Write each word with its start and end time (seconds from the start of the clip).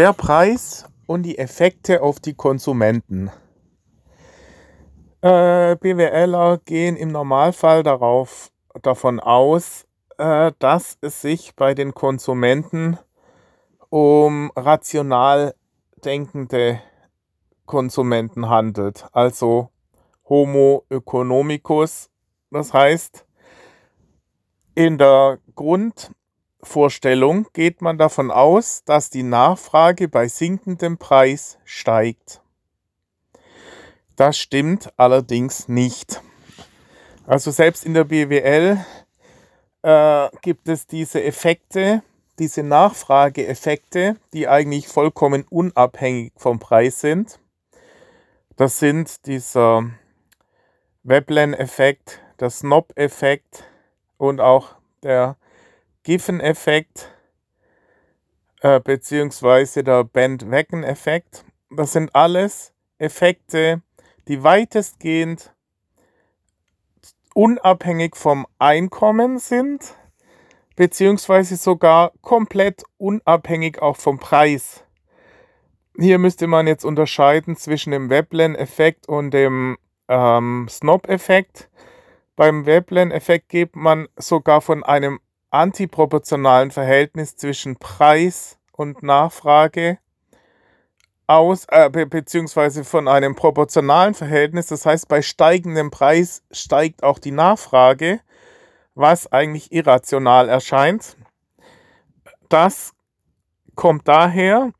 Der 0.00 0.14
Preis 0.14 0.86
und 1.06 1.24
die 1.24 1.36
Effekte 1.36 2.00
auf 2.00 2.20
die 2.20 2.32
Konsumenten. 2.32 3.30
Äh, 5.20 5.76
BWLer 5.76 6.58
gehen 6.64 6.96
im 6.96 7.12
Normalfall 7.12 7.82
darauf, 7.82 8.50
davon 8.80 9.20
aus, 9.20 9.86
äh, 10.16 10.52
dass 10.58 10.96
es 11.02 11.20
sich 11.20 11.54
bei 11.54 11.74
den 11.74 11.92
Konsumenten 11.92 12.98
um 13.90 14.50
rational 14.56 15.54
denkende 16.02 16.80
Konsumenten 17.66 18.48
handelt, 18.48 19.04
also 19.12 19.68
Homo 20.26 20.86
economicus. 20.88 22.08
Das 22.50 22.72
heißt, 22.72 23.26
in 24.74 24.96
der 24.96 25.40
Grundvorstellung 26.60 27.46
geht 27.52 27.80
man 27.80 27.96
davon 27.98 28.30
aus, 28.30 28.84
dass 28.84 29.10
die 29.10 29.22
Nachfrage 29.22 30.08
bei 30.08 30.28
sinkendem 30.28 30.98
Preis 30.98 31.58
steigt. 31.64 32.42
Das 34.16 34.36
stimmt 34.38 34.92
allerdings 34.96 35.68
nicht. 35.68 36.22
Also 37.26 37.50
selbst 37.50 37.84
in 37.84 37.94
der 37.94 38.04
BWL 38.04 38.84
äh, 39.82 40.28
gibt 40.42 40.68
es 40.68 40.86
diese 40.86 41.22
Effekte, 41.24 42.02
diese 42.38 42.62
Nachfrageeffekte, 42.62 44.16
die 44.32 44.46
eigentlich 44.46 44.86
vollkommen 44.86 45.44
unabhängig 45.48 46.32
vom 46.36 46.58
Preis 46.58 47.00
sind. 47.00 47.40
Das 48.56 48.78
sind 48.78 49.26
dieser 49.26 49.90
Veblen-Effekt, 51.04 52.20
der 52.38 52.50
Snob-Effekt 52.50 53.64
und 54.18 54.40
auch 54.40 54.76
der 55.02 55.36
Giffen-Effekt 56.02 57.10
äh, 58.60 58.80
beziehungsweise 58.80 59.82
der 59.84 60.04
Bandwagon-Effekt. 60.04 61.44
Das 61.70 61.92
sind 61.92 62.14
alles 62.14 62.72
Effekte, 62.98 63.82
die 64.28 64.42
weitestgehend 64.42 65.54
unabhängig 67.34 68.16
vom 68.16 68.46
Einkommen 68.58 69.38
sind, 69.38 69.94
beziehungsweise 70.76 71.56
sogar 71.56 72.12
komplett 72.22 72.82
unabhängig 72.98 73.80
auch 73.80 73.96
vom 73.96 74.18
Preis. 74.18 74.84
Hier 75.96 76.18
müsste 76.18 76.46
man 76.46 76.66
jetzt 76.66 76.84
unterscheiden 76.84 77.56
zwischen 77.56 77.90
dem 77.90 78.10
Veblen-Effekt 78.10 79.08
und 79.08 79.32
dem 79.32 79.76
ähm, 80.08 80.66
Snob-Effekt. 80.68 81.68
Beim 82.36 82.64
Veblen-Effekt 82.64 83.48
geht 83.48 83.76
man 83.76 84.08
sogar 84.16 84.60
von 84.60 84.82
einem 84.82 85.20
antiproportionalen 85.50 86.70
Verhältnis 86.70 87.36
zwischen 87.36 87.76
Preis 87.76 88.58
und 88.72 89.02
Nachfrage 89.02 89.98
aus, 91.26 91.64
äh, 91.68 91.88
be 91.90 92.06
beziehungsweise 92.06 92.82
von 92.84 93.06
einem 93.06 93.36
proportionalen 93.36 94.14
Verhältnis. 94.14 94.66
Das 94.66 94.84
heißt, 94.84 95.06
bei 95.08 95.22
steigendem 95.22 95.90
Preis 95.90 96.42
steigt 96.50 97.02
auch 97.02 97.18
die 97.18 97.30
Nachfrage, 97.30 98.20
was 98.94 99.30
eigentlich 99.30 99.72
irrational 99.72 100.48
erscheint. 100.48 101.16
Das 102.48 102.92
kommt 103.76 104.08
daher, 104.08 104.72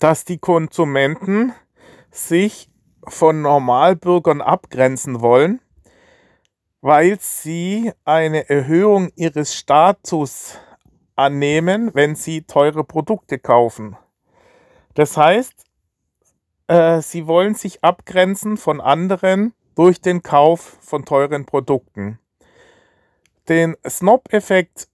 dass 0.00 0.24
die 0.26 0.38
Konsumenten 0.38 1.54
sich 2.10 2.70
von 3.06 3.40
Normalbürgern 3.40 4.42
abgrenzen 4.42 5.22
wollen, 5.22 5.60
weil 6.80 7.18
sie 7.20 7.92
eine 8.04 8.48
Erhöhung 8.48 9.10
ihres 9.16 9.54
Status 9.54 10.58
annehmen, 11.16 11.90
wenn 11.94 12.14
sie 12.14 12.42
teure 12.42 12.84
Produkte 12.84 13.38
kaufen. 13.38 13.96
Das 14.94 15.16
heißt, 15.16 15.64
äh, 16.68 17.00
sie 17.00 17.26
wollen 17.26 17.54
sich 17.54 17.82
abgrenzen 17.82 18.56
von 18.56 18.80
anderen 18.80 19.54
durch 19.74 20.00
den 20.00 20.22
Kauf 20.22 20.78
von 20.80 21.04
teuren 21.04 21.46
Produkten. 21.46 22.18
Den 23.48 23.76
Snob-Effekt 23.88 24.88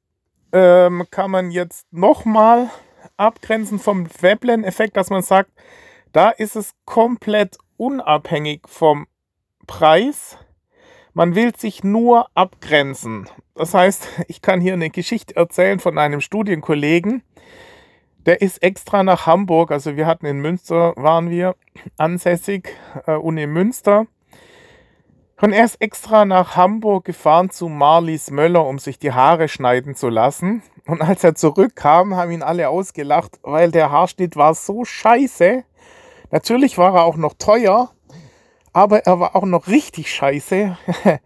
ähm, 0.53 1.07
kann 1.11 1.31
man 1.31 1.51
jetzt 1.51 1.87
nochmal 1.91 2.71
abgrenzen 3.17 3.79
vom 3.79 4.07
Veblen-Effekt, 4.07 4.97
dass 4.97 5.11
man 5.11 5.23
sagt, 5.23 5.51
da 6.13 6.31
ist 6.31 6.55
es 6.55 6.75
komplett 6.85 7.59
unabhängig 7.77 8.63
vom 8.69 9.07
Preis. 9.67 10.39
Man 11.17 11.37
will 11.37 11.55
sich 11.57 11.85
nur 11.85 12.27
abgrenzen. 12.35 13.31
Das 13.55 13.73
heißt, 13.73 14.09
ich 14.27 14.43
kann 14.43 14.61
hier 14.61 14.73
eine 14.73 14.91
Geschichte 14.91 15.37
erzählen 15.37 15.79
von 15.79 15.97
einem 15.97 16.21
Studienkollegen, 16.21 17.23
der 18.27 18.41
ist 18.41 18.63
extra 18.63 19.05
nach 19.05 19.27
Hamburg, 19.27 19.71
also 19.71 19.97
wir 19.97 20.07
hatten 20.07 20.27
in 20.27 20.41
Münster, 20.41 20.95
waren 20.97 21.31
wir 21.31 21.55
ansässig, 21.99 22.77
äh, 23.07 23.13
Uni 23.13 23.47
Münster. 23.47 24.07
Und 25.41 25.53
er 25.53 25.67
ist 25.67 25.81
extra 25.81 26.25
nach 26.25 26.57
Hamburg 26.57 27.05
gefahren 27.05 27.51
zu 27.51 27.69
Marlies 27.69 28.31
Möller, 28.31 28.67
um 28.67 28.79
sich 28.79 28.99
die 28.99 29.13
Haare 29.13 29.47
schneiden 29.47 29.95
zu 29.95 30.09
lassen. 30.09 30.63
Und 30.87 31.03
als 31.03 31.23
er 31.23 31.35
zurückkam, 31.35 32.17
haben 32.17 32.31
ihn 32.31 32.43
alle 32.43 32.71
ausgelacht, 32.71 33.39
weil 33.43 33.71
der 33.71 33.91
Haarschnitt 33.91 34.37
war 34.37 34.55
so 34.55 34.85
scheiße. 34.85 35.63
Natürlich 36.31 36.79
war 36.79 36.95
er 36.95 37.05
auch 37.05 37.17
noch 37.17 37.35
teuer, 37.35 37.94
aber 38.75 39.07
er 39.07 39.19
war 39.21 39.35
auch 39.35 39.47
noch 39.47 39.69
richtig 39.69 40.13
scheiße. 40.13 40.77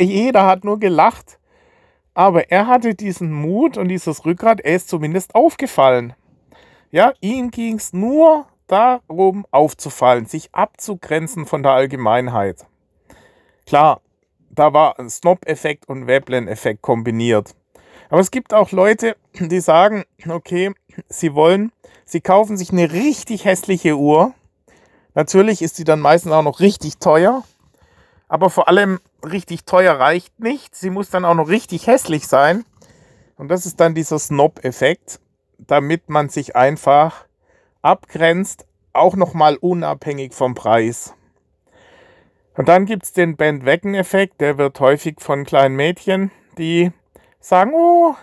Jeder 0.00 0.46
hat 0.46 0.62
nur 0.62 0.78
gelacht. 0.78 1.38
Aber 2.14 2.50
er 2.50 2.66
hatte 2.66 2.94
diesen 2.94 3.32
Mut 3.32 3.76
und 3.76 3.88
dieses 3.88 4.24
Rückgrat, 4.24 4.60
er 4.60 4.76
ist 4.76 4.88
zumindest 4.88 5.34
aufgefallen. 5.34 6.12
Ja, 6.90 7.12
ihm 7.20 7.50
ging 7.50 7.76
es 7.76 7.92
nur 7.92 8.46
darum, 8.66 9.46
aufzufallen, 9.50 10.26
sich 10.26 10.48
abzugrenzen 10.52 11.46
von 11.46 11.62
der 11.62 11.72
Allgemeinheit. 11.72 12.66
Klar, 13.66 14.00
da 14.50 14.72
war 14.72 14.96
Snob-Effekt 15.08 15.88
und 15.88 16.06
Veblen-Effekt 16.06 16.82
kombiniert. 16.82 17.54
Aber 18.10 18.20
es 18.20 18.30
gibt 18.30 18.52
auch 18.52 18.72
Leute, 18.72 19.16
die 19.38 19.60
sagen, 19.60 20.04
okay, 20.28 20.72
sie 21.08 21.34
wollen, 21.34 21.72
sie 22.04 22.20
kaufen 22.20 22.56
sich 22.56 22.72
eine 22.72 22.92
richtig 22.92 23.44
hässliche 23.44 23.96
Uhr. 23.96 24.34
Natürlich 25.14 25.62
ist 25.62 25.76
sie 25.76 25.84
dann 25.84 26.00
meistens 26.00 26.32
auch 26.32 26.42
noch 26.42 26.60
richtig 26.60 26.98
teuer. 26.98 27.44
Aber 28.28 28.48
vor 28.48 28.68
allem 28.68 29.00
richtig 29.24 29.64
teuer 29.64 29.94
reicht 29.94 30.38
nicht. 30.38 30.76
Sie 30.76 30.90
muss 30.90 31.10
dann 31.10 31.24
auch 31.24 31.34
noch 31.34 31.48
richtig 31.48 31.86
hässlich 31.86 32.28
sein. 32.28 32.64
Und 33.36 33.48
das 33.48 33.66
ist 33.66 33.80
dann 33.80 33.94
dieser 33.94 34.18
Snob-Effekt, 34.18 35.18
damit 35.58 36.08
man 36.08 36.28
sich 36.28 36.56
einfach 36.56 37.24
abgrenzt, 37.82 38.66
auch 38.92 39.16
nochmal 39.16 39.56
unabhängig 39.56 40.34
vom 40.34 40.54
Preis. 40.54 41.14
Und 42.56 42.68
dann 42.68 42.84
gibt 42.84 43.04
es 43.04 43.12
den 43.12 43.36
Bandwagon-Effekt, 43.36 44.40
der 44.40 44.58
wird 44.58 44.78
häufig 44.80 45.20
von 45.20 45.44
kleinen 45.44 45.76
Mädchen, 45.76 46.30
die 46.58 46.92
sagen, 47.38 47.72
oh, 47.74 48.14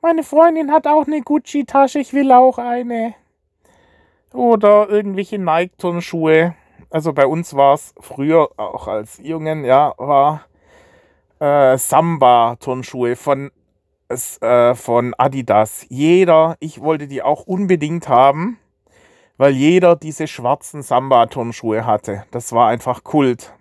meine 0.00 0.22
Freundin 0.22 0.70
hat 0.70 0.86
auch 0.86 1.06
eine 1.06 1.22
Gucci-Tasche, 1.22 1.98
ich 1.98 2.12
will 2.12 2.30
auch 2.30 2.58
eine. 2.58 3.14
Oder 4.34 4.90
irgendwelche 4.90 5.38
Nike-Turnschuhe 5.38 6.54
also 6.94 7.12
bei 7.12 7.26
uns 7.26 7.54
war 7.54 7.74
es 7.74 7.92
früher, 7.98 8.50
auch 8.56 8.86
als 8.86 9.18
Jungen, 9.18 9.64
ja, 9.64 9.94
war 9.96 10.44
äh, 11.40 11.76
Samba-Turnschuhe 11.76 13.16
von, 13.16 13.50
äh, 14.40 14.74
von 14.76 15.12
Adidas. 15.18 15.86
Jeder, 15.88 16.56
ich 16.60 16.80
wollte 16.80 17.08
die 17.08 17.20
auch 17.20 17.48
unbedingt 17.48 18.08
haben, 18.08 18.60
weil 19.38 19.54
jeder 19.54 19.96
diese 19.96 20.28
schwarzen 20.28 20.82
Samba-Turnschuhe 20.82 21.84
hatte. 21.84 22.26
Das 22.30 22.52
war 22.52 22.68
einfach 22.68 23.02
Kult. 23.02 23.52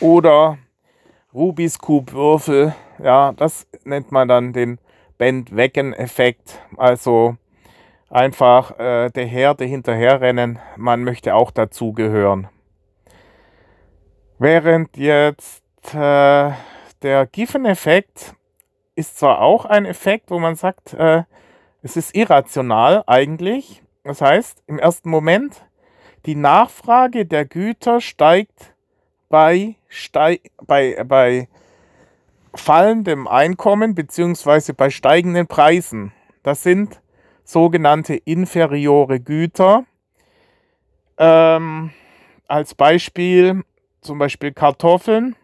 Oder 0.00 0.56
Rubis 1.34 1.78
Cube-Würfel, 1.78 2.74
ja, 3.02 3.32
das 3.32 3.66
nennt 3.84 4.12
man 4.12 4.28
dann 4.28 4.54
den 4.54 4.78
Bandwagon-Effekt. 5.18 6.58
Also 6.78 7.36
einfach 8.14 8.78
äh, 8.78 9.10
der 9.10 9.26
Herde 9.26 9.64
hinterherrennen. 9.64 10.60
Man 10.76 11.02
möchte 11.02 11.34
auch 11.34 11.50
dazugehören. 11.50 12.48
Während 14.38 14.96
jetzt 14.96 15.62
äh, 15.94 16.52
der 17.02 17.26
Giffen-Effekt 17.26 18.34
ist 18.94 19.18
zwar 19.18 19.40
auch 19.40 19.64
ein 19.64 19.84
Effekt, 19.84 20.30
wo 20.30 20.38
man 20.38 20.54
sagt, 20.54 20.94
äh, 20.94 21.24
es 21.82 21.96
ist 21.96 22.14
irrational 22.14 23.02
eigentlich. 23.06 23.82
Das 24.04 24.20
heißt, 24.20 24.62
im 24.66 24.78
ersten 24.78 25.10
Moment, 25.10 25.66
die 26.24 26.36
Nachfrage 26.36 27.26
der 27.26 27.44
Güter 27.44 28.00
steigt 28.00 28.74
bei, 29.28 29.74
steig, 29.88 30.40
bei, 30.64 31.02
bei 31.04 31.48
fallendem 32.54 33.26
Einkommen 33.26 33.94
bzw. 33.94 34.72
bei 34.72 34.90
steigenden 34.90 35.48
Preisen. 35.48 36.12
Das 36.42 36.62
sind 36.62 37.00
sogenannte 37.44 38.14
inferiore 38.14 39.20
Güter. 39.20 39.84
Ähm, 41.18 41.90
als 42.48 42.74
Beispiel 42.74 43.62
zum 44.00 44.18
Beispiel 44.18 44.52
Kartoffeln. 44.52 45.36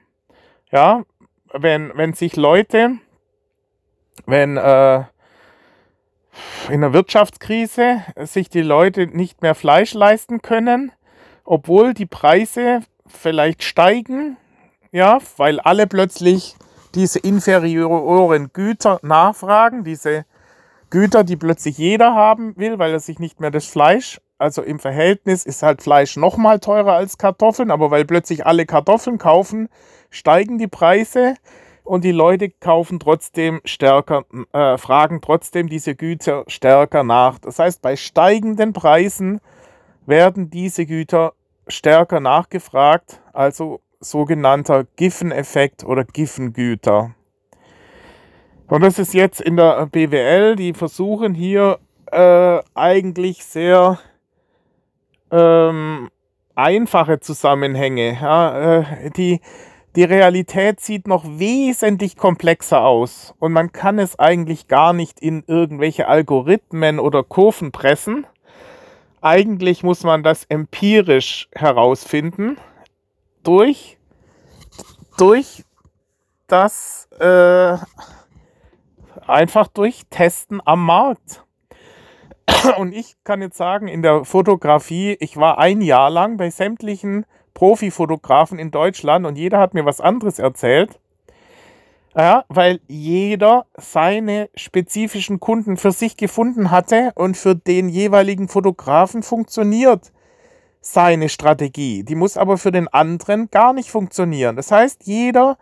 Ja, 0.73 1.05
wenn, 1.53 1.93
wenn 1.97 2.13
sich 2.13 2.37
Leute, 2.37 2.93
wenn, 4.27 4.57
äh, 4.57 5.05
in 6.71 6.81
der 6.81 6.93
Wirtschaftskrise 6.93 8.05
sich 8.17 8.49
die 8.49 8.63
Leute 8.63 9.07
nicht 9.07 9.43
mehr 9.43 9.55
Fleisch 9.55 9.95
leisten 9.95 10.43
können, 10.43 10.93
obwohl 11.45 11.95
die 11.95 12.07
Preise 12.07 12.81
vielleicht 13.07 13.65
steigen, 13.65 14.37
ja, 14.93 15.19
weil 15.37 15.59
alle 15.61 15.87
plötzlich 15.87 16.57
diese 16.95 17.19
inferioren 17.19 18.53
Güter 18.53 18.99
nachfragen, 19.03 19.85
diese 19.85 20.25
Güter, 20.91 21.25
die 21.25 21.37
plötzlich 21.37 21.79
jeder 21.79 22.15
haben 22.15 22.57
will, 22.57 22.79
weil 22.79 22.93
er 22.93 23.01
sich 23.01 23.19
nicht 23.19 23.41
mehr 23.41 23.51
das 23.51 23.67
Fleisch, 23.67 24.21
also 24.41 24.63
im 24.63 24.79
Verhältnis 24.79 25.45
ist 25.45 25.63
halt 25.63 25.83
Fleisch 25.83 26.17
noch 26.17 26.39
mal 26.39 26.61
teurer 26.61 26.95
als 26.95 27.19
Kartoffeln, 27.19 27.71
aber 27.71 27.91
weil 27.91 28.07
plötzlich 28.07 28.47
alle 28.47 28.65
Kartoffeln 28.65 29.19
kaufen, 29.19 29.69
steigen 30.09 30.57
die 30.57 30.67
Preise 30.67 31.35
und 31.85 32.05
die 32.05 32.13
Leute 32.13 32.49
kaufen 32.49 32.99
trotzdem 32.99 33.61
stärker, 33.67 34.25
äh, 34.53 34.79
fragen 34.79 35.21
trotzdem 35.21 35.69
diese 35.69 35.95
Güter 35.95 36.45
stärker 36.47 37.05
nach. 37.05 37.39
Das 37.39 37.59
heißt, 37.59 37.83
bei 37.83 37.97
steigenden 37.97 38.73
Preisen 38.73 39.41
werden 40.07 40.49
diese 40.49 40.87
Güter 40.87 41.35
stärker 41.69 42.21
nachgefragt, 42.21 43.21
also 43.35 43.83
sogenannter 44.01 44.85
Giffen-Effekt 44.97 45.85
oder 45.85 46.05
Giffengüter. 46.05 47.15
Und 48.71 48.83
das 48.83 49.01
ist 49.01 49.15
jetzt 49.15 49.41
in 49.41 49.57
der 49.57 49.85
BWL, 49.87 50.55
die 50.55 50.75
versuchen 50.75 51.35
hier 51.35 51.81
äh, 52.13 52.61
eigentlich 52.73 53.45
sehr 53.45 53.99
ähm, 55.33 56.09
einfache 56.55 57.19
Zusammenhänge. 57.19 58.17
Ja, 58.23 58.79
äh, 58.79 59.11
die, 59.11 59.41
die 59.97 60.05
Realität 60.05 60.79
sieht 60.79 61.09
noch 61.09 61.25
wesentlich 61.25 62.17
komplexer 62.17 62.85
aus 62.85 63.35
und 63.41 63.53
man 63.53 63.73
kann 63.73 63.99
es 63.99 64.17
eigentlich 64.21 64.69
gar 64.69 64.93
nicht 64.93 65.19
in 65.19 65.43
irgendwelche 65.49 66.07
Algorithmen 66.07 67.01
oder 67.01 67.25
Kurven 67.25 67.73
pressen. 67.73 68.25
Eigentlich 69.21 69.83
muss 69.83 70.05
man 70.05 70.23
das 70.23 70.45
empirisch 70.45 71.49
herausfinden 71.57 72.57
durch, 73.43 73.99
durch 75.19 75.65
das 76.47 77.09
äh, 77.19 77.77
einfach 79.27 79.69
durch 79.69 80.03
Testen 80.11 80.61
am 80.65 80.85
Markt. 80.85 81.45
Und 82.79 82.93
ich 82.93 83.17
kann 83.25 83.43
jetzt 83.43 83.57
sagen, 83.57 83.89
in 83.89 84.03
der 84.03 84.25
Fotografie, 84.25 85.17
ich 85.21 85.37
war 85.37 85.59
ein 85.59 85.81
Jahr 85.81 86.11
lang 86.11 86.37
bei 86.37 86.51
sämtlichen 86.51 87.27
Profifotografen 87.55 88.59
in 88.59 88.71
Deutschland 88.71 89.27
und 89.27 89.37
jeder 89.37 89.59
hat 89.59 89.75
mir 89.75 89.85
was 89.85 90.01
anderes 90.01 90.39
erzählt. 90.39 90.99
Ja, 92.17 92.45
weil 92.49 92.81
jeder 92.89 93.67
seine 93.77 94.51
spezifischen 94.55 95.39
Kunden 95.39 95.77
für 95.77 95.93
sich 95.93 96.17
gefunden 96.17 96.71
hatte 96.71 97.13
und 97.15 97.37
für 97.37 97.55
den 97.55 97.89
jeweiligen 97.89 98.49
Fotografen 98.49 99.23
funktioniert 99.23 100.11
seine 100.81 101.29
Strategie. 101.29 102.03
Die 102.03 102.15
muss 102.15 102.37
aber 102.37 102.59
für 102.59 102.73
den 102.73 102.89
anderen 102.89 103.51
gar 103.51 103.73
nicht 103.73 103.91
funktionieren. 103.91 104.57
Das 104.57 104.73
heißt, 104.73 105.07
jeder 105.07 105.57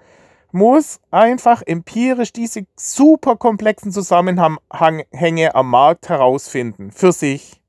muss 0.53 1.01
einfach 1.11 1.63
empirisch 1.67 2.33
diese 2.33 2.67
super 2.77 3.37
komplexen 3.37 3.93
Zusammenhänge 3.93 5.55
am 5.55 5.71
Markt 5.71 6.09
herausfinden 6.09 6.91
für 6.91 7.13
sich 7.13 7.61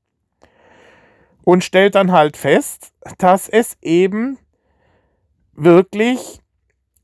und 1.44 1.64
stellt 1.64 1.94
dann 1.94 2.12
halt 2.12 2.36
fest, 2.36 2.92
dass 3.18 3.48
es 3.48 3.76
eben 3.82 4.38
wirklich 5.52 6.40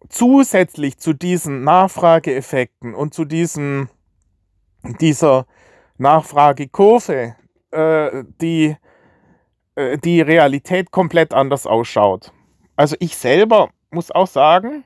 zusätzlich 0.08 0.98
zu 0.98 1.12
diesen 1.12 1.64
Nachfrageeffekten 1.64 2.94
und 2.94 3.12
zu 3.12 3.24
diesem, 3.24 3.88
dieser 5.00 5.46
Nachfragekurve 5.98 7.36
äh, 7.70 8.24
die, 8.40 8.76
äh, 9.74 9.98
die 9.98 10.20
Realität 10.20 10.90
komplett 10.90 11.34
anders 11.34 11.66
ausschaut. 11.66 12.32
Also 12.76 12.96
ich 13.00 13.16
selber 13.16 13.70
muss 13.90 14.10
auch 14.10 14.26
sagen, 14.26 14.84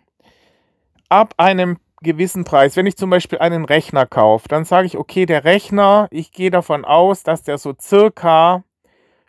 ab 1.11 1.35
einem 1.37 1.77
gewissen 2.03 2.45
Preis, 2.45 2.77
wenn 2.77 2.87
ich 2.87 2.97
zum 2.97 3.11
Beispiel 3.11 3.39
einen 3.39 3.67
Rechner 3.67 4.07
kaufe, 4.07 4.49
dann 4.49 4.65
sage 4.65 4.87
ich, 4.87 4.97
okay, 4.97 5.27
der 5.27 5.45
Rechner, 5.45 6.09
ich 6.11 6.33
gehe 6.33 6.51
davon 6.51 6.87
aus, 6.87 7.23
dass 7.23 7.43
der 7.43 7.59
so 7.59 7.75
circa 7.79 8.65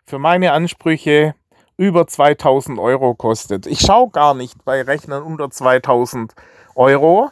für 0.06 0.18
meine 0.18 0.52
Ansprüche 0.52 1.34
über 1.76 2.06
2000 2.06 2.78
Euro 2.78 3.14
kostet. 3.14 3.66
Ich 3.66 3.80
schaue 3.80 4.10
gar 4.10 4.34
nicht 4.34 4.64
bei 4.64 4.82
Rechnern 4.82 5.22
unter 5.22 5.50
2000 5.50 6.32
Euro, 6.74 7.30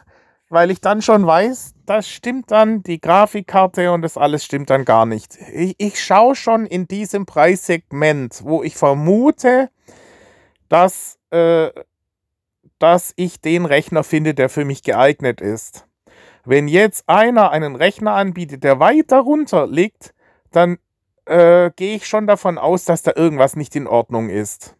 weil 0.49 0.69
ich 0.69 0.81
dann 0.81 1.01
schon 1.01 1.25
weiß, 1.25 1.73
das 1.85 2.07
stimmt 2.07 2.51
dann, 2.51 2.83
die 2.83 2.99
Grafikkarte 2.99 3.91
und 3.91 4.01
das 4.01 4.17
alles 4.17 4.43
stimmt 4.43 4.69
dann 4.69 4.85
gar 4.85 5.05
nicht. 5.05 5.37
Ich, 5.53 5.75
ich 5.77 6.03
schaue 6.03 6.35
schon 6.35 6.65
in 6.65 6.87
diesem 6.87 7.25
Preissegment, 7.25 8.41
wo 8.43 8.61
ich 8.61 8.75
vermute, 8.75 9.69
dass 10.69 11.17
äh, 11.31 11.69
dass 12.81 13.13
ich 13.15 13.41
den 13.41 13.65
Rechner 13.65 14.03
finde, 14.03 14.33
der 14.33 14.49
für 14.49 14.65
mich 14.65 14.83
geeignet 14.83 15.41
ist. 15.41 15.87
Wenn 16.43 16.67
jetzt 16.67 17.07
einer 17.07 17.51
einen 17.51 17.75
Rechner 17.75 18.13
anbietet, 18.13 18.63
der 18.63 18.79
weiter 18.79 19.19
runter 19.19 19.67
liegt, 19.67 20.13
dann 20.51 20.77
äh, 21.25 21.71
gehe 21.75 21.95
ich 21.95 22.07
schon 22.07 22.27
davon 22.27 22.57
aus, 22.57 22.85
dass 22.85 23.03
da 23.03 23.13
irgendwas 23.15 23.55
nicht 23.55 23.75
in 23.75 23.87
Ordnung 23.87 24.29
ist. 24.29 24.75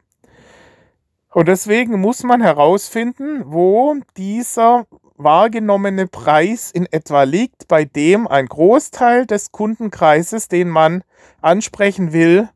Und 1.30 1.48
deswegen 1.48 2.00
muss 2.02 2.24
man 2.24 2.42
herausfinden, 2.42 3.44
wo 3.46 3.96
dieser 4.18 4.86
wahrgenommene 5.16 6.08
Preis 6.08 6.72
in 6.72 6.88
etwa 6.88 7.24
liegt, 7.24 7.68
bei 7.68 7.86
dem 7.86 8.28
ein 8.28 8.48
Großteil 8.48 9.26
des 9.26 9.52
Kundenkreises, 9.52 10.48
den 10.48 10.68
man 10.68 11.04
ansprechen 11.42 12.12
will, 12.12 12.50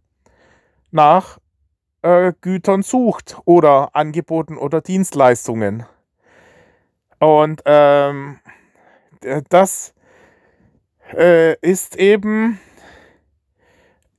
nach 0.91 1.37
äh, 2.05 2.33
Gütern 2.39 2.83
sucht 2.83 3.37
oder 3.45 3.89
Angeboten 3.95 4.57
oder 4.57 4.79
Dienstleistungen. 4.79 5.85
Und 7.19 7.63
ähm, 7.65 8.39
das 9.49 9.95
äh, 11.13 11.55
ist 11.61 11.95
eben, 11.95 12.59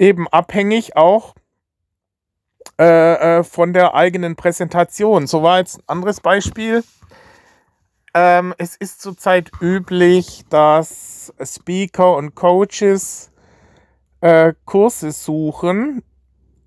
eben 0.01 0.27
abhängig 0.29 0.97
auch 0.97 1.37
äh, 2.81 3.39
äh, 3.39 3.45
von 3.45 3.73
der 3.73 3.95
eigenen 3.95 4.35
Präsentation. 4.35 5.29
So 5.29 5.45
war 5.45 5.59
jetzt 5.59 5.79
ein 5.79 5.85
anderes 5.87 6.21
Beispiel. 6.21 6.83
Ähm, 8.15 8.53
es 8.59 8.75
ist 8.75 9.01
zurzeit 9.01 9.53
üblich, 9.61 10.45
dass 10.49 11.33
Speaker 11.41 12.17
und 12.17 12.35
Coaches 12.35 13.31
äh, 14.23 14.55
Kurse 14.65 15.13
suchen 15.13 16.03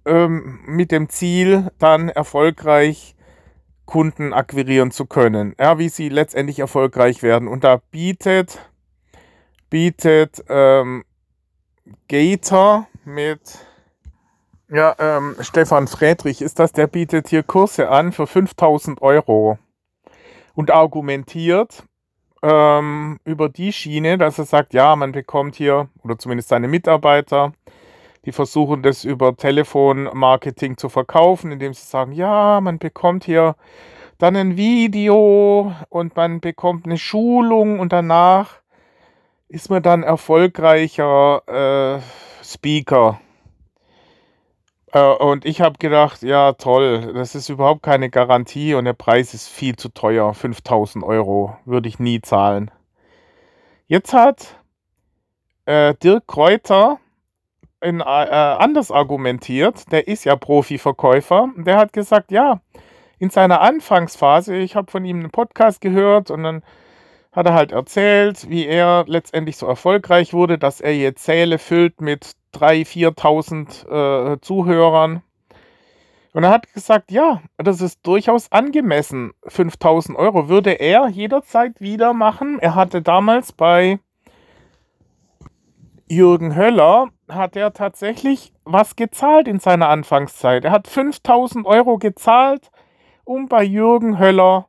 ähm, 0.06 0.60
mit 0.66 0.92
dem 0.92 1.10
Ziel, 1.10 1.72
dann 1.80 2.10
erfolgreich 2.10 3.16
Kunden 3.86 4.34
akquirieren 4.34 4.92
zu 4.92 5.06
können. 5.06 5.56
Ja, 5.60 5.80
wie 5.80 5.90
sie 5.90 6.10
letztendlich 6.10 6.60
erfolgreich 6.60 7.24
werden. 7.24 7.48
Und 7.48 7.64
da 7.64 7.82
bietet, 7.92 8.60
bietet 9.70 10.44
ähm, 10.48 11.04
Gator 12.08 12.88
mit 13.04 13.66
ja, 14.72 14.96
ähm, 15.00 15.36
Stefan 15.40 15.88
Friedrich 15.88 16.42
ist 16.44 16.60
das, 16.60 16.72
der 16.72 16.86
bietet 16.86 17.30
hier 17.30 17.42
Kurse 17.42 17.90
an 17.90 18.12
für 18.12 18.28
5000 18.28 19.02
Euro 19.02 19.58
und 20.54 20.70
argumentiert 20.70 21.84
ähm, 22.44 23.20
über 23.24 23.50
die 23.50 23.74
Schiene, 23.74 24.20
dass 24.20 24.38
er 24.38 24.46
sagt, 24.46 24.76
ja, 24.76 24.96
man 24.96 25.12
bekommt 25.12 25.56
hier, 25.56 25.90
oder 26.04 26.20
zumindest 26.20 26.50
seine 26.50 26.68
Mitarbeiter, 26.68 27.54
die 28.26 28.32
versuchen 28.32 28.84
das 28.84 29.06
über 29.06 29.36
Telefonmarketing 29.36 30.78
zu 30.78 30.90
verkaufen, 30.90 31.52
indem 31.52 31.74
sie 31.74 31.86
sagen, 31.86 32.12
ja, 32.12 32.60
man 32.62 32.80
bekommt 32.80 33.24
hier 33.24 33.56
dann 34.18 34.36
ein 34.36 34.58
Video 34.58 35.74
und 35.90 36.16
man 36.16 36.42
bekommt 36.42 36.86
eine 36.86 36.98
Schulung 36.98 37.80
und 37.80 37.94
danach 37.94 38.60
ist 39.48 39.70
man 39.70 39.82
dann 39.82 40.04
erfolgreicher 40.04 41.42
äh, 41.98 42.44
Speaker. 42.44 43.20
Äh, 44.92 45.02
und 45.02 45.46
ich 45.46 45.62
habe 45.62 45.78
gedacht, 45.80 46.22
ja 46.22 46.54
toll, 46.54 47.14
das 47.14 47.36
ist 47.36 47.50
überhaupt 47.50 47.84
keine 47.84 48.10
Garantie 48.10 48.74
und 48.74 48.86
der 48.86 48.94
Preis 48.94 49.34
ist 49.34 49.48
viel 49.48 49.76
zu 49.76 49.90
teuer. 49.90 50.34
5000 50.34 51.04
Euro 51.04 51.58
würde 51.66 51.90
ich 51.90 52.00
nie 52.00 52.22
zahlen. 52.22 52.72
Jetzt 53.88 54.14
hat 54.14 54.60
äh, 55.66 55.96
Dirk 55.96 56.28
Kräuter 56.28 57.00
in, 57.82 58.02
äh, 58.02 58.04
anders 58.04 58.92
argumentiert, 58.92 59.92
der 59.92 60.08
ist 60.08 60.26
ja 60.26 60.36
Profiverkäufer, 60.36 61.50
der 61.58 61.78
hat 61.78 61.94
gesagt, 61.94 62.32
ja, 62.32 62.62
in 63.20 63.30
seiner 63.30 63.62
Anfangsphase, 63.62 64.56
ich 64.56 64.76
habe 64.76 64.92
von 64.92 65.06
ihm 65.06 65.20
einen 65.20 65.32
Podcast 65.32 65.82
gehört 65.82 66.32
und 66.32 66.44
dann 66.44 66.64
hat 67.32 67.46
er 67.46 67.54
halt 67.54 67.72
erzählt, 67.72 68.50
wie 68.50 68.66
er 68.66 69.06
letztendlich 69.08 69.58
so 69.58 69.68
erfolgreich 69.68 70.34
wurde, 70.34 70.58
dass 70.58 70.82
er 70.82 70.96
jetzt 70.96 71.24
Säle 71.24 71.60
füllt 71.60 72.02
mit 72.02 72.34
3.000, 72.54 73.14
4.000 73.16 74.34
äh, 74.34 74.42
Zuhörern. 74.42 75.22
Und 76.34 76.44
er 76.44 76.50
hat 76.52 76.72
gesagt, 76.74 77.12
ja, 77.12 77.42
das 77.58 77.82
ist 77.82 78.06
durchaus 78.06 78.52
angemessen. 78.52 79.34
5000 79.48 80.18
Euro 80.18 80.48
würde 80.48 80.72
er 80.72 81.08
jederzeit 81.10 81.82
wieder 81.82 82.14
machen. 82.14 82.60
Er 82.60 82.76
hatte 82.76 83.02
damals 83.02 83.52
bei 83.52 84.00
Jürgen 86.12 86.56
Höller 86.56 87.10
hat 87.30 87.56
er 87.56 87.72
tatsächlich 87.72 88.52
was 88.66 88.96
gezahlt 88.96 89.48
in 89.48 89.60
seiner 89.60 89.90
Anfangszeit. 89.90 90.66
Er 90.66 90.72
hat 90.72 90.88
5000 90.88 91.68
Euro 91.68 92.00
gezahlt, 92.00 92.72
um 93.26 93.48
bei 93.48 93.64
Jürgen 93.64 94.18
Höller, 94.18 94.68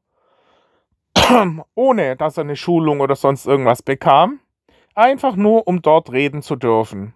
ohne 1.74 2.16
dass 2.16 2.36
er 2.36 2.44
eine 2.44 2.56
Schulung 2.56 3.00
oder 3.00 3.16
sonst 3.16 3.46
irgendwas 3.46 3.82
bekam, 3.82 4.40
einfach 4.94 5.34
nur 5.34 5.66
um 5.66 5.80
dort 5.80 6.12
reden 6.12 6.42
zu 6.42 6.56
dürfen. 6.56 7.14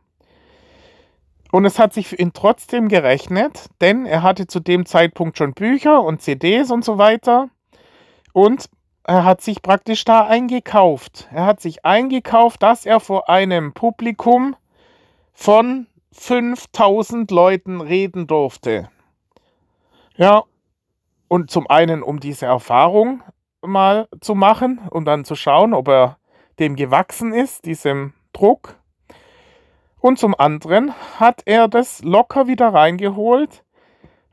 Und 1.53 1.67
es 1.67 1.79
hat 1.79 1.93
sich 1.93 2.09
für 2.09 2.17
ihn 2.17 2.33
trotzdem 2.33 2.89
gerechnet, 2.89 3.69
denn 3.83 4.07
er 4.07 4.23
hatte 4.23 4.47
zu 4.47 4.59
dem 4.59 4.87
Zeitpunkt 4.87 5.37
schon 5.37 5.53
Bücher 5.53 6.03
und 6.03 6.23
CDs 6.23 6.71
und 6.71 6.83
so 6.83 6.97
weiter. 6.97 7.51
Und 8.33 8.71
er 9.05 9.25
hat 9.25 9.43
sich 9.43 9.63
praktisch 9.63 10.05
da 10.05 10.27
eingekauft. 10.27 11.29
Er 11.33 11.45
hat 11.47 11.61
sich 11.61 11.85
eingekauft, 11.85 12.63
dass 12.63 12.87
er 12.87 13.01
vor 13.01 13.29
einem 13.29 13.75
Publikum 13.75 14.57
von 15.33 15.87
5000 16.13 17.31
Leuten 17.31 17.81
reden 17.81 18.27
durfte. 18.27 18.89
Ja, 20.17 20.45
und 21.29 21.51
zum 21.51 21.69
einen, 21.69 22.03
um 22.03 22.21
diese 22.21 22.47
Erfahrung 22.47 23.23
mal 23.61 24.09
zu 24.21 24.35
machen 24.35 24.81
und 24.91 25.05
dann 25.07 25.25
zu 25.25 25.35
schauen, 25.35 25.75
ob 25.75 25.89
er 25.89 26.19
dem 26.59 26.77
gewachsen 26.77 27.33
ist, 27.33 27.67
diesem 27.67 28.15
Druck. 28.33 28.77
Und 30.01 30.19
zum 30.19 30.35
anderen 30.39 30.93
hat 31.19 31.43
er 31.47 31.67
das 31.67 32.03
locker 32.05 32.47
wieder 32.47 32.73
reingeholt, 32.73 33.65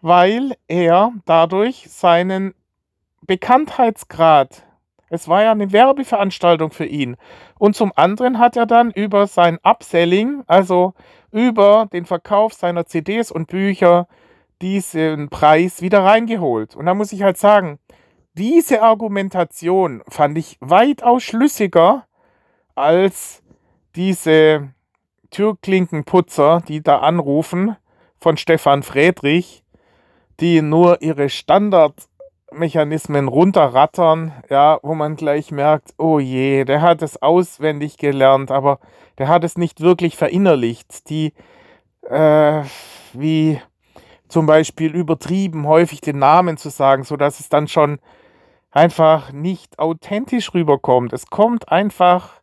weil 0.01 0.55
er 0.67 1.13
dadurch 1.25 1.89
seinen 1.89 2.53
Bekanntheitsgrad, 3.27 4.63
es 5.09 5.27
war 5.27 5.43
ja 5.43 5.51
eine 5.51 5.71
Werbeveranstaltung 5.71 6.71
für 6.71 6.85
ihn. 6.85 7.17
Und 7.59 7.75
zum 7.75 7.91
anderen 7.95 8.39
hat 8.39 8.55
er 8.55 8.65
dann 8.65 8.91
über 8.91 9.27
sein 9.27 9.59
Upselling, 9.61 10.43
also 10.47 10.93
über 11.31 11.87
den 11.91 12.05
Verkauf 12.05 12.53
seiner 12.53 12.85
CDs 12.85 13.31
und 13.31 13.47
Bücher, 13.47 14.07
diesen 14.61 15.29
Preis 15.29 15.81
wieder 15.81 16.03
reingeholt. 16.03 16.75
Und 16.75 16.85
da 16.85 16.93
muss 16.93 17.11
ich 17.11 17.23
halt 17.23 17.37
sagen, 17.37 17.79
diese 18.33 18.81
Argumentation 18.81 20.01
fand 20.07 20.37
ich 20.37 20.57
weitaus 20.61 21.23
schlüssiger 21.23 22.07
als 22.75 23.43
diese 23.95 24.73
Türklinkenputzer, 25.31 26.61
die 26.67 26.81
da 26.81 26.99
anrufen 26.99 27.75
von 28.17 28.37
Stefan 28.37 28.83
Friedrich, 28.83 29.63
die 30.39 30.61
nur 30.61 31.01
ihre 31.01 31.29
Standardmechanismen 32.51 33.27
runterrattern, 33.29 34.33
ja, 34.49 34.79
wo 34.83 34.93
man 34.93 35.15
gleich 35.15 35.51
merkt, 35.51 35.93
oh 35.97 36.19
je, 36.19 36.65
der 36.65 36.81
hat 36.81 37.01
es 37.01 37.21
auswendig 37.21 37.97
gelernt, 37.97 38.51
aber 38.51 38.79
der 39.17 39.29
hat 39.29 39.43
es 39.43 39.57
nicht 39.57 39.79
wirklich 39.79 40.17
verinnerlicht. 40.17 41.09
Die, 41.09 41.33
äh, 42.09 42.63
wie 43.13 43.61
zum 44.27 44.45
Beispiel 44.45 44.93
übertrieben 44.93 45.65
häufig 45.65 46.01
den 46.01 46.19
Namen 46.19 46.57
zu 46.57 46.69
sagen, 46.69 47.03
sodass 47.03 47.39
es 47.39 47.49
dann 47.49 47.67
schon 47.67 47.99
einfach 48.71 49.31
nicht 49.31 49.79
authentisch 49.79 50.53
rüberkommt. 50.53 51.13
Es 51.13 51.27
kommt 51.27 51.71
einfach 51.71 52.41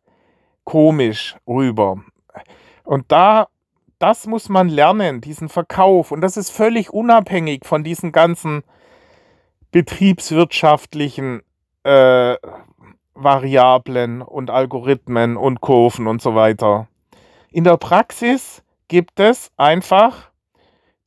komisch 0.65 1.37
rüber. 1.47 2.03
Und 2.85 3.13
da, 3.13 3.49
das 3.99 4.27
muss 4.27 4.49
man 4.49 4.69
lernen, 4.69 5.21
diesen 5.21 5.49
Verkauf. 5.49 6.13
Und 6.13 6.23
das 6.23 6.37
ist 6.37 6.51
völlig 6.51 6.91
unabhängig 6.93 7.67
von 7.67 7.85
diesen 7.85 8.13
ganzen 8.13 8.63
betriebswirtschaftlichen 9.71 11.43
äh, 11.85 12.37
Variablen 13.15 14.23
und 14.23 14.51
Algorithmen 14.51 15.37
und 15.37 15.61
Kurven 15.61 16.07
und 16.07 16.23
so 16.23 16.35
weiter. 16.35 16.89
In 17.51 17.65
der 17.65 17.77
Praxis 17.77 18.63
gibt 18.89 19.19
es 19.21 19.51
einfach 19.57 20.31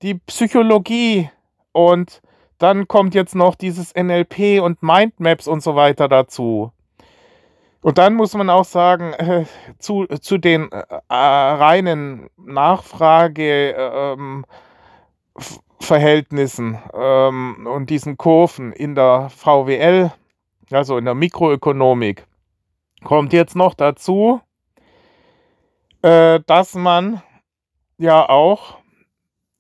die 0.01 0.15
Psychologie 0.15 1.29
und 1.71 2.21
dann 2.57 2.87
kommt 2.87 3.15
jetzt 3.15 3.35
noch 3.35 3.55
dieses 3.55 3.93
NLP 3.95 4.61
und 4.61 4.83
Mindmaps 4.83 5.47
und 5.47 5.63
so 5.63 5.75
weiter 5.75 6.07
dazu. 6.07 6.71
Und 7.81 7.97
dann 7.97 8.13
muss 8.13 8.35
man 8.35 8.49
auch 8.51 8.65
sagen, 8.65 9.13
äh, 9.13 9.45
zu, 9.79 10.05
zu 10.05 10.37
den 10.37 10.71
äh, 10.71 10.83
reinen 11.09 12.29
Nachfrageverhältnissen 12.37 14.19
ähm, 14.19 14.45
ähm, 16.93 17.67
und 17.67 17.89
diesen 17.89 18.17
Kurven 18.17 18.71
in 18.73 18.95
der 18.95 19.29
VWL, 19.29 20.11
also 20.71 20.97
in 20.97 21.05
der 21.05 21.15
Mikroökonomik, 21.15 22.25
kommt 23.03 23.33
jetzt 23.33 23.55
noch 23.55 23.73
dazu, 23.73 24.41
äh, 26.01 26.39
dass 26.45 26.75
man 26.75 27.21
ja 27.97 28.27
auch 28.27 28.77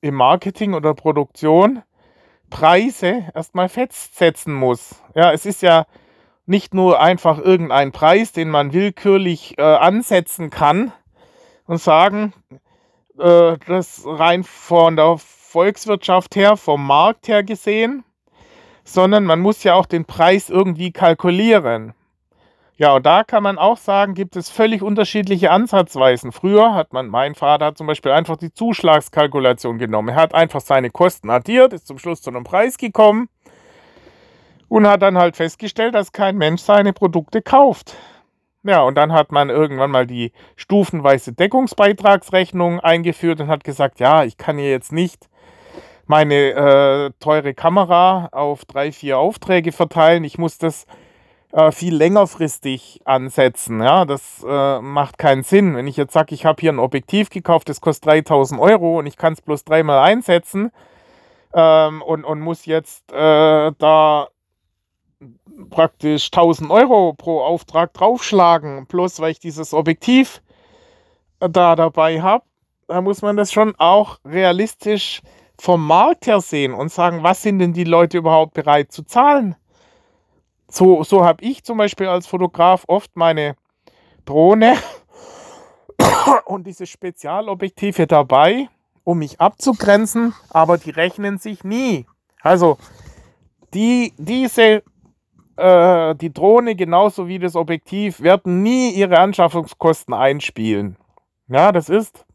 im 0.01 0.15
Marketing 0.15 0.73
oder 0.73 0.93
Produktion 0.93 1.83
Preise 2.49 3.31
erstmal 3.33 3.69
festsetzen 3.69 4.53
muss. 4.53 5.01
Ja, 5.15 5.31
es 5.31 5.45
ist 5.45 5.61
ja 5.61 5.85
nicht 6.45 6.73
nur 6.73 6.99
einfach 6.99 7.37
irgendein 7.39 7.91
Preis, 7.91 8.31
den 8.31 8.49
man 8.49 8.73
willkürlich 8.73 9.57
äh, 9.57 9.61
ansetzen 9.61 10.49
kann 10.49 10.91
und 11.65 11.77
sagen, 11.77 12.33
äh, 13.17 13.57
das 13.67 14.03
rein 14.05 14.43
von 14.43 14.95
der 14.95 15.17
Volkswirtschaft 15.51 16.37
her, 16.37 16.55
vom 16.55 16.87
Markt 16.87 17.27
her 17.27 17.43
gesehen, 17.43 18.05
sondern 18.85 19.25
man 19.25 19.41
muss 19.41 19.63
ja 19.63 19.73
auch 19.73 19.85
den 19.85 20.05
Preis 20.05 20.49
irgendwie 20.49 20.91
kalkulieren. 20.91 21.93
Ja, 22.77 22.95
und 22.95 23.05
da 23.05 23.25
kann 23.25 23.43
man 23.43 23.57
auch 23.59 23.77
sagen, 23.77 24.13
gibt 24.13 24.37
es 24.37 24.49
völlig 24.49 24.81
unterschiedliche 24.81 25.51
Ansatzweisen. 25.51 26.31
Früher 26.31 26.73
hat 26.73 26.93
man, 26.93 27.09
mein 27.09 27.35
Vater 27.35 27.65
hat 27.65 27.77
zum 27.77 27.85
Beispiel 27.85 28.13
einfach 28.13 28.37
die 28.37 28.53
Zuschlagskalkulation 28.53 29.77
genommen. 29.77 30.09
Er 30.09 30.15
hat 30.15 30.33
einfach 30.33 30.61
seine 30.61 30.89
Kosten 30.89 31.29
addiert, 31.29 31.73
ist 31.73 31.85
zum 31.85 31.99
Schluss 31.99 32.21
zu 32.21 32.29
einem 32.29 32.45
Preis 32.45 32.77
gekommen 32.77 33.27
und 34.69 34.87
hat 34.87 35.01
dann 35.01 35.17
halt 35.17 35.35
festgestellt, 35.35 35.95
dass 35.95 36.13
kein 36.13 36.37
Mensch 36.37 36.61
seine 36.61 36.93
Produkte 36.93 37.41
kauft. 37.41 37.97
Ja, 38.63 38.81
und 38.83 38.95
dann 38.95 39.11
hat 39.11 39.33
man 39.33 39.49
irgendwann 39.49 39.91
mal 39.91 40.07
die 40.07 40.31
stufenweise 40.55 41.33
Deckungsbeitragsrechnung 41.33 42.79
eingeführt 42.79 43.41
und 43.41 43.47
hat 43.47 43.65
gesagt, 43.65 43.99
ja, 43.99 44.23
ich 44.23 44.37
kann 44.37 44.57
hier 44.57 44.69
jetzt 44.69 44.93
nicht 44.93 45.27
meine 46.11 46.35
äh, 46.35 47.11
teure 47.21 47.53
Kamera 47.53 48.27
auf 48.33 48.65
drei, 48.65 48.91
vier 48.91 49.17
Aufträge 49.17 49.71
verteilen. 49.71 50.25
Ich 50.25 50.37
muss 50.37 50.57
das 50.57 50.85
äh, 51.53 51.71
viel 51.71 51.95
längerfristig 51.95 52.99
ansetzen. 53.05 53.81
Ja, 53.81 54.03
das 54.03 54.45
äh, 54.45 54.81
macht 54.81 55.17
keinen 55.17 55.43
Sinn. 55.43 55.73
Wenn 55.73 55.87
ich 55.87 55.95
jetzt 55.95 56.11
sage, 56.11 56.35
ich 56.35 56.45
habe 56.45 56.59
hier 56.59 56.73
ein 56.73 56.79
Objektiv 56.79 57.29
gekauft, 57.29 57.69
das 57.69 57.79
kostet 57.79 58.07
3000 58.07 58.59
Euro 58.59 58.99
und 58.99 59.05
ich 59.05 59.15
kann 59.15 59.31
es 59.31 59.41
bloß 59.41 59.63
dreimal 59.63 59.99
einsetzen 59.99 60.71
ähm, 61.53 62.01
und, 62.01 62.25
und 62.25 62.41
muss 62.41 62.65
jetzt 62.65 63.09
äh, 63.13 63.71
da 63.77 64.27
praktisch 65.69 66.25
1000 66.25 66.71
Euro 66.71 67.13
pro 67.13 67.39
Auftrag 67.39 67.93
draufschlagen, 67.93 68.85
bloß 68.85 69.21
weil 69.21 69.31
ich 69.31 69.39
dieses 69.39 69.73
Objektiv 69.73 70.41
äh, 71.39 71.49
da 71.49 71.77
dabei 71.77 72.21
habe, 72.21 72.43
da 72.89 72.99
muss 72.99 73.21
man 73.21 73.37
das 73.37 73.53
schon 73.53 73.75
auch 73.77 74.19
realistisch 74.25 75.21
vom 75.61 75.85
Markt 75.85 76.25
her 76.25 76.41
sehen 76.41 76.73
und 76.73 76.91
sagen, 76.91 77.21
was 77.21 77.43
sind 77.43 77.59
denn 77.59 77.71
die 77.71 77.83
Leute 77.83 78.17
überhaupt 78.17 78.55
bereit 78.55 78.91
zu 78.91 79.03
zahlen? 79.03 79.55
So, 80.67 81.03
so 81.03 81.23
habe 81.23 81.45
ich 81.45 81.63
zum 81.63 81.77
Beispiel 81.77 82.07
als 82.07 82.25
Fotograf 82.25 82.83
oft 82.87 83.15
meine 83.15 83.55
Drohne 84.25 84.75
und 86.45 86.65
diese 86.65 86.87
Spezialobjektive 86.87 88.07
dabei, 88.07 88.69
um 89.03 89.19
mich 89.19 89.39
abzugrenzen, 89.39 90.33
aber 90.49 90.79
die 90.79 90.89
rechnen 90.89 91.37
sich 91.37 91.63
nie. 91.63 92.07
Also 92.41 92.79
die, 93.75 94.13
diese 94.17 94.81
äh, 95.57 96.15
die 96.15 96.33
Drohne 96.33 96.75
genauso 96.75 97.27
wie 97.27 97.37
das 97.37 97.55
Objektiv 97.55 98.19
werden 98.21 98.63
nie 98.63 98.89
ihre 98.95 99.19
Anschaffungskosten 99.19 100.15
einspielen. 100.15 100.97
Ja, 101.49 101.71
das 101.71 101.87
ist, 101.87 102.25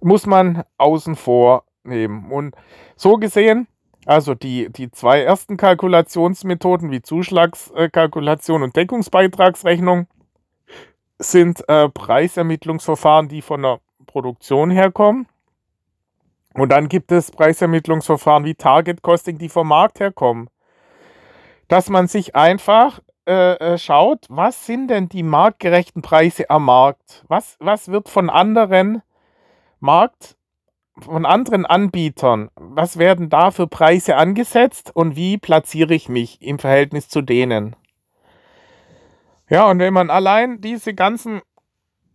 muss 0.00 0.26
man 0.26 0.64
außen 0.78 1.14
vor 1.14 1.62
nehmen. 1.86 2.30
Und 2.30 2.54
so 2.96 3.16
gesehen, 3.16 3.66
also 4.04 4.34
die, 4.34 4.70
die 4.70 4.90
zwei 4.90 5.22
ersten 5.22 5.56
Kalkulationsmethoden 5.56 6.90
wie 6.90 7.02
Zuschlagskalkulation 7.02 8.62
und 8.62 8.76
Deckungsbeitragsrechnung 8.76 10.06
sind 11.18 11.66
äh, 11.68 11.88
Preisermittlungsverfahren, 11.88 13.28
die 13.28 13.42
von 13.42 13.62
der 13.62 13.80
Produktion 14.06 14.70
herkommen. 14.70 15.26
Und 16.54 16.70
dann 16.70 16.88
gibt 16.88 17.12
es 17.12 17.30
Preisermittlungsverfahren 17.30 18.44
wie 18.44 18.54
Target 18.54 19.02
Costing, 19.02 19.38
die 19.38 19.48
vom 19.48 19.68
Markt 19.68 20.00
herkommen 20.00 20.48
dass 21.68 21.88
man 21.88 22.06
sich 22.08 22.34
einfach 22.34 23.00
äh, 23.26 23.54
äh, 23.54 23.78
schaut, 23.78 24.26
was 24.28 24.66
sind 24.66 24.88
denn 24.88 25.08
die 25.08 25.22
marktgerechten 25.22 26.02
Preise 26.02 26.48
am 26.48 26.66
Markt? 26.66 27.24
Was, 27.28 27.56
was 27.58 27.88
wird 27.88 28.08
von 28.08 28.30
anderen 28.30 29.02
Markt, 29.80 30.36
von 30.98 31.26
anderen 31.26 31.66
Anbietern, 31.66 32.50
was 32.56 32.98
werden 32.98 33.28
da 33.28 33.50
für 33.50 33.66
Preise 33.66 34.16
angesetzt 34.16 34.90
und 34.94 35.16
wie 35.16 35.38
platziere 35.38 35.94
ich 35.94 36.08
mich 36.08 36.40
im 36.40 36.58
Verhältnis 36.58 37.08
zu 37.08 37.22
denen? 37.22 37.76
Ja, 39.48 39.70
und 39.70 39.78
wenn 39.78 39.94
man 39.94 40.10
allein 40.10 40.60
diese 40.60 40.94
ganzen 40.94 41.40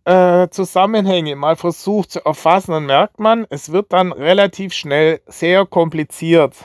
äh, 0.04 0.48
Zusammenhänge 0.50 1.36
mal 1.36 1.56
versucht 1.56 2.10
zu 2.10 2.24
erfassen, 2.24 2.72
dann 2.72 2.86
merkt 2.86 3.20
man, 3.20 3.46
es 3.50 3.72
wird 3.72 3.92
dann 3.92 4.12
relativ 4.12 4.72
schnell 4.74 5.20
sehr 5.26 5.64
kompliziert 5.64 6.56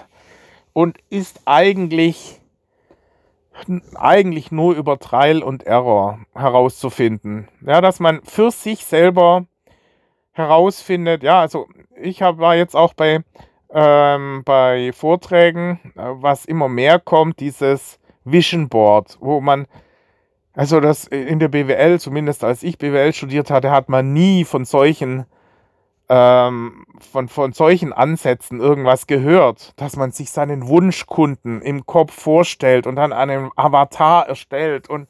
und 0.74 0.98
ist 1.10 1.42
eigentlich, 1.46 2.42
eigentlich 3.96 4.52
nur 4.52 4.76
über 4.76 5.00
Trial 5.00 5.44
und 5.44 5.64
Error 5.64 6.20
herauszufinden. 6.34 7.48
Ja, 7.62 7.80
dass 7.80 8.00
man 8.00 8.22
für 8.24 8.52
sich 8.52 8.86
selber 8.86 9.46
herausfindet, 10.38 11.24
ja, 11.24 11.42
also 11.42 11.68
ich 12.02 12.22
hab, 12.22 12.38
war 12.38 12.56
jetzt 12.56 12.76
auch 12.76 12.94
bei, 12.94 13.24
ähm, 13.72 14.44
bei 14.46 14.92
Vorträgen, 14.94 15.80
äh, 15.96 16.02
was 16.06 16.46
immer 16.46 16.70
mehr 16.70 17.00
kommt, 17.00 17.40
dieses 17.40 18.00
Vision 18.24 18.70
Board, 18.70 19.18
wo 19.20 19.42
man 19.42 19.68
also 20.54 20.80
das 20.80 21.06
in 21.06 21.38
der 21.38 21.50
BWL, 21.50 22.00
zumindest 22.00 22.44
als 22.44 22.64
ich 22.64 22.80
BWL 22.80 23.14
studiert 23.14 23.52
hatte, 23.52 23.70
hat 23.70 23.90
man 23.90 24.14
nie 24.14 24.44
von 24.44 24.66
solchen 24.66 25.28
ähm, 26.10 26.86
von, 27.00 27.28
von 27.28 27.54
solchen 27.54 27.94
Ansätzen 27.94 28.60
irgendwas 28.60 29.06
gehört, 29.08 29.74
dass 29.76 29.98
man 29.98 30.12
sich 30.12 30.32
seinen 30.32 30.68
Wunschkunden 30.68 31.62
im 31.62 31.86
Kopf 31.86 32.14
vorstellt 32.14 32.88
und 32.88 32.96
dann 32.96 33.14
einen 33.14 33.52
Avatar 33.56 34.28
erstellt 34.28 34.90
und, 34.90 35.10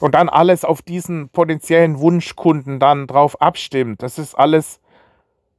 und 0.00 0.14
dann 0.14 0.28
alles 0.28 0.64
auf 0.64 0.82
diesen 0.82 1.28
potenziellen 1.30 1.98
Wunschkunden 1.98 2.78
dann 2.78 3.06
drauf 3.06 3.40
abstimmt. 3.40 4.02
Das 4.02 4.18
ist 4.18 4.34
alles 4.34 4.80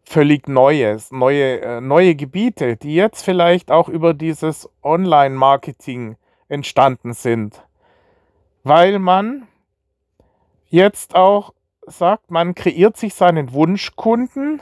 völlig 0.03 0.47
Neues, 0.47 1.11
neue, 1.11 1.61
äh, 1.61 1.81
neue 1.81 2.15
Gebiete, 2.15 2.77
die 2.77 2.95
jetzt 2.95 3.23
vielleicht 3.23 3.71
auch 3.71 3.89
über 3.89 4.13
dieses 4.13 4.69
Online-Marketing 4.81 6.15
entstanden 6.47 7.13
sind 7.13 7.61
weil 8.63 8.99
man 8.99 9.47
jetzt 10.67 11.15
auch 11.15 11.53
sagt, 11.85 12.29
man 12.29 12.55
kreiert 12.55 12.97
sich 12.97 13.13
seinen 13.15 13.53
Wunschkunden 13.53 14.61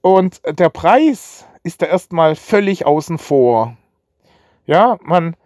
und 0.00 0.40
der 0.58 0.70
Preis 0.70 1.46
ist 1.62 1.82
da 1.82 1.86
erstmal 1.86 2.34
völlig 2.34 2.86
außen 2.86 3.18
vor. 3.18 3.76
Ja, 4.66 4.98
man, 5.02 5.36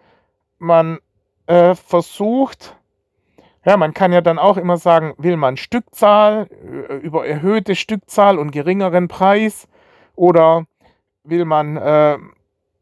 man 0.57 0.99
äh, 1.45 1.75
versucht, 1.75 2.75
ja, 3.65 3.77
man 3.77 3.93
kann 3.93 4.11
ja 4.11 4.21
dann 4.21 4.39
auch 4.39 4.57
immer 4.57 4.77
sagen, 4.77 5.13
will 5.17 5.37
man 5.37 5.57
Stückzahl, 5.57 6.47
äh, 6.89 6.95
über 6.95 7.25
erhöhte 7.25 7.75
Stückzahl 7.75 8.39
und 8.39 8.51
geringeren 8.51 9.07
Preis 9.07 9.67
oder 10.15 10.65
will 11.23 11.45
man 11.45 11.77
äh, 11.77 12.17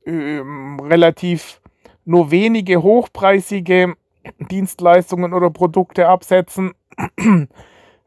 äh, 0.05 0.41
relativ 0.81 1.61
nur 2.05 2.31
wenige 2.31 2.81
hochpreisige 2.81 3.95
Dienstleistungen 4.39 5.33
oder 5.33 5.49
Produkte 5.49 6.07
absetzen. 6.07 6.73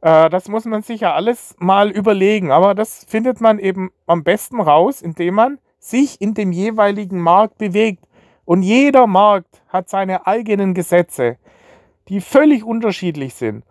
Äh, 0.05 0.31
das 0.31 0.49
muss 0.49 0.65
man 0.65 0.83
sich 0.83 1.03
ja 1.03 1.15
alles 1.15 1.55
mal 1.61 1.89
überlegen, 1.89 2.51
aber 2.51 2.75
das 2.75 3.05
findet 3.09 3.41
man 3.41 3.61
eben 3.61 3.93
am 4.09 4.25
besten 4.25 4.61
raus, 4.61 5.01
indem 5.01 5.35
man 5.35 5.59
sich 5.79 6.21
in 6.21 6.35
dem 6.35 6.51
jeweiligen 6.51 7.21
Markt 7.21 7.57
bewegt. 7.59 8.05
Und 8.45 8.65
jeder 8.65 9.07
Markt 9.07 9.63
hat 9.69 9.89
seine 9.89 10.27
eigenen 10.27 10.75
Gesetze, 10.75 11.37
die 12.13 12.21
völlig 12.21 12.63
unterschiedlich 12.63 13.35
sind. 13.35 13.65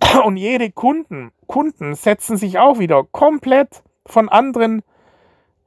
Und 0.24 0.36
jede 0.36 0.70
Kunden, 0.70 1.32
Kunden 1.46 1.94
setzen 1.94 2.36
sich 2.36 2.58
auch 2.58 2.78
wieder 2.78 3.04
komplett 3.04 3.82
von 4.06 4.28
anderen 4.28 4.82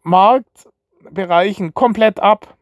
Marktbereichen 0.03 1.73
komplett 1.73 2.19
ab. 2.19 2.55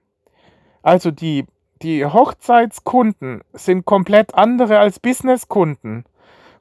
Also 0.81 1.11
die 1.11 1.45
die 1.81 2.05
Hochzeitskunden 2.05 3.41
sind 3.53 3.85
komplett 3.85 4.35
andere 4.35 4.79
als 4.79 4.99
Businesskunden. 4.99 6.05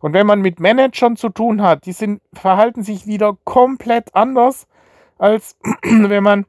Und 0.01 0.15
wenn 0.15 0.27
man 0.27 0.41
mit 0.41 0.61
Managern 0.61 1.17
zu 1.17 1.29
tun 1.29 1.63
hat, 1.63 1.85
die 1.85 1.93
sind, 1.93 2.23
verhalten 2.33 2.83
sich 2.83 3.07
wieder 3.07 3.37
komplett 3.45 4.15
anders, 4.15 4.67
als 5.19 5.59
wenn 5.83 6.23
man, 6.23 6.47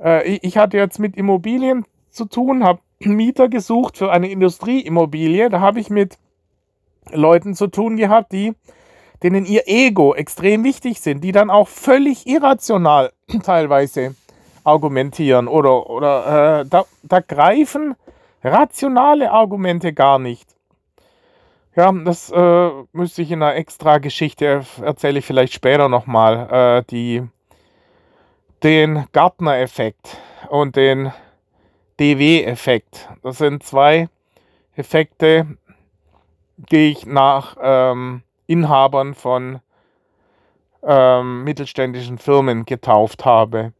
äh, 0.00 0.38
ich 0.42 0.58
hatte 0.58 0.76
jetzt 0.76 0.98
mit 0.98 1.16
Immobilien 1.16 1.84
zu 2.10 2.24
tun, 2.24 2.64
habe 2.64 2.80
Mieter 3.00 3.48
gesucht 3.48 3.98
für 3.98 4.10
eine 4.10 4.30
Industrieimmobilie. 4.30 5.50
Da 5.50 5.60
habe 5.60 5.80
ich 5.80 5.90
mit 5.90 6.18
Leuten 7.12 7.54
zu 7.54 7.66
tun 7.66 7.96
gehabt, 7.96 8.32
die, 8.32 8.54
denen 9.22 9.44
ihr 9.44 9.62
Ego 9.66 10.14
extrem 10.14 10.64
wichtig 10.64 11.00
sind, 11.00 11.22
die 11.22 11.32
dann 11.32 11.50
auch 11.50 11.68
völlig 11.68 12.26
irrational 12.26 13.12
teilweise 13.42 14.14
argumentieren 14.64 15.46
oder, 15.48 15.90
oder 15.90 16.60
äh, 16.60 16.66
da, 16.66 16.84
da 17.02 17.20
greifen 17.20 17.94
rationale 18.42 19.30
Argumente 19.30 19.92
gar 19.92 20.18
nicht. 20.18 20.54
Ja, 21.76 21.90
das 21.92 22.30
äh, 22.30 22.70
müsste 22.92 23.22
ich 23.22 23.32
in 23.32 23.42
einer 23.42 23.56
extra 23.56 23.98
Geschichte 23.98 24.64
erzähle 24.80 25.18
ich 25.18 25.26
vielleicht 25.26 25.52
später 25.52 25.88
nochmal, 25.88 26.48
äh, 26.50 26.84
die 26.88 27.22
den 28.62 29.04
Gartner-Effekt 29.12 30.16
und 30.48 30.76
den 30.76 31.12
DW-Effekt. 32.00 33.08
Das 33.22 33.38
sind 33.38 33.62
zwei 33.62 34.08
Effekte, 34.76 35.46
die 36.56 36.90
ich 36.90 37.06
nach 37.06 37.56
ähm, 37.60 38.22
Inhabern 38.46 39.14
von 39.14 39.60
ähm, 40.82 41.44
mittelständischen 41.44 42.18
Firmen 42.18 42.64
getauft 42.64 43.24
habe. 43.24 43.72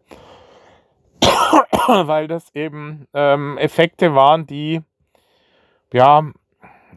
weil 1.88 2.29
das 2.29 2.55
eben 2.55 3.07
ähm, 3.14 3.59
Effekte 3.59 4.14
waren, 4.14 4.46
die, 4.46 4.83
ja, 5.92 6.22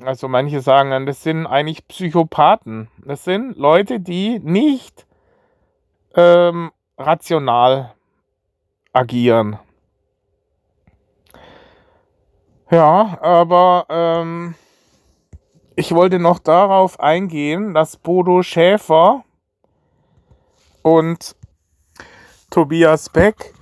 also 0.04 0.28
manche 0.28 0.62
sagen 0.62 1.06
das 1.06 1.24
sind 1.24 1.48
eigentlich 1.48 1.88
Psychopathen. 1.88 2.90
Das 3.04 3.24
sind 3.24 3.58
Leute, 3.58 4.00
die 4.00 4.40
nicht 4.40 5.06
ähm, 6.16 6.72
rational 6.98 7.94
agieren. 8.94 9.60
Ja, 12.70 13.18
aber 13.22 13.86
ähm, 13.90 14.56
ich 15.76 15.94
wollte 15.94 16.20
noch 16.20 16.40
darauf 16.40 17.00
eingehen, 17.00 17.74
dass 17.74 17.98
Bodo 17.98 18.44
Schäfer 18.44 19.24
und 20.82 21.36
Tobias 22.50 23.10
Beck 23.10 23.54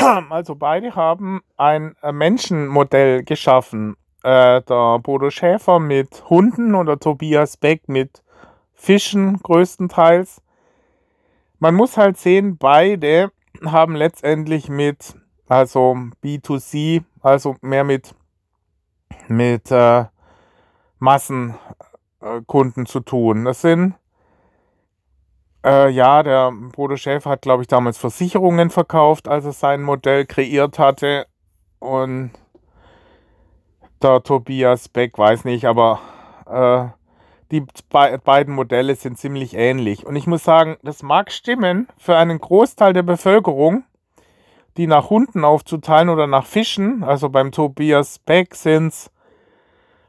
Also 0.30 0.54
beide 0.54 0.94
haben 0.94 1.42
ein 1.56 1.94
äh, 2.02 2.12
Menschenmodell 2.12 3.24
geschaffen. 3.24 3.96
Äh, 4.22 4.62
der 4.62 4.98
Bodo 4.98 5.30
Schäfer 5.30 5.78
mit 5.78 6.28
Hunden 6.28 6.74
oder 6.74 6.98
Tobias 6.98 7.56
Beck 7.56 7.88
mit 7.88 8.22
Fischen 8.74 9.38
größtenteils. 9.42 10.42
Man 11.58 11.74
muss 11.74 11.96
halt 11.96 12.16
sehen, 12.16 12.56
beide 12.56 13.30
haben 13.64 13.94
letztendlich 13.94 14.68
mit, 14.68 15.14
also 15.50 15.96
B2C, 16.22 17.02
also 17.22 17.56
mehr 17.60 17.82
mit, 17.82 18.14
mit 19.26 19.70
äh, 19.72 20.04
Massenkunden 21.00 22.86
zu 22.86 23.00
tun. 23.00 23.44
Das 23.44 23.60
sind 23.60 23.94
äh, 25.64 25.90
ja, 25.90 26.22
der 26.22 26.52
Bruder 26.72 26.96
Schäfer 26.96 27.30
hat, 27.30 27.42
glaube 27.42 27.62
ich, 27.62 27.68
damals 27.68 27.98
Versicherungen 27.98 28.70
verkauft, 28.70 29.26
als 29.26 29.44
er 29.44 29.52
sein 29.52 29.82
Modell 29.82 30.24
kreiert 30.24 30.78
hatte. 30.78 31.26
Und 31.80 32.30
der 34.00 34.22
Tobias 34.22 34.88
Beck, 34.88 35.18
weiß 35.18 35.44
nicht, 35.44 35.64
aber 35.64 36.00
äh, 36.46 36.86
die 37.50 37.66
be 37.90 38.20
beiden 38.22 38.54
Modelle 38.54 38.94
sind 38.94 39.18
ziemlich 39.18 39.54
ähnlich. 39.54 40.06
Und 40.06 40.14
ich 40.14 40.28
muss 40.28 40.44
sagen, 40.44 40.76
das 40.84 41.02
mag 41.02 41.32
stimmen 41.32 41.88
für 41.98 42.16
einen 42.16 42.38
Großteil 42.38 42.92
der 42.92 43.02
Bevölkerung, 43.02 43.82
die 44.76 44.86
nach 44.86 45.10
Hunden 45.10 45.44
aufzuteilen 45.44 46.08
oder 46.08 46.26
nach 46.26 46.46
Fischen. 46.46 47.02
Also 47.02 47.28
beim 47.28 47.52
Tobias 47.52 48.18
Beck 48.18 48.54
sind 48.54 48.88
es 48.88 49.10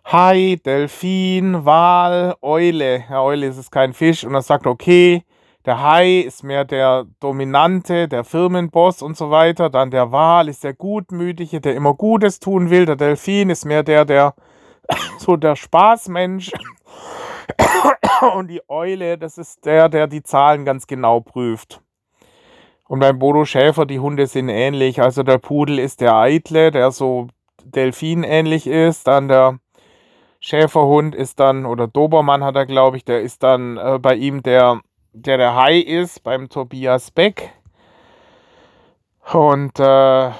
Hai, 0.06 0.58
Delfin, 0.66 1.66
Wal, 1.66 2.36
Eule. 2.42 3.04
Ja, 3.10 3.22
Eule 3.22 3.48
ist 3.48 3.58
es 3.58 3.72
kein 3.72 3.94
Fisch. 3.94 4.24
Und 4.24 4.34
er 4.34 4.42
sagt, 4.42 4.68
okay, 4.68 5.24
der 5.66 5.82
Hai 5.82 6.20
ist 6.22 6.44
mehr 6.44 6.66
der 6.66 7.06
Dominante, 7.20 8.08
der 8.08 8.24
Firmenboss 8.24 9.02
und 9.02 9.16
so 9.16 9.30
weiter. 9.30 9.70
Dann 9.70 9.92
der 9.92 10.12
Wal 10.12 10.50
ist 10.50 10.64
der 10.64 10.74
Gutmütige, 10.74 11.62
der 11.62 11.76
immer 11.76 11.94
Gutes 11.94 12.40
tun 12.40 12.70
will. 12.70 12.86
Der 12.86 12.96
Delfin 12.96 13.50
ist 13.50 13.66
mehr 13.66 13.84
der, 13.84 14.06
der 14.06 14.34
so 15.18 15.38
der 15.38 15.56
Spaßmensch. 15.56 16.52
Und 18.36 18.48
die 18.48 18.62
Eule, 18.70 19.18
das 19.18 19.38
ist 19.38 19.66
der, 19.66 19.90
der 19.90 20.08
die 20.08 20.24
Zahlen 20.24 20.66
ganz 20.66 20.88
genau 20.88 21.20
prüft. 21.20 21.82
Und 22.92 23.00
beim 23.00 23.20
Bodo 23.20 23.46
Schäfer, 23.46 23.86
die 23.86 24.02
Hunde 24.02 24.28
sind 24.28 24.50
ähnlich. 24.50 25.02
Also 25.02 25.24
der 25.24 25.38
Pudel 25.38 25.80
ist 25.80 26.02
der 26.02 26.14
Eitle, 26.14 26.72
der 26.72 26.92
so 26.92 27.28
Delfin 27.64 28.26
ähnlich 28.26 28.68
ist. 28.68 29.08
Dann 29.08 29.30
der 29.30 29.60
Schäferhund 30.42 31.16
ist 31.16 31.40
dann, 31.40 31.66
oder 31.66 31.88
Dobermann 31.88 32.44
hat 32.44 32.58
er, 32.58 32.66
glaube 32.66 32.98
ich, 32.98 33.06
der 33.06 33.22
ist 33.22 33.44
dann 33.44 33.78
äh, 33.78 33.98
bei 33.98 34.16
ihm 34.16 34.44
der 34.44 34.82
der 35.14 35.38
der 35.38 35.56
Hai 35.56 35.78
ist 35.78 36.22
beim 36.24 36.50
Tobias 36.50 37.12
Beck. 37.12 37.54
Und 39.32 39.80
äh, 39.80 40.32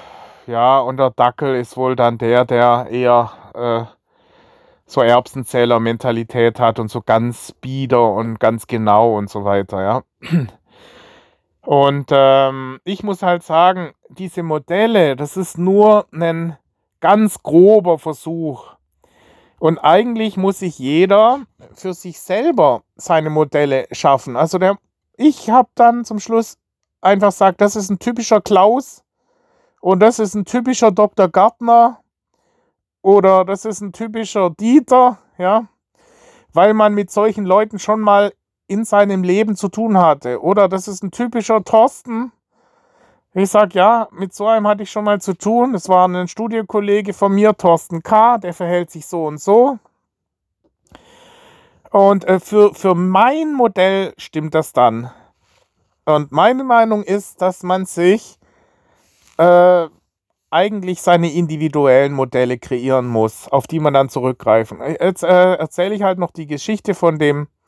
ja, 0.46 0.78
und 0.80 0.98
der 0.98 1.08
Dackel 1.08 1.56
ist 1.56 1.78
wohl 1.78 1.96
dann 1.96 2.18
der, 2.18 2.44
der 2.44 2.88
eher 2.90 3.30
äh, 3.54 3.84
so 4.84 5.00
Erbsenzähler-Mentalität 5.00 6.60
hat 6.60 6.78
und 6.78 6.90
so 6.90 7.00
ganz 7.00 7.52
bieder 7.52 8.12
und 8.12 8.38
ganz 8.40 8.66
genau 8.66 9.16
und 9.16 9.30
so 9.30 9.42
weiter, 9.46 9.80
ja. 9.80 10.02
Und 11.64 12.08
ähm, 12.10 12.80
ich 12.84 13.02
muss 13.02 13.22
halt 13.22 13.44
sagen, 13.44 13.92
diese 14.08 14.42
Modelle, 14.42 15.16
das 15.16 15.36
ist 15.36 15.58
nur 15.58 16.06
ein 16.12 16.56
ganz 17.00 17.42
grober 17.42 17.98
Versuch. 17.98 18.74
Und 19.58 19.78
eigentlich 19.78 20.36
muss 20.36 20.58
sich 20.58 20.78
jeder 20.78 21.42
für 21.74 21.94
sich 21.94 22.20
selber 22.20 22.82
seine 22.96 23.30
Modelle 23.30 23.86
schaffen. 23.92 24.36
Also 24.36 24.58
der, 24.58 24.76
ich 25.16 25.50
habe 25.50 25.68
dann 25.76 26.04
zum 26.04 26.18
Schluss 26.18 26.58
einfach 27.00 27.28
gesagt, 27.28 27.60
das 27.60 27.76
ist 27.76 27.90
ein 27.90 28.00
typischer 28.00 28.40
Klaus 28.40 29.04
und 29.80 30.00
das 30.00 30.18
ist 30.18 30.34
ein 30.34 30.44
typischer 30.44 30.90
Dr. 30.90 31.28
Gartner 31.28 32.00
oder 33.02 33.44
das 33.44 33.64
ist 33.64 33.80
ein 33.80 33.92
typischer 33.92 34.50
Dieter, 34.50 35.18
ja, 35.38 35.68
weil 36.52 36.74
man 36.74 36.94
mit 36.94 37.12
solchen 37.12 37.44
Leuten 37.44 37.78
schon 37.78 38.00
mal 38.00 38.32
in 38.66 38.84
seinem 38.84 39.22
Leben 39.22 39.56
zu 39.56 39.68
tun 39.68 39.98
hatte. 39.98 40.42
Oder 40.42 40.68
das 40.68 40.88
ist 40.88 41.02
ein 41.02 41.10
typischer 41.10 41.62
Thorsten. 41.64 42.32
Ich 43.34 43.50
sage, 43.50 43.70
ja, 43.74 44.08
mit 44.12 44.34
so 44.34 44.46
einem 44.46 44.66
hatte 44.66 44.82
ich 44.82 44.90
schon 44.90 45.04
mal 45.04 45.20
zu 45.20 45.34
tun. 45.34 45.72
Das 45.72 45.88
war 45.88 46.06
ein 46.06 46.28
Studiokollege 46.28 47.14
von 47.14 47.32
mir, 47.32 47.56
Thorsten 47.56 48.02
K., 48.02 48.38
der 48.38 48.52
verhält 48.52 48.90
sich 48.90 49.06
so 49.06 49.26
und 49.26 49.40
so. 49.40 49.78
Und 51.90 52.24
äh, 52.24 52.40
für, 52.40 52.74
für 52.74 52.94
mein 52.94 53.52
Modell 53.54 54.14
stimmt 54.16 54.54
das 54.54 54.72
dann. 54.72 55.10
Und 56.04 56.32
meine 56.32 56.64
Meinung 56.64 57.02
ist, 57.02 57.40
dass 57.40 57.62
man 57.62 57.86
sich 57.86 58.38
äh, 59.38 59.88
eigentlich 60.50 61.00
seine 61.00 61.32
individuellen 61.32 62.12
Modelle 62.12 62.58
kreieren 62.58 63.06
muss, 63.06 63.48
auf 63.48 63.66
die 63.66 63.80
man 63.80 63.94
dann 63.94 64.10
zurückgreifen. 64.10 64.80
Jetzt 65.00 65.22
äh, 65.22 65.54
erzähle 65.54 65.94
ich 65.94 66.02
halt 66.02 66.18
noch 66.18 66.30
die 66.30 66.46
Geschichte 66.46 66.94
von 66.94 67.18
dem 67.18 67.42
äh, 67.42 67.61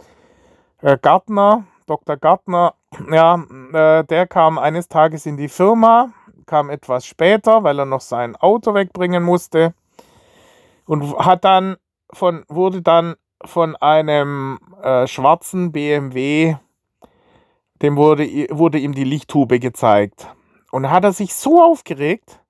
Gartner, 1.01 1.64
Dr. 1.87 2.16
Gartner. 2.16 2.75
Ja, 3.11 3.42
äh, 3.73 4.05
der 4.05 4.27
kam 4.27 4.59
eines 4.59 4.88
Tages 4.88 5.27
in 5.27 5.37
die 5.37 5.49
Firma, 5.49 6.12
kam 6.47 6.70
etwas 6.70 7.07
später, 7.07 7.64
weil 7.64 7.79
er 7.79 7.87
noch 7.87 8.01
sein 8.01 8.37
Auto 8.37 8.75
wegbringen 8.75 9.23
musste 9.23 9.75
und 10.87 11.16
hat 11.18 11.44
dann 11.44 11.77
von, 12.12 12.44
wurde 12.49 12.83
dann 12.83 13.14
von 13.44 13.77
einem 13.77 14.59
äh, 14.83 15.07
schwarzen 15.07 15.73
BMW, 15.73 16.57
dem 17.83 17.97
wurde, 17.97 18.25
wurde 18.51 18.79
ihm 18.79 18.94
die 18.94 19.05
Lichttube 19.05 19.59
gezeigt. 19.59 20.29
Und 20.70 20.90
hat 20.90 21.05
er 21.05 21.12
sich 21.12 21.35
so 21.35 21.62
aufgeregt, 21.62 22.40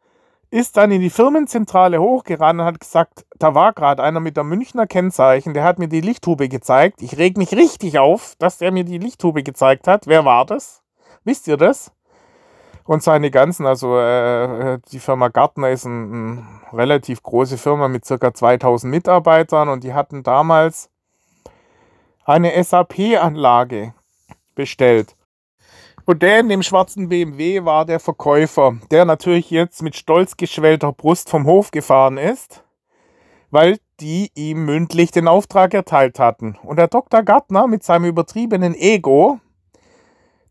ist 0.55 0.77
dann 0.77 0.93
in 0.93 1.01
die 1.01 1.11
Firmenzentrale 1.11 2.01
hochgerannt 2.01 2.61
und 2.61 2.67
hat 2.67 2.79
gesagt, 2.79 3.27
da 3.41 3.57
war 3.57 3.73
gerade 3.73 4.05
einer 4.05 4.21
mit 4.21 4.37
der 4.37 4.45
Münchner 4.45 4.87
Kennzeichen, 4.87 5.53
der 5.53 5.65
hat 5.65 5.81
mir 5.81 5.89
die 5.89 6.01
Lichthube 6.01 6.49
gezeigt. 6.49 7.03
Ich 7.03 7.19
reg 7.19 7.37
mich 7.37 7.57
richtig 7.57 7.99
auf, 7.99 8.37
dass 8.39 8.59
der 8.59 8.71
mir 8.71 8.85
die 8.85 8.99
Lichthube 8.99 9.43
gezeigt 9.43 9.89
hat. 9.89 10.07
Wer 10.07 10.25
war 10.25 10.47
das? 10.47 10.81
Wisst 11.25 11.49
ihr 11.49 11.57
das? 11.57 11.91
Und 12.85 13.03
seine 13.03 13.33
ganzen, 13.33 13.67
also 13.67 13.99
äh, 13.99 14.79
die 14.93 15.01
Firma 15.01 15.27
Gartner 15.27 15.71
ist 15.71 15.87
eine 15.87 16.05
ein 16.05 16.61
relativ 16.73 17.25
große 17.25 17.59
Firma 17.59 17.89
mit 17.89 18.05
circa 18.05 18.33
2000 18.33 18.89
Mitarbeitern 18.89 19.69
und 19.69 19.83
die 19.83 19.93
hatten 19.93 20.23
damals 20.23 20.89
eine 22.25 22.63
SAP-Anlage 22.63 23.93
bestellt. 24.55 25.17
Und 26.07 26.23
der 26.23 26.41
in 26.41 26.51
dem 26.51 26.63
schwarzen 26.63 27.09
BMW 27.09 27.65
war 27.65 27.87
der 27.87 27.99
Verkäufer, 27.99 28.77
der 28.91 29.07
natürlich 29.07 29.51
jetzt 29.51 29.83
mit 29.83 29.97
stolz 29.97 30.37
geschwellter 30.37 30.93
Brust 30.93 31.31
vom 31.31 31.47
Hof 31.47 31.71
gefahren 31.71 32.19
ist, 32.19 32.63
weil 33.51 33.79
die 34.01 34.31
ihm 34.35 34.67
mündlich 34.67 35.13
den 35.13 35.29
Auftrag 35.29 35.73
erteilt 35.73 36.19
hatten. 36.19 36.59
Und 36.63 36.77
der 36.77 36.89
Dr. 36.89 37.23
Gartner 37.23 37.67
mit 37.67 37.85
seinem 37.85 38.05
übertriebenen 38.05 38.75
Ego, 38.75 39.41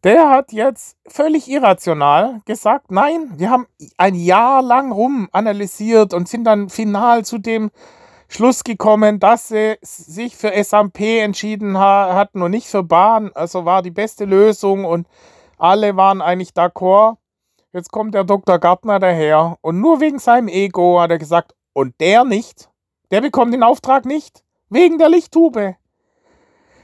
der 0.03 0.29
hat 0.29 0.51
jetzt 0.51 0.97
völlig 1.07 1.47
irrational 1.47 2.41
gesagt, 2.45 2.91
nein, 2.91 3.31
wir 3.37 3.51
haben 3.51 3.67
ein 3.97 4.15
Jahr 4.15 4.63
lang 4.63 4.91
rum 4.91 5.29
analysiert 5.31 6.15
und 6.15 6.27
sind 6.27 6.45
dann 6.45 6.69
final 6.69 7.23
zu 7.25 7.37
dem 7.37 7.69
Schluss 8.27 8.63
gekommen, 8.63 9.19
dass 9.19 9.49
sie 9.49 9.77
sich 9.81 10.35
für 10.35 10.51
SAP 10.63 10.99
entschieden 10.99 11.77
hatten 11.77 12.41
und 12.41 12.51
nicht 12.51 12.67
für 12.67 12.81
Bahn. 12.83 13.31
Also 13.35 13.65
war 13.65 13.83
die 13.83 13.91
beste 13.91 14.25
Lösung 14.25 14.85
und 14.85 15.07
alle 15.63 15.95
waren 15.95 16.21
eigentlich 16.21 16.51
d'accord. 16.51 17.17
Jetzt 17.71 17.91
kommt 17.91 18.13
der 18.13 18.25
Dr. 18.25 18.59
Gartner 18.59 18.99
daher 18.99 19.57
und 19.61 19.79
nur 19.79 20.01
wegen 20.01 20.19
seinem 20.19 20.49
Ego 20.49 20.99
hat 20.99 21.09
er 21.09 21.17
gesagt, 21.17 21.55
und 21.71 21.99
der 22.01 22.25
nicht, 22.25 22.69
der 23.11 23.21
bekommt 23.21 23.53
den 23.53 23.63
Auftrag 23.63 24.05
nicht, 24.05 24.43
wegen 24.69 24.99
der 24.99 25.09
Lichttube. 25.09 25.77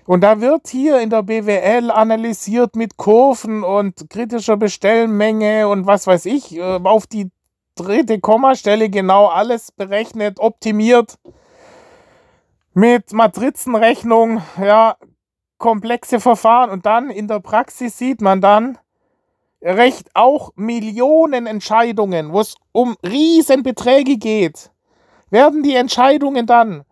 Und 0.05 0.21
da 0.21 0.41
wird 0.41 0.69
hier 0.69 0.99
in 1.01 1.11
der 1.11 1.21
BWL 1.21 1.91
analysiert 1.91 2.75
mit 2.75 2.97
Kurven 2.97 3.63
und 3.63 4.09
kritischer 4.09 4.57
Bestellmenge 4.57 5.67
und 5.67 5.85
was 5.85 6.07
weiß 6.07 6.25
ich, 6.25 6.55
äh, 6.55 6.79
auf 6.83 7.05
die 7.05 7.29
dritte 7.75 8.19
Kommastelle 8.19 8.89
genau 8.89 9.27
alles 9.27 9.71
berechnet, 9.71 10.39
optimiert. 10.39 11.19
Mit 12.73 13.11
Matrizenrechnung, 13.13 14.41
ja, 14.59 14.95
komplexe 15.59 16.19
Verfahren. 16.19 16.71
Und 16.71 16.87
dann 16.87 17.11
in 17.11 17.27
der 17.27 17.39
Praxis 17.39 17.97
sieht 17.97 18.21
man 18.21 18.41
dann 18.41 18.77
recht 19.61 20.09
auch 20.15 20.51
Millionen 20.55 21.45
Entscheidungen, 21.45 22.33
wo 22.33 22.39
es 22.39 22.55
um 22.71 22.95
Riesenbeträge 23.05 24.17
geht, 24.17 24.71
werden 25.29 25.61
die 25.61 25.75
Entscheidungen 25.75 26.47
dann 26.47 26.83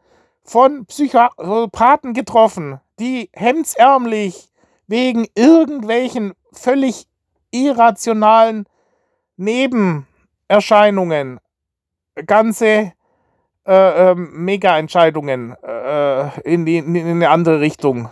von 0.43 0.85
Psychopathen 0.85 2.13
getroffen, 2.13 2.79
die 2.99 3.31
hemdsärmlich 3.33 4.49
wegen 4.87 5.25
irgendwelchen 5.35 6.33
völlig 6.51 7.07
irrationalen 7.51 8.65
Nebenerscheinungen 9.37 11.39
ganze 12.25 12.93
äh, 13.67 14.11
äh, 14.11 14.15
Mega-Entscheidungen 14.15 15.55
äh, 15.61 16.39
in, 16.41 16.65
in, 16.65 16.95
in 16.95 17.07
eine 17.07 17.29
andere 17.29 17.59
Richtung 17.59 18.09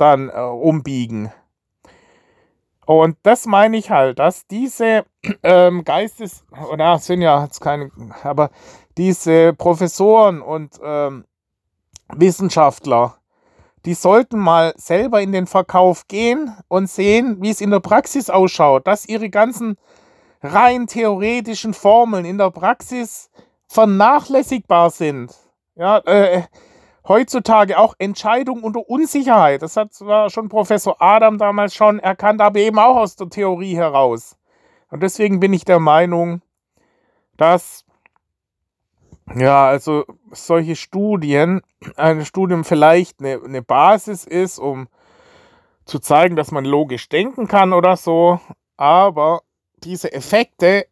dann 0.00 0.28
äh, 0.28 0.40
umbiegen. 0.40 1.32
Und 2.86 3.16
das 3.22 3.46
meine 3.46 3.76
ich 3.76 3.90
halt, 3.90 4.18
dass 4.18 4.46
diese 4.48 5.04
ähm, 5.42 5.84
Geistes, 5.84 6.44
oder 6.72 6.98
sind 6.98 7.22
ja 7.22 7.44
jetzt 7.44 7.60
keine, 7.60 7.90
aber 8.24 8.50
diese 8.98 9.52
Professoren 9.52 10.42
und 10.42 10.80
ähm, 10.82 11.24
Wissenschaftler, 12.12 13.16
die 13.86 13.94
sollten 13.94 14.38
mal 14.38 14.74
selber 14.76 15.22
in 15.22 15.32
den 15.32 15.46
Verkauf 15.46 16.08
gehen 16.08 16.54
und 16.68 16.90
sehen, 16.90 17.38
wie 17.40 17.50
es 17.50 17.60
in 17.60 17.70
der 17.70 17.80
Praxis 17.80 18.28
ausschaut, 18.28 18.86
dass 18.86 19.06
ihre 19.06 19.30
ganzen 19.30 19.76
rein 20.42 20.86
theoretischen 20.86 21.74
Formeln 21.74 22.24
in 22.24 22.38
der 22.38 22.50
Praxis 22.50 23.30
vernachlässigbar 23.68 24.90
sind. 24.90 25.34
Ja, 25.76 25.98
äh, 25.98 26.42
heutzutage 27.10 27.76
auch 27.76 27.94
Entscheidungen 27.98 28.62
unter 28.62 28.88
Unsicherheit. 28.88 29.62
Das 29.62 29.76
hat 29.76 29.92
zwar 29.92 30.30
schon 30.30 30.48
Professor 30.48 31.02
Adam 31.02 31.38
damals 31.38 31.74
schon 31.74 31.98
erkannt, 31.98 32.40
aber 32.40 32.60
eben 32.60 32.78
auch 32.78 32.96
aus 32.96 33.16
der 33.16 33.28
Theorie 33.28 33.74
heraus. 33.74 34.36
Und 34.90 35.02
deswegen 35.02 35.40
bin 35.40 35.52
ich 35.52 35.64
der 35.64 35.80
Meinung, 35.80 36.40
dass 37.36 37.84
ja, 39.34 39.66
also 39.66 40.04
solche 40.30 40.76
Studien, 40.76 41.62
ein 41.96 42.24
Studium 42.24 42.62
vielleicht 42.62 43.18
eine, 43.18 43.40
eine 43.44 43.62
Basis 43.62 44.24
ist, 44.24 44.60
um 44.60 44.86
zu 45.86 45.98
zeigen, 45.98 46.36
dass 46.36 46.52
man 46.52 46.64
logisch 46.64 47.08
denken 47.08 47.48
kann 47.48 47.72
oder 47.72 47.96
so, 47.96 48.38
aber 48.76 49.42
diese 49.78 50.12
Effekte 50.12 50.86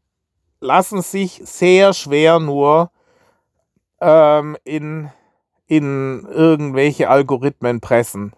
lassen 0.59 1.00
sich 1.00 1.40
sehr 1.44 1.92
schwer 1.92 2.40
nur 2.40 2.90
ähm, 4.00 4.57
in 4.64 5.11
in 5.68 6.26
irgendwelche 6.26 7.09
Algorithmen 7.09 7.81
pressen. 7.81 8.33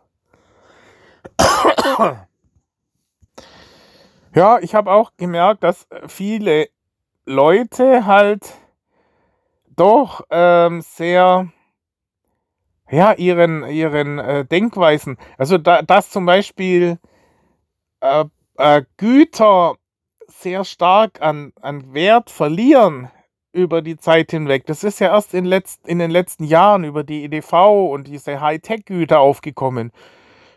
Ja, 4.35 4.59
ich 4.61 4.75
habe 4.75 4.93
auch 4.93 5.13
gemerkt, 5.17 5.65
dass 5.65 5.89
viele 6.07 6.69
Leute 7.27 8.07
halt 8.07 8.55
doch 9.77 10.23
ähm, 10.31 10.83
sehr 10.83 11.49
ja 12.91 13.13
ihren 13.13 13.65
ihren 13.65 14.19
äh, 14.19 14.45
Denkweisen, 14.45 15.17
also 15.39 15.59
da, 15.59 15.83
dass 15.83 16.11
zum 16.11 16.27
Beispiel 16.27 16.99
äh, 18.01 18.25
äh, 18.57 18.83
Güter 18.97 19.77
sehr 20.29 20.65
stark 20.65 21.21
an, 21.23 21.53
an 21.61 21.93
Wert 21.93 22.31
verlieren 22.31 23.11
über 23.53 23.83
die 23.83 23.97
Zeit 23.97 24.31
hinweg. 24.31 24.67
Das 24.67 24.85
ist 24.85 25.01
ja 25.01 25.09
erst 25.09 25.35
in, 25.35 25.45
letzt, 25.45 25.87
in 25.87 25.99
den 25.99 26.11
letzten 26.11 26.45
Jahren 26.45 26.85
über 26.85 27.05
die 27.05 27.25
EDV 27.25 27.91
und 27.93 28.07
diese 28.07 28.41
Hightech-Güter 28.41 29.21
aufgekommen. 29.21 29.93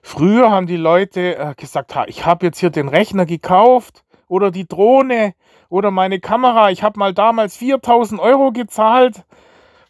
Früher 0.01 0.51
haben 0.51 0.67
die 0.67 0.77
Leute 0.77 1.37
äh, 1.37 1.53
gesagt, 1.55 1.95
ha, 1.95 2.05
ich 2.07 2.25
habe 2.25 2.45
jetzt 2.45 2.59
hier 2.59 2.69
den 2.69 2.89
Rechner 2.89 3.25
gekauft 3.25 4.03
oder 4.27 4.51
die 4.51 4.67
Drohne 4.67 5.33
oder 5.69 5.91
meine 5.91 6.19
Kamera. 6.19 6.69
Ich 6.71 6.83
habe 6.83 6.99
mal 6.99 7.13
damals 7.13 7.57
4000 7.57 8.19
Euro 8.19 8.51
gezahlt. 8.51 9.23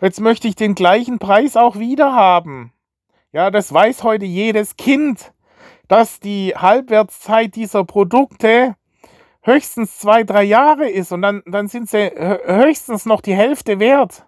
Jetzt 0.02 0.22
möchte 0.22 0.48
ich 0.48 0.56
den 0.56 0.76
gleichen 0.76 1.18
Preis 1.20 1.58
auch 1.58 1.80
wieder 1.80 2.13
haben. 2.13 2.74
Ja, 3.32 3.50
das 3.50 3.74
weiß 3.74 4.04
heute 4.04 4.26
jedes 4.26 4.78
Kind, 4.78 5.34
dass 5.88 6.20
die 6.20 6.54
Halbwertszeit 6.56 7.56
dieser 7.56 7.84
Produkte 7.84 8.76
höchstens 9.44 10.00
zwei, 10.00 10.24
drei 10.24 10.44
Jahre 10.44 10.90
ist 10.90 11.12
und 11.12 11.22
dann, 11.22 11.44
dann 11.46 11.68
sind 11.68 11.88
sie 11.90 12.08
höchstens 12.08 13.06
noch 13.06 13.22
die 13.22 13.36
Hälfte 13.36 13.80
wert. 13.80 14.26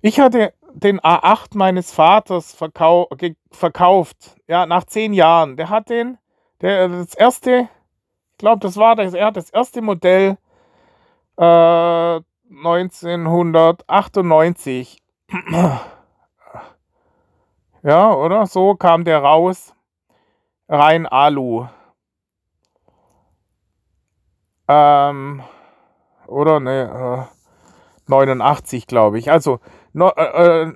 Ich 0.00 0.18
hatte 0.18 0.54
den 0.72 0.98
A8 1.00 1.56
meines 1.56 1.92
Vaters 1.92 2.54
verkau 2.54 3.08
verkauft, 3.50 4.36
ja, 4.46 4.64
nach 4.66 4.84
zehn 4.84 5.12
Jahren. 5.12 5.56
Der 5.56 5.68
hat 5.68 5.90
den, 5.90 6.16
der, 6.60 6.88
das 6.88 7.14
erste, 7.14 7.68
ich 8.32 8.38
glaube, 8.38 8.60
das 8.60 8.76
war 8.76 8.94
das, 8.96 9.14
er 9.14 9.26
hat 9.26 9.36
das 9.36 9.50
erste 9.50 9.82
Modell 9.82 10.38
äh, 11.36 12.20
1998. 12.50 15.02
ja, 17.82 18.14
oder? 18.14 18.46
So 18.46 18.76
kam 18.76 19.04
der 19.04 19.22
raus. 19.22 19.74
Rein 20.68 21.06
Alu. 21.06 21.66
Ähm, 24.72 25.42
oder 26.28 26.60
ne, 26.60 27.26
äh, 28.08 28.10
89, 28.10 28.86
glaube 28.86 29.18
ich. 29.18 29.28
Also 29.30 29.58
no, 29.92 30.10
äh, 30.10 30.72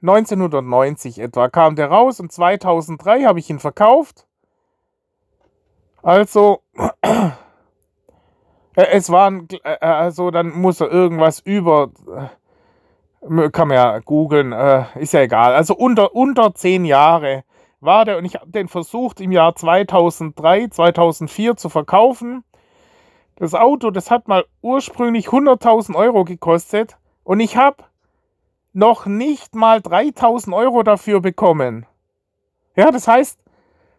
1990 0.00 1.18
äh, 1.18 1.24
etwa 1.24 1.48
kam 1.48 1.74
der 1.74 1.88
raus 1.88 2.20
und 2.20 2.30
2003 2.30 3.24
habe 3.24 3.40
ich 3.40 3.50
ihn 3.50 3.58
verkauft. 3.58 4.28
Also, 6.04 6.62
äh, 7.02 7.32
es 8.74 9.10
waren, 9.10 9.48
äh, 9.64 9.76
also 9.80 10.30
dann 10.30 10.50
muss 10.50 10.80
er 10.80 10.92
irgendwas 10.92 11.40
über, 11.40 11.90
kann 13.50 13.68
man 13.68 13.76
ja 13.76 13.98
googeln, 14.00 14.52
ist 14.96 15.14
ja 15.14 15.20
egal. 15.20 15.54
Also 15.54 15.74
unter, 15.74 16.14
unter 16.14 16.54
10 16.54 16.84
Jahre 16.84 17.44
war 17.80 18.04
der 18.04 18.18
und 18.18 18.24
ich 18.24 18.36
habe 18.36 18.50
den 18.50 18.68
versucht 18.68 19.20
im 19.20 19.32
Jahr 19.32 19.54
2003, 19.54 20.68
2004 20.68 21.56
zu 21.56 21.68
verkaufen. 21.68 22.44
Das 23.36 23.54
Auto, 23.54 23.90
das 23.90 24.10
hat 24.10 24.28
mal 24.28 24.44
ursprünglich 24.60 25.28
100.000 25.28 25.94
Euro 25.94 26.24
gekostet 26.24 26.96
und 27.24 27.40
ich 27.40 27.56
habe 27.56 27.84
noch 28.72 29.06
nicht 29.06 29.54
mal 29.54 29.78
3.000 29.78 30.54
Euro 30.54 30.82
dafür 30.82 31.20
bekommen. 31.20 31.86
Ja, 32.76 32.90
das 32.90 33.06
heißt, 33.08 33.38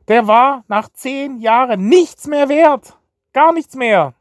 der 0.07 0.27
war 0.27 0.63
nach 0.67 0.89
10 0.89 1.39
Jahren 1.39 1.87
nichts 1.87 2.27
mehr 2.27 2.49
wert. 2.49 2.97
Gar 3.33 3.53
nichts 3.53 3.75
mehr. 3.75 4.13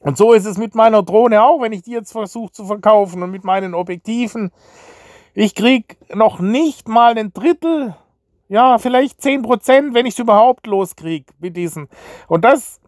Und 0.00 0.16
so 0.16 0.32
ist 0.32 0.46
es 0.46 0.56
mit 0.56 0.74
meiner 0.74 1.02
Drohne 1.02 1.42
auch, 1.42 1.60
wenn 1.60 1.72
ich 1.72 1.82
die 1.82 1.92
jetzt 1.92 2.12
versuche 2.12 2.52
zu 2.52 2.64
verkaufen 2.64 3.22
und 3.22 3.30
mit 3.30 3.44
meinen 3.44 3.74
Objektiven. 3.74 4.50
Ich 5.34 5.54
kriege 5.54 5.96
noch 6.14 6.40
nicht 6.40 6.88
mal 6.88 7.16
ein 7.16 7.32
Drittel, 7.32 7.94
ja, 8.48 8.78
vielleicht 8.78 9.20
10 9.20 9.42
Prozent, 9.42 9.94
wenn 9.94 10.06
ich 10.06 10.14
es 10.14 10.18
überhaupt 10.18 10.66
loskriege 10.66 11.32
mit 11.38 11.56
diesen. 11.56 11.88
Und 12.28 12.44
das 12.44 12.79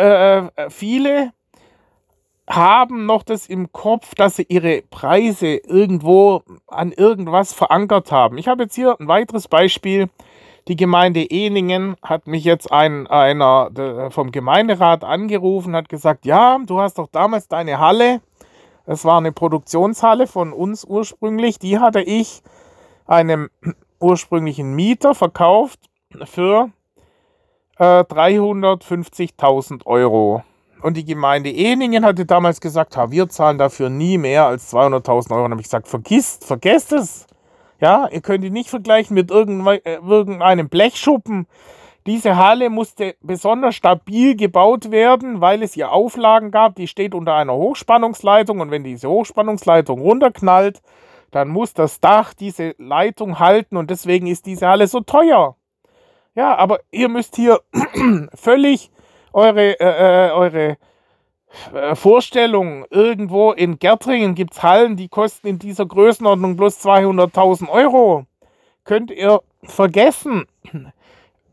äh, 0.00 0.38
äh, 0.56 0.70
viele 0.70 1.32
haben 2.48 3.06
noch 3.06 3.22
das 3.22 3.46
im 3.46 3.70
Kopf, 3.72 4.14
dass 4.14 4.36
sie 4.36 4.46
ihre 4.48 4.82
Preise 4.82 5.56
irgendwo 5.56 6.42
an 6.66 6.90
irgendwas 6.90 7.52
verankert 7.52 8.10
haben. 8.10 8.38
Ich 8.38 8.48
habe 8.48 8.64
jetzt 8.64 8.74
hier 8.74 8.96
ein 8.98 9.06
weiteres 9.06 9.46
Beispiel. 9.46 10.08
Die 10.66 10.76
Gemeinde 10.76 11.24
Eningen 11.30 11.96
hat 12.02 12.26
mich 12.26 12.44
jetzt 12.44 12.70
ein, 12.70 13.06
einer 13.06 13.70
vom 14.10 14.32
Gemeinderat 14.32 15.04
angerufen, 15.04 15.76
hat 15.76 15.88
gesagt, 15.88 16.26
ja, 16.26 16.58
du 16.64 16.80
hast 16.80 16.98
doch 16.98 17.08
damals 17.08 17.48
deine 17.48 17.78
Halle, 17.78 18.20
das 18.84 19.04
war 19.04 19.18
eine 19.18 19.32
Produktionshalle 19.32 20.26
von 20.26 20.52
uns 20.52 20.84
ursprünglich, 20.84 21.58
die 21.58 21.78
hatte 21.78 22.00
ich 22.00 22.42
einem 23.06 23.48
ursprünglichen 24.00 24.74
Mieter 24.74 25.14
verkauft 25.14 25.78
für 26.24 26.70
350.000 27.80 29.80
äh, 29.80 29.86
Euro. 29.86 30.42
Und 30.82 30.96
die 30.96 31.04
Gemeinde 31.04 31.50
Eningen 31.50 32.04
hatte 32.04 32.26
damals 32.26 32.60
gesagt, 32.60 32.96
ha, 32.96 33.10
wir 33.10 33.28
zahlen 33.28 33.58
dafür 33.58 33.90
nie 33.90 34.18
mehr 34.18 34.46
als 34.46 34.72
200.000 34.72 35.32
Euro. 35.32 35.44
Und 35.44 35.52
habe 35.52 35.60
ich 35.60 35.66
gesagt, 35.66 35.88
vergisst, 35.88 36.44
vergesst 36.44 36.92
es. 36.92 37.26
Ja, 37.80 38.08
ihr 38.08 38.20
könnt 38.20 38.44
ihn 38.44 38.52
nicht 38.52 38.68
vergleichen 38.68 39.14
mit 39.14 39.30
äh, 39.30 39.34
irgendeinem 39.34 40.68
Blechschuppen. 40.68 41.46
Diese 42.06 42.36
Halle 42.36 42.70
musste 42.70 43.14
besonders 43.20 43.74
stabil 43.74 44.36
gebaut 44.36 44.90
werden, 44.90 45.40
weil 45.40 45.62
es 45.62 45.74
hier 45.74 45.92
Auflagen 45.92 46.50
gab. 46.50 46.74
Die 46.76 46.86
steht 46.86 47.14
unter 47.14 47.34
einer 47.34 47.54
Hochspannungsleitung 47.54 48.60
und 48.60 48.70
wenn 48.70 48.84
diese 48.84 49.08
Hochspannungsleitung 49.08 50.00
runterknallt, 50.00 50.82
dann 51.30 51.48
muss 51.48 51.74
das 51.74 52.00
Dach 52.00 52.34
diese 52.34 52.74
Leitung 52.78 53.38
halten 53.38 53.76
und 53.76 53.90
deswegen 53.90 54.26
ist 54.26 54.46
diese 54.46 54.66
Halle 54.66 54.86
so 54.86 55.00
teuer. 55.00 55.56
Ja, 56.34 56.56
aber 56.56 56.80
ihr 56.90 57.08
müsst 57.08 57.36
hier 57.36 57.60
völlig 58.34 58.90
eure, 59.32 59.78
äh, 59.80 60.28
äh, 60.28 60.30
eure 60.32 60.76
äh, 61.74 61.94
Vorstellung. 61.94 62.84
Irgendwo 62.90 63.52
in 63.52 63.78
Gärtringen 63.78 64.34
gibt 64.34 64.54
es 64.54 64.62
Hallen, 64.62 64.96
die 64.96 65.08
kosten 65.08 65.48
in 65.48 65.58
dieser 65.58 65.86
Größenordnung 65.86 66.56
bloß 66.56 66.84
200.000 66.84 67.68
Euro. 67.68 68.26
Könnt 68.84 69.10
ihr 69.10 69.40
vergessen. 69.64 70.46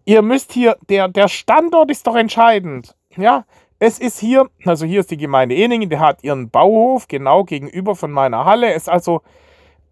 Ihr 0.05 0.21
müsst 0.21 0.53
hier, 0.53 0.77
der, 0.89 1.09
der 1.09 1.27
Standort 1.27 1.91
ist 1.91 2.07
doch 2.07 2.15
entscheidend. 2.15 2.95
Ja, 3.17 3.45
es 3.79 3.99
ist 3.99 4.19
hier, 4.19 4.49
also 4.65 4.85
hier 4.85 5.01
ist 5.01 5.11
die 5.11 5.17
Gemeinde 5.17 5.55
Eningen, 5.55 5.89
der 5.89 5.99
hat 5.99 6.23
ihren 6.23 6.49
Bauhof 6.49 7.07
genau 7.07 7.43
gegenüber 7.43 7.95
von 7.95 8.11
meiner 8.11 8.45
Halle. 8.45 8.73
Ist 8.73 8.89
also 8.89 9.21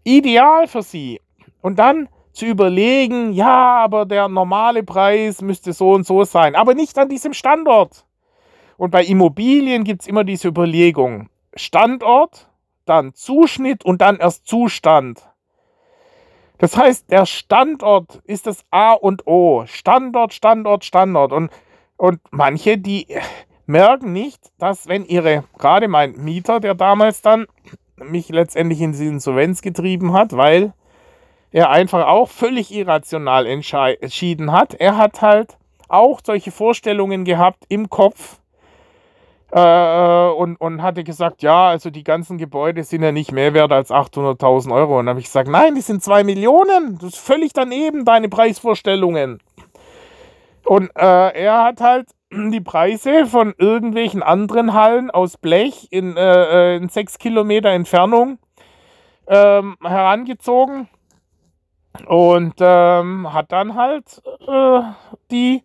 ideal 0.04 0.68
für 0.68 0.82
sie. 0.82 1.20
Und 1.60 1.78
dann 1.78 2.08
zu 2.36 2.46
überlegen, 2.46 3.32
ja, 3.32 3.76
aber 3.76 4.04
der 4.04 4.28
normale 4.28 4.82
Preis 4.82 5.40
müsste 5.40 5.72
so 5.72 5.92
und 5.92 6.06
so 6.06 6.24
sein, 6.24 6.54
aber 6.54 6.74
nicht 6.74 6.98
an 6.98 7.08
diesem 7.08 7.32
Standort. 7.32 8.04
Und 8.76 8.90
bei 8.90 9.04
Immobilien 9.04 9.84
gibt 9.84 10.02
es 10.02 10.08
immer 10.08 10.22
diese 10.22 10.48
Überlegung, 10.48 11.30
Standort, 11.54 12.50
dann 12.84 13.14
Zuschnitt 13.14 13.84
und 13.84 14.02
dann 14.02 14.18
erst 14.18 14.46
Zustand. 14.46 15.22
Das 16.58 16.76
heißt, 16.76 17.10
der 17.10 17.26
Standort 17.26 18.20
ist 18.24 18.46
das 18.46 18.64
A 18.70 18.92
und 18.92 19.26
O. 19.26 19.64
Standort, 19.66 20.32
Standort, 20.32 20.84
Standort. 20.84 21.32
Und, 21.32 21.50
und 21.96 22.20
manche, 22.30 22.78
die 22.78 23.06
merken 23.66 24.12
nicht, 24.12 24.52
dass 24.58 24.88
wenn 24.88 25.04
ihre, 25.04 25.44
gerade 25.58 25.88
mein 25.88 26.12
Mieter, 26.16 26.60
der 26.60 26.74
damals 26.74 27.22
dann 27.22 27.46
mich 27.96 28.28
letztendlich 28.28 28.80
in 28.80 28.92
die 28.92 29.06
Insolvenz 29.06 29.62
getrieben 29.62 30.12
hat, 30.12 30.36
weil 30.36 30.74
er 31.52 31.70
einfach 31.70 32.06
auch 32.06 32.28
völlig 32.28 32.72
irrational 32.72 33.46
entschieden 33.46 34.52
hat. 34.52 34.74
Er 34.74 34.96
hat 34.96 35.22
halt 35.22 35.56
auch 35.88 36.20
solche 36.24 36.50
Vorstellungen 36.50 37.24
gehabt 37.24 37.64
im 37.68 37.88
Kopf 37.88 38.40
äh, 39.52 40.28
und, 40.28 40.56
und 40.56 40.82
hatte 40.82 41.04
gesagt, 41.04 41.42
ja, 41.42 41.68
also 41.68 41.90
die 41.90 42.04
ganzen 42.04 42.38
Gebäude 42.38 42.82
sind 42.82 43.02
ja 43.02 43.12
nicht 43.12 43.32
mehr 43.32 43.54
wert 43.54 43.72
als 43.72 43.90
800.000 43.90 44.74
Euro. 44.74 44.98
Und 44.98 45.06
dann 45.06 45.10
habe 45.10 45.20
ich 45.20 45.26
gesagt, 45.26 45.48
nein, 45.48 45.74
die 45.74 45.80
sind 45.80 46.02
2 46.02 46.24
Millionen. 46.24 46.98
Das 46.98 47.14
ist 47.14 47.18
völlig 47.18 47.52
daneben, 47.52 48.04
deine 48.04 48.28
Preisvorstellungen. 48.28 49.40
Und 50.64 50.90
äh, 50.96 51.44
er 51.44 51.62
hat 51.62 51.80
halt 51.80 52.08
die 52.32 52.60
Preise 52.60 53.26
von 53.26 53.54
irgendwelchen 53.56 54.22
anderen 54.22 54.74
Hallen 54.74 55.10
aus 55.10 55.36
Blech 55.36 55.88
in, 55.90 56.16
äh, 56.16 56.74
äh 56.74 56.76
in 56.76 56.88
6 56.88 57.18
Kilometer 57.18 57.70
Entfernung 57.70 58.38
ähm, 59.28 59.76
herangezogen 59.82 60.88
und 62.06 62.54
ähm, 62.60 63.32
hat 63.32 63.52
dann 63.52 63.74
halt 63.74 64.22
äh, 64.46 64.80
die, 65.30 65.62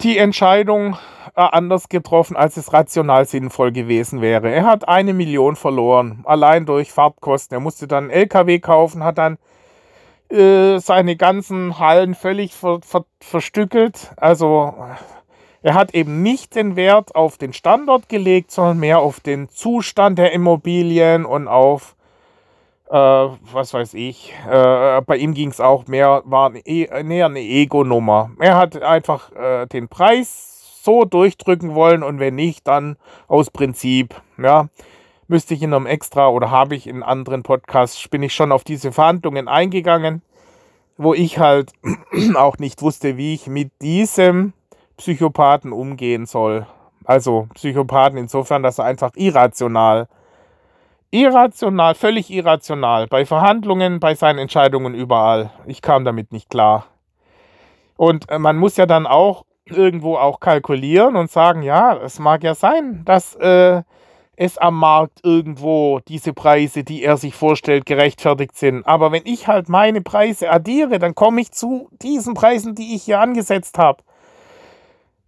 die 0.00 0.18
Entscheidung 0.18 0.96
äh, 1.34 1.40
anders 1.40 1.88
getroffen, 1.88 2.36
als 2.36 2.56
es 2.56 2.72
rational 2.72 3.24
sinnvoll 3.24 3.72
gewesen 3.72 4.20
wäre. 4.20 4.50
Er 4.50 4.64
hat 4.64 4.88
eine 4.88 5.14
Million 5.14 5.56
verloren, 5.56 6.22
allein 6.24 6.66
durch 6.66 6.92
Fahrtkosten. 6.92 7.56
Er 7.56 7.60
musste 7.60 7.86
dann 7.86 8.04
einen 8.04 8.10
LKW 8.10 8.58
kaufen, 8.58 9.04
hat 9.04 9.18
dann 9.18 9.38
äh, 10.28 10.78
seine 10.78 11.16
ganzen 11.16 11.78
Hallen 11.78 12.14
völlig 12.14 12.54
ver 12.54 12.80
ver 12.82 13.04
verstückelt. 13.20 14.12
Also 14.16 14.74
er 15.62 15.74
hat 15.74 15.94
eben 15.94 16.22
nicht 16.22 16.56
den 16.56 16.74
Wert 16.74 17.14
auf 17.14 17.38
den 17.38 17.52
Standort 17.52 18.08
gelegt, 18.08 18.50
sondern 18.50 18.78
mehr 18.78 18.98
auf 18.98 19.20
den 19.20 19.48
Zustand 19.48 20.18
der 20.18 20.32
Immobilien 20.32 21.24
und 21.24 21.48
auf 21.48 21.94
äh, 22.92 22.94
was 22.94 23.72
weiß 23.72 23.94
ich, 23.94 24.34
äh, 24.46 25.00
bei 25.00 25.16
ihm 25.16 25.32
ging 25.32 25.48
es 25.48 25.60
auch 25.60 25.86
mehr, 25.86 26.22
war 26.26 26.52
e 26.54 26.86
näher 27.02 27.26
eine 27.26 27.40
Ego-Nummer. 27.40 28.30
Er 28.38 28.58
hat 28.58 28.82
einfach 28.82 29.32
äh, 29.32 29.66
den 29.66 29.88
Preis 29.88 30.80
so 30.82 31.06
durchdrücken 31.06 31.74
wollen 31.74 32.02
und 32.02 32.20
wenn 32.20 32.34
nicht, 32.34 32.68
dann 32.68 32.96
aus 33.28 33.50
Prinzip, 33.50 34.20
ja. 34.36 34.68
Müsste 35.26 35.54
ich 35.54 35.62
in 35.62 35.72
einem 35.72 35.86
extra 35.86 36.28
oder 36.28 36.50
habe 36.50 36.74
ich 36.74 36.86
in 36.86 37.02
anderen 37.02 37.42
Podcasts, 37.42 38.06
bin 38.08 38.22
ich 38.22 38.34
schon 38.34 38.52
auf 38.52 38.64
diese 38.64 38.92
Verhandlungen 38.92 39.48
eingegangen, 39.48 40.20
wo 40.98 41.14
ich 41.14 41.38
halt 41.38 41.72
auch 42.34 42.58
nicht 42.58 42.82
wusste, 42.82 43.16
wie 43.16 43.32
ich 43.32 43.46
mit 43.46 43.70
diesem 43.80 44.52
Psychopathen 44.98 45.72
umgehen 45.72 46.26
soll. 46.26 46.66
Also 47.04 47.48
Psychopathen 47.54 48.18
insofern, 48.18 48.62
dass 48.62 48.78
er 48.78 48.84
einfach 48.84 49.12
irrational 49.14 50.08
irrational, 51.12 51.94
völlig 51.94 52.30
irrational. 52.30 53.06
Bei 53.06 53.24
Verhandlungen, 53.24 54.00
bei 54.00 54.16
seinen 54.16 54.40
Entscheidungen 54.40 54.94
überall. 54.94 55.50
Ich 55.66 55.82
kam 55.82 56.04
damit 56.04 56.32
nicht 56.32 56.50
klar. 56.50 56.86
Und 57.96 58.28
äh, 58.30 58.40
man 58.40 58.56
muss 58.56 58.76
ja 58.76 58.86
dann 58.86 59.06
auch 59.06 59.44
irgendwo 59.66 60.16
auch 60.16 60.40
kalkulieren 60.40 61.14
und 61.14 61.30
sagen, 61.30 61.62
ja, 61.62 61.96
es 61.96 62.18
mag 62.18 62.42
ja 62.42 62.54
sein, 62.54 63.02
dass 63.04 63.36
äh, 63.36 63.82
es 64.34 64.58
am 64.58 64.78
Markt 64.78 65.20
irgendwo 65.22 66.00
diese 66.08 66.32
Preise, 66.32 66.82
die 66.82 67.04
er 67.04 67.16
sich 67.16 67.34
vorstellt, 67.34 67.86
gerechtfertigt 67.86 68.56
sind. 68.56 68.86
Aber 68.86 69.12
wenn 69.12 69.22
ich 69.24 69.46
halt 69.46 69.68
meine 69.68 70.00
Preise 70.00 70.50
addiere, 70.50 70.98
dann 70.98 71.14
komme 71.14 71.42
ich 71.42 71.52
zu 71.52 71.88
diesen 72.02 72.34
Preisen, 72.34 72.74
die 72.74 72.94
ich 72.96 73.04
hier 73.04 73.20
angesetzt 73.20 73.78
habe. 73.78 74.02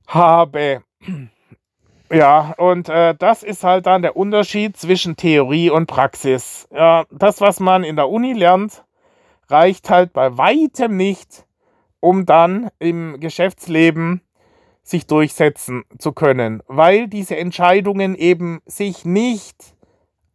Habe. 0.08 0.82
Ja, 2.12 2.54
und 2.58 2.88
äh, 2.88 3.14
das 3.18 3.42
ist 3.42 3.64
halt 3.64 3.86
dann 3.86 4.02
der 4.02 4.16
Unterschied 4.16 4.76
zwischen 4.76 5.16
Theorie 5.16 5.70
und 5.70 5.86
Praxis. 5.86 6.68
Ja, 6.70 7.04
das, 7.10 7.40
was 7.40 7.60
man 7.60 7.82
in 7.82 7.96
der 7.96 8.08
Uni 8.08 8.34
lernt, 8.34 8.84
reicht 9.48 9.90
halt 9.90 10.12
bei 10.12 10.36
weitem 10.36 10.96
nicht, 10.96 11.46
um 12.00 12.26
dann 12.26 12.70
im 12.78 13.18
Geschäftsleben 13.20 14.20
sich 14.82 15.06
durchsetzen 15.06 15.84
zu 15.98 16.12
können, 16.12 16.62
weil 16.66 17.08
diese 17.08 17.36
Entscheidungen 17.36 18.14
eben 18.14 18.60
sich 18.66 19.06
nicht 19.06 19.74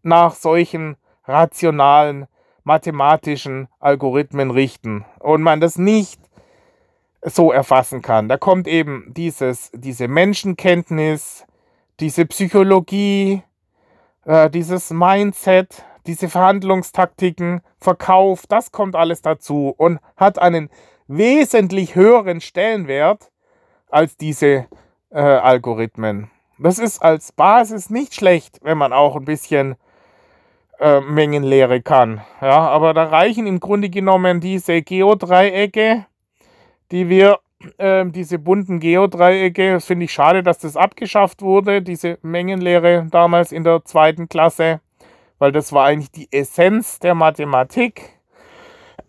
nach 0.02 0.34
solchen 0.34 0.98
rationalen 1.26 2.26
mathematischen 2.64 3.68
Algorithmen 3.80 4.50
richten 4.50 5.06
und 5.20 5.44
man 5.44 5.62
das 5.62 5.78
nicht 5.78 6.20
so 7.22 7.52
erfassen 7.52 8.02
kann. 8.02 8.28
Da 8.28 8.38
kommt 8.38 8.68
eben 8.68 9.14
dieses, 9.16 9.72
diese 9.74 10.08
Menschenkenntnis, 10.08 11.46
diese 12.00 12.26
Psychologie, 12.26 13.44
äh, 14.26 14.50
dieses 14.50 14.92
Mindset, 14.92 15.84
diese 16.06 16.30
Verhandlungstaktiken, 16.30 17.62
Verkauf, 17.80 18.48
das 18.48 18.72
kommt 18.72 18.96
alles 18.96 19.22
dazu 19.22 19.74
und 19.78 20.00
hat 20.16 20.40
einen 20.40 20.70
wesentlich 21.08 21.96
höheren 21.96 22.42
Stellenwert 22.42 23.32
als 23.90 24.16
diese 24.18 24.68
äh, 25.12 25.20
Algorithmen. 25.20 26.30
Das 26.58 26.78
ist 26.78 27.02
als 27.02 27.32
Basis 27.32 27.90
nicht 27.90 28.14
schlecht, 28.14 28.60
wenn 28.64 28.78
man 28.78 28.94
auch 28.94 29.16
ein 29.16 29.26
bisschen 29.26 29.76
äh, 30.80 31.02
Mengenlehre 31.02 31.82
kann. 31.82 32.22
Ja, 32.42 32.68
aber 32.68 32.94
da 32.94 33.06
reichen 33.06 33.48
im 33.48 33.60
Grunde 33.60 33.90
genommen 33.90 34.40
diese 34.42 34.82
Geodreiecke, 34.82 36.06
die 36.92 37.10
wir, 37.10 37.40
äh, 37.78 38.06
diese 38.06 38.40
bunten 38.40 38.80
Geodreiecke, 38.80 39.74
das 39.74 39.86
finde 39.86 40.06
ich 40.06 40.14
schade, 40.14 40.44
dass 40.44 40.60
das 40.60 40.78
abgeschafft 40.78 41.42
wurde, 41.42 41.82
diese 41.82 42.18
Mengenlehre 42.22 43.08
damals 43.12 43.52
in 43.52 43.64
der 43.64 43.84
zweiten 43.86 44.30
Klasse, 44.30 44.82
weil 45.38 45.52
das 45.52 45.74
war 45.74 45.86
eigentlich 45.86 46.12
die 46.12 46.28
Essenz 46.32 47.00
der 47.00 47.16
Mathematik, 47.16 48.20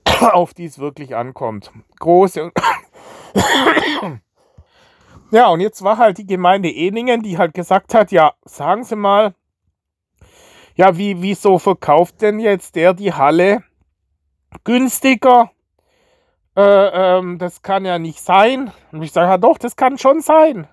auf 0.20 0.54
die 0.54 0.64
es 0.64 0.78
wirklich 0.78 1.14
ankommt. 1.16 1.72
Große 1.98 2.50
Ja, 5.32 5.46
und 5.48 5.60
jetzt 5.60 5.84
war 5.84 5.96
halt 5.96 6.18
die 6.18 6.26
Gemeinde 6.26 6.68
Eningen, 6.68 7.22
die 7.22 7.38
halt 7.38 7.54
gesagt 7.54 7.94
hat, 7.94 8.10
ja, 8.10 8.32
sagen 8.44 8.82
Sie 8.82 8.96
mal, 8.96 9.34
ja, 10.74 10.96
wie, 10.96 11.22
wieso 11.22 11.58
verkauft 11.58 12.20
denn 12.22 12.40
jetzt 12.40 12.74
der 12.74 12.94
die 12.94 13.12
Halle 13.12 13.62
günstiger? 14.64 15.52
Äh, 16.56 16.62
ähm, 16.62 17.38
das 17.38 17.62
kann 17.62 17.84
ja 17.84 17.98
nicht 17.98 18.20
sein. 18.20 18.72
Und 18.92 19.02
ich 19.02 19.12
sage, 19.12 19.28
ja 19.28 19.38
doch, 19.38 19.58
das 19.58 19.76
kann 19.76 19.98
schon 19.98 20.20
sein. 20.20 20.68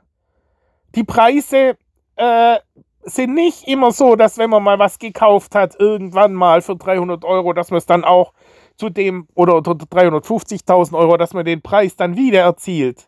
Die 0.95 1.03
Preise 1.03 1.77
äh, 2.15 2.57
sind 3.03 3.33
nicht 3.33 3.67
immer 3.67 3.91
so, 3.91 4.15
dass 4.15 4.37
wenn 4.37 4.49
man 4.49 4.63
mal 4.63 4.79
was 4.79 4.99
gekauft 4.99 5.55
hat, 5.55 5.79
irgendwann 5.79 6.33
mal 6.33 6.61
für 6.61 6.75
300 6.75 7.23
Euro, 7.25 7.53
dass 7.53 7.71
man 7.71 7.77
es 7.77 7.85
dann 7.85 8.03
auch 8.03 8.33
zu 8.77 8.89
dem, 8.89 9.27
oder, 9.35 9.57
oder 9.57 9.71
350.000 9.71 10.97
Euro, 10.97 11.17
dass 11.17 11.33
man 11.33 11.45
den 11.45 11.61
Preis 11.61 11.95
dann 11.95 12.15
wieder 12.15 12.41
erzielt 12.41 13.07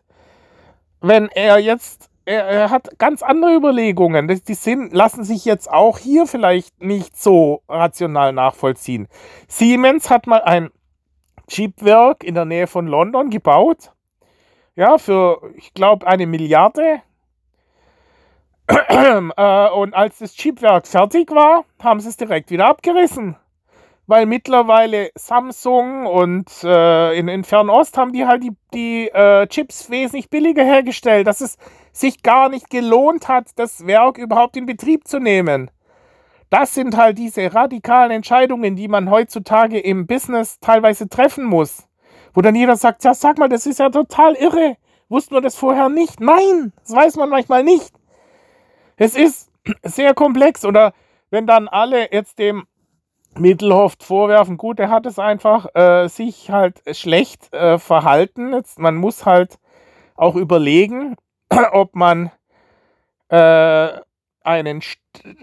wenn 1.00 1.28
er 1.28 1.58
jetzt, 1.58 2.10
er, 2.24 2.44
er, 2.44 2.70
hat 2.70 2.98
ganz 2.98 3.22
andere 3.22 3.54
Überlegungen. 3.54 4.28
Die 4.28 4.54
sind, 4.54 4.92
lassen 4.92 5.24
sich 5.24 5.44
jetzt 5.44 5.70
auch 5.70 5.98
hier 5.98 6.26
vielleicht 6.26 6.82
nicht 6.82 7.16
so 7.16 7.62
rational 7.68 8.32
nachvollziehen. 8.32 9.08
Siemens 9.48 10.10
hat 10.10 10.26
mal 10.26 10.42
ein 10.42 10.70
Chipwerk 11.50 12.24
in 12.24 12.34
der 12.34 12.44
Nähe 12.46 12.66
von 12.66 12.86
London 12.86 13.28
gebaut. 13.28 13.92
Ja, 14.76 14.96
für, 14.98 15.42
ich 15.56 15.74
glaube, 15.74 16.06
eine 16.06 16.26
Milliarde. 16.26 17.02
Äh, 18.70 19.68
und 19.70 19.94
als 19.94 20.18
das 20.18 20.34
Chipwerk 20.34 20.86
fertig 20.86 21.30
war, 21.32 21.64
haben 21.82 21.98
sie 21.98 22.08
es 22.08 22.16
direkt 22.16 22.52
wieder 22.52 22.66
abgerissen 22.66 23.36
weil 24.10 24.26
mittlerweile 24.26 25.10
Samsung 25.14 26.04
und 26.04 26.50
äh, 26.64 27.16
in, 27.16 27.28
in 27.28 27.44
Fernost 27.44 27.96
haben 27.96 28.12
die 28.12 28.26
halt 28.26 28.42
die, 28.42 28.50
die 28.74 29.08
äh, 29.08 29.46
Chips 29.46 29.88
wesentlich 29.88 30.28
billiger 30.28 30.64
hergestellt, 30.64 31.28
dass 31.28 31.40
es 31.40 31.58
sich 31.92 32.24
gar 32.24 32.48
nicht 32.48 32.70
gelohnt 32.70 33.28
hat, 33.28 33.50
das 33.54 33.86
Werk 33.86 34.18
überhaupt 34.18 34.56
in 34.56 34.66
Betrieb 34.66 35.06
zu 35.06 35.20
nehmen. 35.20 35.70
Das 36.50 36.74
sind 36.74 36.96
halt 36.96 37.16
diese 37.16 37.54
radikalen 37.54 38.10
Entscheidungen, 38.10 38.74
die 38.74 38.88
man 38.88 39.08
heutzutage 39.08 39.78
im 39.78 40.08
Business 40.08 40.58
teilweise 40.58 41.08
treffen 41.08 41.44
muss. 41.44 41.86
Wo 42.34 42.40
dann 42.42 42.56
jeder 42.56 42.76
sagt, 42.76 43.04
ja, 43.04 43.14
sag 43.14 43.38
mal, 43.38 43.48
das 43.48 43.66
ist 43.66 43.78
ja 43.78 43.88
total 43.88 44.34
irre. 44.34 44.76
Wussten 45.08 45.34
wir 45.34 45.40
das 45.40 45.56
vorher 45.56 45.88
nicht? 45.88 46.20
Nein, 46.20 46.72
das 46.82 46.94
weiß 46.94 47.16
man 47.16 47.28
manchmal 47.28 47.62
nicht. 47.64 47.92
Es 48.96 49.16
ist 49.16 49.50
sehr 49.84 50.12
komplex. 50.14 50.64
Oder 50.64 50.92
wenn 51.30 51.46
dann 51.46 51.68
alle 51.68 52.12
jetzt 52.12 52.38
dem 52.40 52.66
Mittelhoft 53.38 54.02
vorwerfen, 54.02 54.56
gut, 54.56 54.80
er 54.80 54.90
hat 54.90 55.06
es 55.06 55.20
einfach 55.20 55.72
äh, 55.74 56.08
sich 56.08 56.50
halt 56.50 56.82
schlecht 56.96 57.52
äh, 57.54 57.78
verhalten. 57.78 58.52
Jetzt, 58.52 58.78
man 58.80 58.96
muss 58.96 59.24
halt 59.24 59.58
auch 60.16 60.34
überlegen, 60.34 61.16
ob 61.72 61.94
man 61.94 62.32
äh, 63.28 63.88
einen 64.42 64.82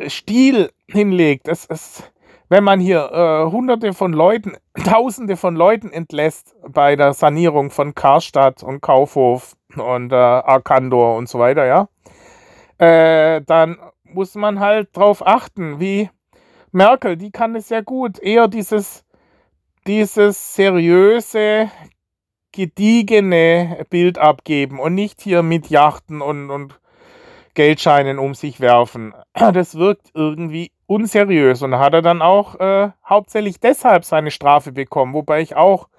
Stil 0.08 0.72
hinlegt. 0.88 1.48
Es, 1.48 1.66
es, 1.66 2.04
wenn 2.50 2.64
man 2.64 2.80
hier 2.80 3.12
äh, 3.12 3.52
hunderte 3.52 3.94
von 3.94 4.14
Leuten, 4.14 4.58
tausende 4.86 5.38
von 5.38 5.56
Leuten 5.56 5.92
entlässt 5.92 6.56
bei 6.68 6.96
der 6.96 7.14
Sanierung 7.14 7.72
von 7.72 7.96
Karstadt 7.96 8.64
und 8.64 8.82
Kaufhof 8.82 9.56
und 9.76 10.12
äh, 10.12 10.16
Arcandor 10.16 11.18
und 11.18 11.30
so 11.30 11.40
weiter, 11.40 11.66
ja, 11.66 11.90
äh, 12.78 13.42
dann 13.42 13.78
muss 14.04 14.36
man 14.36 14.60
halt 14.60 14.96
darauf 14.96 15.26
achten, 15.26 15.80
wie 15.80 16.10
Merkel, 16.72 17.18
die 17.18 17.32
kann 17.32 17.56
es 17.56 17.70
ja 17.70 17.82
gut. 17.82 18.20
Eher 18.20 18.48
dieses, 18.48 19.04
dieses 19.86 20.56
seriöse, 20.56 21.72
gediegene 22.52 23.86
Bild 23.90 24.18
abgeben 24.18 24.80
und 24.80 24.96
nicht 24.96 25.22
hier 25.22 25.44
mit 25.44 25.70
Yachten 25.70 26.22
und, 26.22 26.50
und 26.50 26.80
Geldscheinen 27.58 28.20
um 28.20 28.36
sich 28.36 28.60
werfen. 28.62 29.16
Das 29.34 29.76
wirkt 29.76 30.12
irgendwie 30.14 30.72
unseriös 30.86 31.64
und 31.64 31.76
hat 31.76 31.94
er 31.94 32.04
dann 32.04 32.22
auch 32.22 32.60
äh, 32.60 32.92
hauptsächlich 33.04 33.60
deshalb 33.60 34.06
seine 34.06 34.30
Strafe 34.30 34.72
bekommen, 34.72 35.14
wobei 35.14 35.42
ich 35.42 35.56
auch 35.56 35.90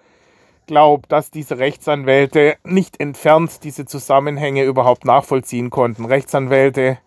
glaube, 0.66 1.08
dass 1.08 1.32
diese 1.32 1.58
Rechtsanwälte 1.58 2.56
nicht 2.62 3.00
entfernt 3.00 3.64
diese 3.64 3.86
Zusammenhänge 3.86 4.62
überhaupt 4.62 5.04
nachvollziehen 5.04 5.70
konnten. 5.70 6.04
Rechtsanwälte 6.04 6.98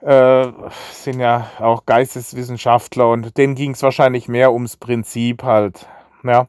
äh, 0.00 0.46
sind 0.90 1.20
ja 1.20 1.48
auch 1.60 1.86
Geisteswissenschaftler 1.86 3.08
und 3.08 3.38
denen 3.38 3.54
ging 3.54 3.70
es 3.70 3.84
wahrscheinlich 3.84 4.26
mehr 4.26 4.52
ums 4.52 4.76
Prinzip 4.76 5.44
halt. 5.44 5.86
Ja. 6.24 6.48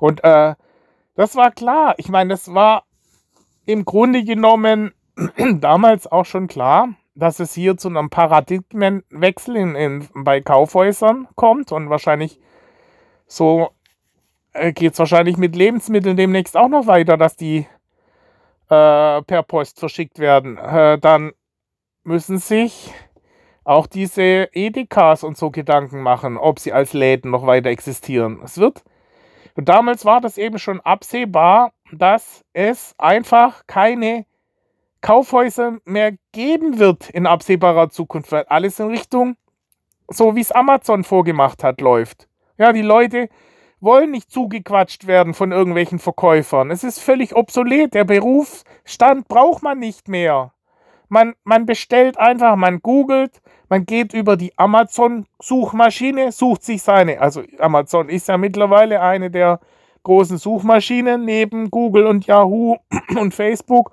Und 0.00 0.24
äh, 0.24 0.54
das 1.14 1.36
war 1.36 1.52
klar. 1.52 1.94
Ich 1.98 2.08
meine, 2.08 2.30
das 2.30 2.52
war 2.52 2.82
im 3.66 3.84
Grunde 3.84 4.24
genommen 4.24 4.92
damals 5.60 6.06
auch 6.06 6.24
schon 6.24 6.46
klar, 6.46 6.88
dass 7.14 7.40
es 7.40 7.54
hier 7.54 7.76
zu 7.76 7.88
einem 7.88 8.10
Paradigmenwechsel 8.10 9.56
in, 9.56 9.74
in, 9.74 10.08
bei 10.14 10.40
Kaufhäusern 10.40 11.28
kommt 11.34 11.72
und 11.72 11.90
wahrscheinlich 11.90 12.40
so 13.26 13.70
äh, 14.52 14.72
geht 14.72 14.94
es 14.94 14.98
wahrscheinlich 14.98 15.36
mit 15.36 15.54
Lebensmitteln 15.54 16.16
demnächst 16.16 16.56
auch 16.56 16.68
noch 16.68 16.86
weiter, 16.86 17.16
dass 17.16 17.36
die 17.36 17.66
äh, 18.68 19.22
per 19.22 19.42
Post 19.46 19.78
verschickt 19.78 20.18
werden. 20.18 20.56
Äh, 20.56 20.98
dann 20.98 21.32
müssen 22.04 22.38
sich 22.38 22.92
auch 23.64 23.86
diese 23.86 24.48
Edekas 24.52 25.22
und 25.22 25.36
so 25.36 25.50
Gedanken 25.50 26.02
machen, 26.02 26.36
ob 26.36 26.58
sie 26.58 26.72
als 26.72 26.92
Läden 26.92 27.30
noch 27.30 27.46
weiter 27.46 27.70
existieren. 27.70 28.40
Es 28.42 28.58
wird, 28.58 28.82
und 29.54 29.68
damals 29.68 30.04
war 30.04 30.20
das 30.20 30.38
eben 30.38 30.58
schon 30.58 30.80
absehbar, 30.80 31.72
dass 31.92 32.44
es 32.52 32.94
einfach 32.98 33.66
keine 33.66 34.24
Kaufhäuser 35.00 35.78
mehr 35.84 36.12
geben 36.32 36.78
wird 36.78 37.10
in 37.10 37.26
absehbarer 37.26 37.90
Zukunft, 37.90 38.32
weil 38.32 38.44
alles 38.44 38.78
in 38.80 38.88
Richtung, 38.88 39.36
so 40.08 40.36
wie 40.36 40.40
es 40.40 40.52
Amazon 40.52 41.04
vorgemacht 41.04 41.64
hat, 41.64 41.80
läuft. 41.80 42.28
Ja, 42.58 42.72
die 42.72 42.82
Leute 42.82 43.28
wollen 43.80 44.10
nicht 44.10 44.30
zugequatscht 44.30 45.06
werden 45.06 45.32
von 45.32 45.52
irgendwelchen 45.52 45.98
Verkäufern. 45.98 46.70
Es 46.70 46.84
ist 46.84 47.00
völlig 47.00 47.34
obsolet. 47.34 47.94
Der 47.94 48.04
Berufsstand 48.04 49.26
braucht 49.28 49.62
man 49.62 49.78
nicht 49.78 50.08
mehr. 50.08 50.52
Man, 51.08 51.34
man 51.44 51.66
bestellt 51.66 52.18
einfach, 52.18 52.54
man 52.56 52.80
googelt, 52.82 53.40
man 53.68 53.86
geht 53.86 54.12
über 54.14 54.36
die 54.36 54.56
Amazon-Suchmaschine, 54.56 56.30
sucht 56.30 56.62
sich 56.62 56.82
seine, 56.82 57.20
also 57.20 57.42
Amazon 57.58 58.08
ist 58.08 58.28
ja 58.28 58.36
mittlerweile 58.36 59.00
eine 59.00 59.30
der 59.30 59.58
großen 60.04 60.38
Suchmaschinen 60.38 61.24
neben 61.24 61.70
Google 61.70 62.06
und 62.06 62.26
Yahoo 62.26 62.76
und 63.18 63.34
Facebook 63.34 63.92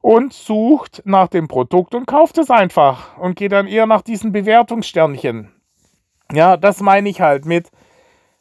und 0.00 0.32
sucht 0.32 1.02
nach 1.04 1.28
dem 1.28 1.48
Produkt 1.48 1.94
und 1.94 2.06
kauft 2.06 2.38
es 2.38 2.50
einfach 2.50 3.18
und 3.18 3.36
geht 3.36 3.52
dann 3.52 3.66
eher 3.66 3.86
nach 3.86 4.02
diesen 4.02 4.32
Bewertungssternchen. 4.32 5.52
Ja, 6.32 6.56
das 6.56 6.80
meine 6.80 7.08
ich 7.08 7.20
halt 7.20 7.46
mit, 7.46 7.70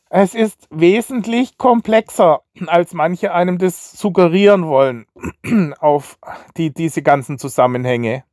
es 0.10 0.34
ist 0.34 0.68
wesentlich 0.70 1.58
komplexer, 1.58 2.41
als 2.68 2.93
manche 2.93 3.34
einem 3.34 3.58
das 3.58 3.91
suggerieren 3.91 4.68
wollen, 4.68 5.05
auf 5.80 6.18
die, 6.55 6.74
diese 6.74 7.01
ganzen 7.01 7.38
Zusammenhänge. 7.38 8.24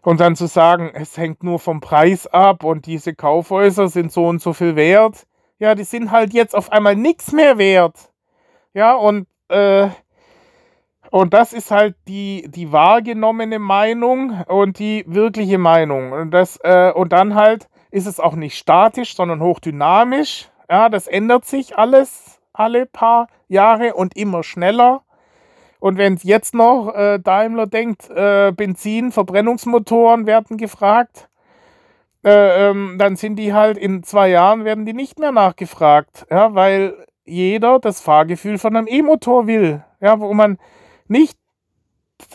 Und 0.00 0.20
dann 0.20 0.34
zu 0.34 0.46
sagen, 0.46 0.90
es 0.94 1.16
hängt 1.16 1.44
nur 1.44 1.58
vom 1.58 1.80
Preis 1.80 2.26
ab 2.26 2.64
und 2.64 2.86
diese 2.86 3.14
Kaufhäuser 3.14 3.88
sind 3.88 4.10
so 4.10 4.26
und 4.26 4.42
so 4.42 4.52
viel 4.52 4.74
wert. 4.74 5.26
Ja, 5.58 5.74
die 5.74 5.84
sind 5.84 6.10
halt 6.10 6.32
jetzt 6.32 6.56
auf 6.56 6.72
einmal 6.72 6.96
nichts 6.96 7.32
mehr 7.32 7.56
wert. 7.56 7.96
Ja, 8.74 8.94
und, 8.94 9.28
äh, 9.48 9.88
und 11.12 11.34
das 11.34 11.52
ist 11.52 11.70
halt 11.70 11.94
die, 12.08 12.48
die 12.48 12.72
wahrgenommene 12.72 13.58
Meinung 13.58 14.42
und 14.48 14.78
die 14.78 15.04
wirkliche 15.06 15.58
Meinung. 15.58 16.12
Und, 16.12 16.30
das, 16.30 16.58
äh, 16.64 16.90
und 16.90 17.12
dann 17.12 17.34
halt 17.34 17.68
ist 17.90 18.06
es 18.06 18.18
auch 18.18 18.34
nicht 18.34 18.56
statisch, 18.56 19.14
sondern 19.14 19.42
hochdynamisch. 19.42 20.48
Ja, 20.70 20.88
das 20.88 21.06
ändert 21.06 21.44
sich 21.44 21.76
alles 21.76 22.40
alle 22.54 22.86
paar 22.86 23.28
Jahre 23.48 23.94
und 23.94 24.16
immer 24.16 24.42
schneller. 24.42 25.02
Und 25.80 25.98
wenn 25.98 26.16
jetzt 26.22 26.54
noch 26.54 26.94
äh, 26.94 27.18
Daimler 27.18 27.66
denkt, 27.66 28.08
äh, 28.08 28.52
Benzin, 28.52 29.12
Verbrennungsmotoren 29.12 30.26
werden 30.26 30.56
gefragt, 30.56 31.28
äh, 32.24 32.70
ähm, 32.70 32.96
dann 32.98 33.16
sind 33.16 33.36
die 33.36 33.52
halt 33.52 33.76
in 33.76 34.02
zwei 34.02 34.28
Jahren 34.30 34.64
werden 34.64 34.86
die 34.86 34.94
nicht 34.94 35.18
mehr 35.18 35.32
nachgefragt, 35.32 36.26
ja, 36.30 36.54
weil 36.54 36.94
jeder 37.24 37.80
das 37.80 38.00
Fahrgefühl 38.00 38.58
von 38.58 38.76
einem 38.76 38.86
E-Motor 38.86 39.46
will, 39.46 39.84
ja, 40.00 40.20
wo 40.20 40.32
man 40.32 40.56
nicht 41.08 41.38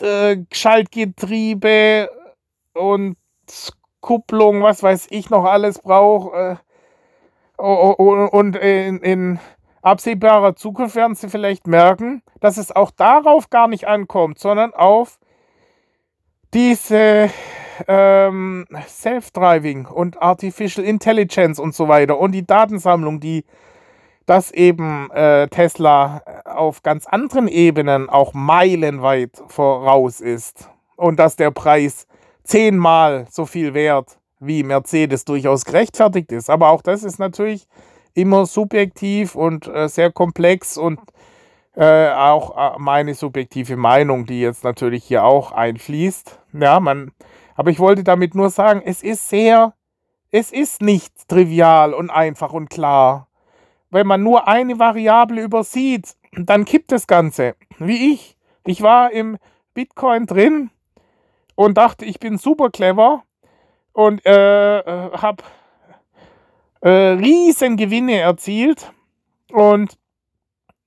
äh, 0.00 0.38
Schaltgetriebe 0.52 2.10
und 2.74 3.16
Kupplung, 4.00 4.62
was 4.62 4.82
weiß 4.82 5.08
ich 5.10 5.30
noch 5.30 5.44
alles 5.44 5.80
braucht. 5.80 6.34
Äh, 6.34 6.56
und 7.56 8.56
in, 8.56 8.98
in 8.98 9.40
absehbarer 9.82 10.54
Zukunft 10.54 10.94
werden 10.94 11.16
Sie 11.16 11.28
vielleicht 11.28 11.66
merken, 11.66 12.22
dass 12.40 12.56
es 12.56 12.74
auch 12.74 12.92
darauf 12.92 13.50
gar 13.50 13.66
nicht 13.66 13.88
ankommt, 13.88 14.38
sondern 14.38 14.72
auf 14.74 15.18
diese 16.54 17.30
ähm, 17.86 18.66
Self-Driving 18.86 19.86
und 19.86 20.20
Artificial 20.22 20.86
Intelligence 20.86 21.58
und 21.58 21.74
so 21.74 21.88
weiter 21.88 22.18
und 22.18 22.32
die 22.32 22.46
Datensammlung, 22.46 23.20
die 23.20 23.44
dass 24.28 24.50
eben 24.50 25.10
äh, 25.10 25.48
Tesla 25.48 26.20
auf 26.44 26.82
ganz 26.82 27.06
anderen 27.06 27.48
Ebenen 27.48 28.10
auch 28.10 28.34
meilenweit 28.34 29.42
voraus 29.46 30.20
ist 30.20 30.68
und 30.96 31.18
dass 31.18 31.36
der 31.36 31.50
Preis 31.50 32.06
zehnmal 32.44 33.26
so 33.30 33.46
viel 33.46 33.72
wert 33.72 34.18
wie 34.38 34.64
Mercedes 34.64 35.24
durchaus 35.24 35.64
gerechtfertigt 35.64 36.30
ist. 36.30 36.50
Aber 36.50 36.68
auch 36.68 36.82
das 36.82 37.04
ist 37.04 37.18
natürlich 37.18 37.66
immer 38.12 38.44
subjektiv 38.44 39.34
und 39.34 39.66
äh, 39.66 39.88
sehr 39.88 40.12
komplex 40.12 40.76
und 40.76 41.00
äh, 41.74 42.10
auch 42.10 42.74
äh, 42.74 42.78
meine 42.78 43.14
subjektive 43.14 43.76
Meinung, 43.76 44.26
die 44.26 44.42
jetzt 44.42 44.62
natürlich 44.62 45.04
hier 45.04 45.24
auch 45.24 45.52
einfließt. 45.52 46.38
Ja, 46.52 46.80
man, 46.80 47.12
aber 47.54 47.70
ich 47.70 47.78
wollte 47.78 48.04
damit 48.04 48.34
nur 48.34 48.50
sagen, 48.50 48.82
es 48.84 49.02
ist 49.02 49.30
sehr, 49.30 49.72
es 50.30 50.52
ist 50.52 50.82
nicht 50.82 51.28
trivial 51.28 51.94
und 51.94 52.10
einfach 52.10 52.52
und 52.52 52.68
klar. 52.68 53.27
Wenn 53.90 54.06
man 54.06 54.22
nur 54.22 54.48
eine 54.48 54.78
Variable 54.78 55.42
übersieht, 55.42 56.16
dann 56.32 56.64
kippt 56.64 56.92
das 56.92 57.06
Ganze. 57.06 57.54
Wie 57.78 58.12
ich. 58.12 58.36
Ich 58.64 58.82
war 58.82 59.12
im 59.12 59.38
Bitcoin 59.74 60.26
drin 60.26 60.70
und 61.54 61.78
dachte, 61.78 62.04
ich 62.04 62.20
bin 62.20 62.36
super 62.36 62.70
clever 62.70 63.22
und 63.92 64.24
äh, 64.26 64.78
äh 64.80 65.10
habe 65.12 65.42
äh, 66.80 66.90
riesen 66.90 67.76
Gewinne 67.76 68.18
erzielt 68.18 68.92
und, 69.52 69.96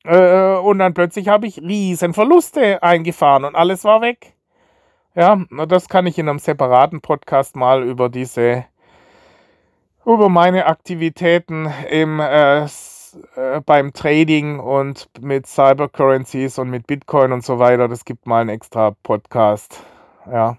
äh, 0.04 0.56
und 0.56 0.80
dann 0.80 0.94
plötzlich 0.94 1.28
habe 1.28 1.48
ich 1.48 1.62
riesen 1.62 2.14
Verluste 2.14 2.82
eingefahren 2.84 3.46
und 3.46 3.56
alles 3.56 3.84
war 3.84 4.02
weg. 4.02 4.36
Ja, 5.14 5.44
das 5.68 5.90
kann 5.90 6.08
ich 6.08 6.18
in 6.18 6.30
einem 6.30 6.40
separaten 6.40 7.02
Podcast 7.02 7.58
mal 7.58 7.84
über 7.84 8.08
diese, 8.08 8.66
über 10.06 10.30
meine 10.30 10.68
Aktivitäten 10.68 11.70
im, 11.90 12.22
äh, 12.22 12.66
äh, 13.36 13.62
beim 13.62 13.94
Trading 13.94 14.60
und 14.60 15.10
mit 15.20 15.48
Cybercurrencies 15.48 16.58
und 16.60 16.70
mit 16.70 16.88
Bitcoin 16.88 17.32
und 17.32 17.44
so 17.44 17.60
weiter. 17.60 17.88
Das 17.88 18.06
gibt 18.06 18.26
mal 18.26 18.42
einen 18.42 18.50
extra 18.50 18.96
Podcast. 19.04 19.84
Ja. 20.32 20.58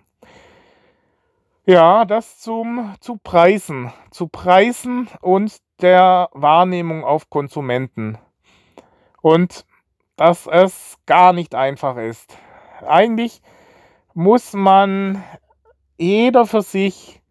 Ja, 1.64 2.04
das 2.04 2.38
zum, 2.40 2.94
zu 3.00 3.18
Preisen. 3.22 3.92
Zu 4.10 4.26
Preisen 4.26 5.08
und 5.20 5.58
der 5.80 6.28
Wahrnehmung 6.32 7.04
auf 7.04 7.30
Konsumenten. 7.30 8.18
Und 9.20 9.64
dass 10.16 10.46
es 10.46 10.96
gar 11.06 11.32
nicht 11.32 11.54
einfach 11.54 11.96
ist. 11.96 12.36
Eigentlich 12.86 13.40
muss 14.14 14.52
man 14.52 15.22
jeder 15.96 16.46
für 16.46 16.62
sich. 16.62 17.21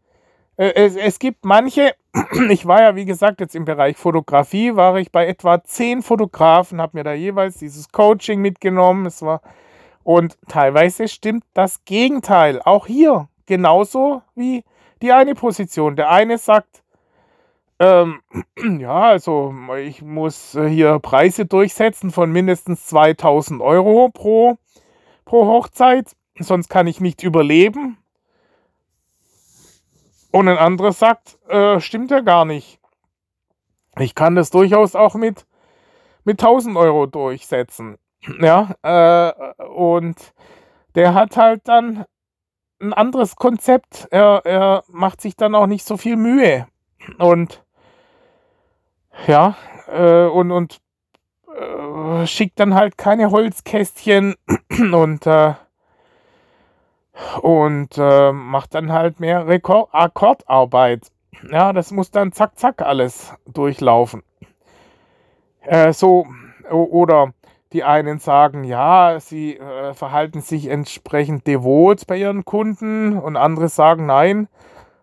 Äh, 0.61 0.73
es, 0.75 0.95
es 0.95 1.17
gibt 1.17 1.43
manche, 1.43 1.95
ich 2.49 2.67
war 2.67 2.81
ja 2.81 2.95
wie 2.95 3.05
gesagt 3.05 3.39
jetzt 3.41 3.55
im 3.55 3.65
Bereich 3.65 3.97
Fotografie, 3.97 4.75
war 4.75 4.95
ich 4.99 5.11
bei 5.11 5.25
etwa 5.25 5.63
zehn 5.63 6.03
Fotografen, 6.03 6.79
habe 6.79 6.97
mir 6.97 7.03
da 7.03 7.13
jeweils 7.13 7.57
dieses 7.57 7.91
Coaching 7.91 8.41
mitgenommen. 8.41 9.07
Es 9.07 9.23
war 9.23 9.41
und 10.03 10.37
teilweise 10.47 11.07
stimmt 11.07 11.43
das 11.55 11.83
Gegenteil. 11.85 12.61
Auch 12.63 12.85
hier 12.85 13.27
genauso 13.47 14.21
wie 14.35 14.63
die 15.01 15.11
eine 15.11 15.33
Position. 15.33 15.95
Der 15.95 16.11
eine 16.11 16.37
sagt, 16.37 16.83
ähm, 17.79 18.21
ja, 18.79 19.01
also 19.01 19.55
ich 19.79 20.03
muss 20.03 20.51
hier 20.51 20.99
Preise 20.99 21.47
durchsetzen 21.47 22.11
von 22.11 22.31
mindestens 22.31 22.85
2000 22.85 23.61
Euro 23.61 24.09
pro, 24.09 24.57
pro 25.25 25.47
Hochzeit, 25.47 26.11
sonst 26.37 26.69
kann 26.69 26.85
ich 26.85 27.01
nicht 27.01 27.23
überleben. 27.23 27.97
Und 30.31 30.47
ein 30.47 30.57
anderer 30.57 30.93
sagt, 30.93 31.37
äh, 31.49 31.79
stimmt 31.79 32.11
ja 32.11 32.21
gar 32.21 32.45
nicht. 32.45 32.79
Ich 33.99 34.15
kann 34.15 34.35
das 34.35 34.49
durchaus 34.49 34.95
auch 34.95 35.15
mit, 35.15 35.45
mit 36.23 36.41
1000 36.41 36.77
Euro 36.77 37.05
durchsetzen. 37.05 37.97
Ja, 38.39 38.75
äh, 38.83 39.63
und 39.63 40.33
der 40.93 41.15
hat 41.15 41.37
halt 41.37 41.67
dann 41.67 42.05
ein 42.79 42.93
anderes 42.93 43.35
Konzept. 43.35 44.07
Er, 44.11 44.41
er 44.45 44.83
macht 44.89 45.21
sich 45.21 45.35
dann 45.35 45.55
auch 45.55 45.65
nicht 45.65 45.85
so 45.85 45.97
viel 45.97 46.17
Mühe. 46.17 46.67
Und 47.17 47.63
ja, 49.25 49.55
äh, 49.87 50.25
und, 50.25 50.51
und 50.51 50.81
äh, 51.55 52.27
schickt 52.27 52.59
dann 52.59 52.75
halt 52.75 52.95
keine 52.97 53.31
Holzkästchen 53.31 54.35
und, 54.69 55.25
äh, 55.25 55.55
und 57.41 57.97
äh, 57.97 58.31
macht 58.31 58.75
dann 58.75 58.91
halt 58.91 59.19
mehr 59.19 59.47
Rekord 59.47 59.89
Akkordarbeit. 59.93 61.07
Ja, 61.49 61.73
das 61.73 61.91
muss 61.91 62.11
dann 62.11 62.31
zack, 62.31 62.57
zack 62.57 62.81
alles 62.81 63.33
durchlaufen. 63.47 64.23
Äh, 65.61 65.93
so, 65.93 66.27
oder 66.69 67.33
die 67.73 67.83
einen 67.83 68.19
sagen, 68.19 68.63
ja, 68.63 69.17
sie 69.19 69.57
äh, 69.57 69.93
verhalten 69.93 70.41
sich 70.41 70.67
entsprechend 70.67 71.47
devot 71.47 72.05
bei 72.07 72.17
ihren 72.17 72.43
Kunden 72.43 73.17
und 73.17 73.37
andere 73.37 73.69
sagen, 73.69 74.05
nein, 74.05 74.47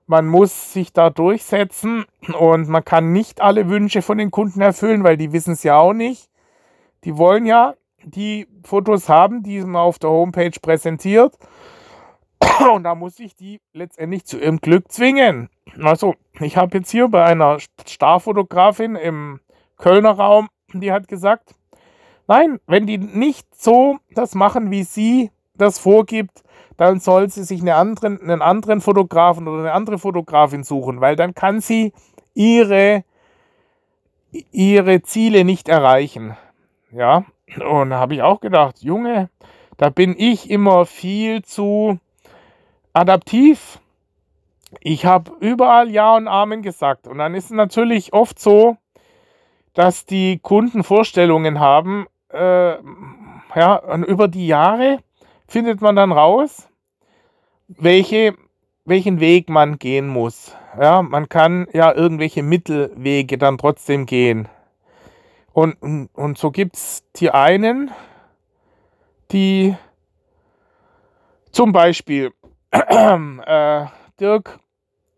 man 0.06 0.26
muss 0.26 0.72
sich 0.72 0.92
da 0.92 1.10
durchsetzen 1.10 2.04
und 2.38 2.68
man 2.68 2.84
kann 2.84 3.12
nicht 3.12 3.40
alle 3.40 3.68
Wünsche 3.68 4.02
von 4.02 4.18
den 4.18 4.30
Kunden 4.30 4.60
erfüllen, 4.60 5.04
weil 5.04 5.16
die 5.16 5.32
wissen 5.32 5.52
es 5.52 5.62
ja 5.62 5.78
auch 5.78 5.92
nicht. 5.92 6.30
Die 7.04 7.16
wollen 7.16 7.46
ja 7.46 7.74
die 8.04 8.46
Fotos 8.64 9.08
haben, 9.08 9.42
die 9.42 9.60
man 9.60 9.76
auf 9.82 9.98
der 9.98 10.10
Homepage 10.10 10.58
präsentiert. 10.60 11.36
Und 12.72 12.84
da 12.84 12.94
muss 12.94 13.18
ich 13.18 13.34
die 13.34 13.60
letztendlich 13.72 14.24
zu 14.24 14.38
ihrem 14.38 14.58
Glück 14.58 14.90
zwingen. 14.90 15.48
Also, 15.82 16.14
ich 16.40 16.56
habe 16.56 16.78
jetzt 16.78 16.90
hier 16.90 17.08
bei 17.08 17.24
einer 17.24 17.58
Starfotografin 17.86 18.96
im 18.96 19.40
Kölner 19.76 20.12
Raum, 20.12 20.48
die 20.72 20.92
hat 20.92 21.08
gesagt, 21.08 21.54
Nein, 22.28 22.60
wenn 22.66 22.86
die 22.86 22.98
nicht 22.98 23.46
so 23.54 23.96
das 24.14 24.34
machen, 24.34 24.70
wie 24.70 24.82
sie 24.82 25.30
das 25.54 25.78
vorgibt, 25.78 26.44
dann 26.76 27.00
soll 27.00 27.30
sie 27.30 27.42
sich 27.42 27.62
eine 27.62 27.74
anderen, 27.74 28.20
einen 28.20 28.42
anderen 28.42 28.82
Fotografen 28.82 29.48
oder 29.48 29.60
eine 29.60 29.72
andere 29.72 29.98
Fotografin 29.98 30.62
suchen, 30.62 31.00
weil 31.00 31.16
dann 31.16 31.34
kann 31.34 31.62
sie 31.62 31.94
ihre, 32.34 33.02
ihre 34.52 35.00
Ziele 35.02 35.44
nicht 35.44 35.70
erreichen. 35.70 36.36
Ja, 36.92 37.24
und 37.66 37.90
da 37.90 37.98
habe 37.98 38.14
ich 38.14 38.22
auch 38.22 38.40
gedacht, 38.40 38.82
Junge, 38.82 39.30
Da 39.78 39.90
bin 39.90 40.14
ich 40.18 40.50
immer 40.50 40.86
viel 40.86 41.42
zu 41.42 41.98
adaptiv. 42.92 43.80
Ich 44.80 45.06
habe 45.06 45.32
überall 45.40 45.90
Ja 45.90 46.16
und 46.16 46.28
Amen 46.28 46.62
gesagt. 46.62 47.06
Und 47.06 47.18
dann 47.18 47.34
ist 47.34 47.46
es 47.46 47.50
natürlich 47.50 48.12
oft 48.12 48.38
so, 48.38 48.76
dass 49.74 50.04
die 50.04 50.38
Kunden 50.38 50.84
Vorstellungen 50.84 51.60
haben. 51.60 52.06
Äh, 52.30 52.76
ja, 53.54 53.76
und 53.76 54.04
über 54.04 54.28
die 54.28 54.46
Jahre 54.46 54.98
findet 55.46 55.80
man 55.80 55.96
dann 55.96 56.12
raus, 56.12 56.68
welche, 57.68 58.34
welchen 58.84 59.20
Weg 59.20 59.48
man 59.48 59.78
gehen 59.78 60.08
muss. 60.08 60.54
Ja, 60.78 61.02
man 61.02 61.28
kann 61.28 61.66
ja 61.72 61.94
irgendwelche 61.94 62.42
Mittelwege 62.42 63.38
dann 63.38 63.58
trotzdem 63.58 64.06
gehen. 64.06 64.48
Und, 65.52 65.80
und, 65.82 66.08
und 66.14 66.38
so 66.38 66.50
gibt 66.50 66.76
es 66.76 67.04
die 67.16 67.30
einen, 67.30 67.90
die 69.32 69.74
zum 71.50 71.72
Beispiel 71.72 72.32
äh, 72.72 73.86
Dirk 74.20 74.58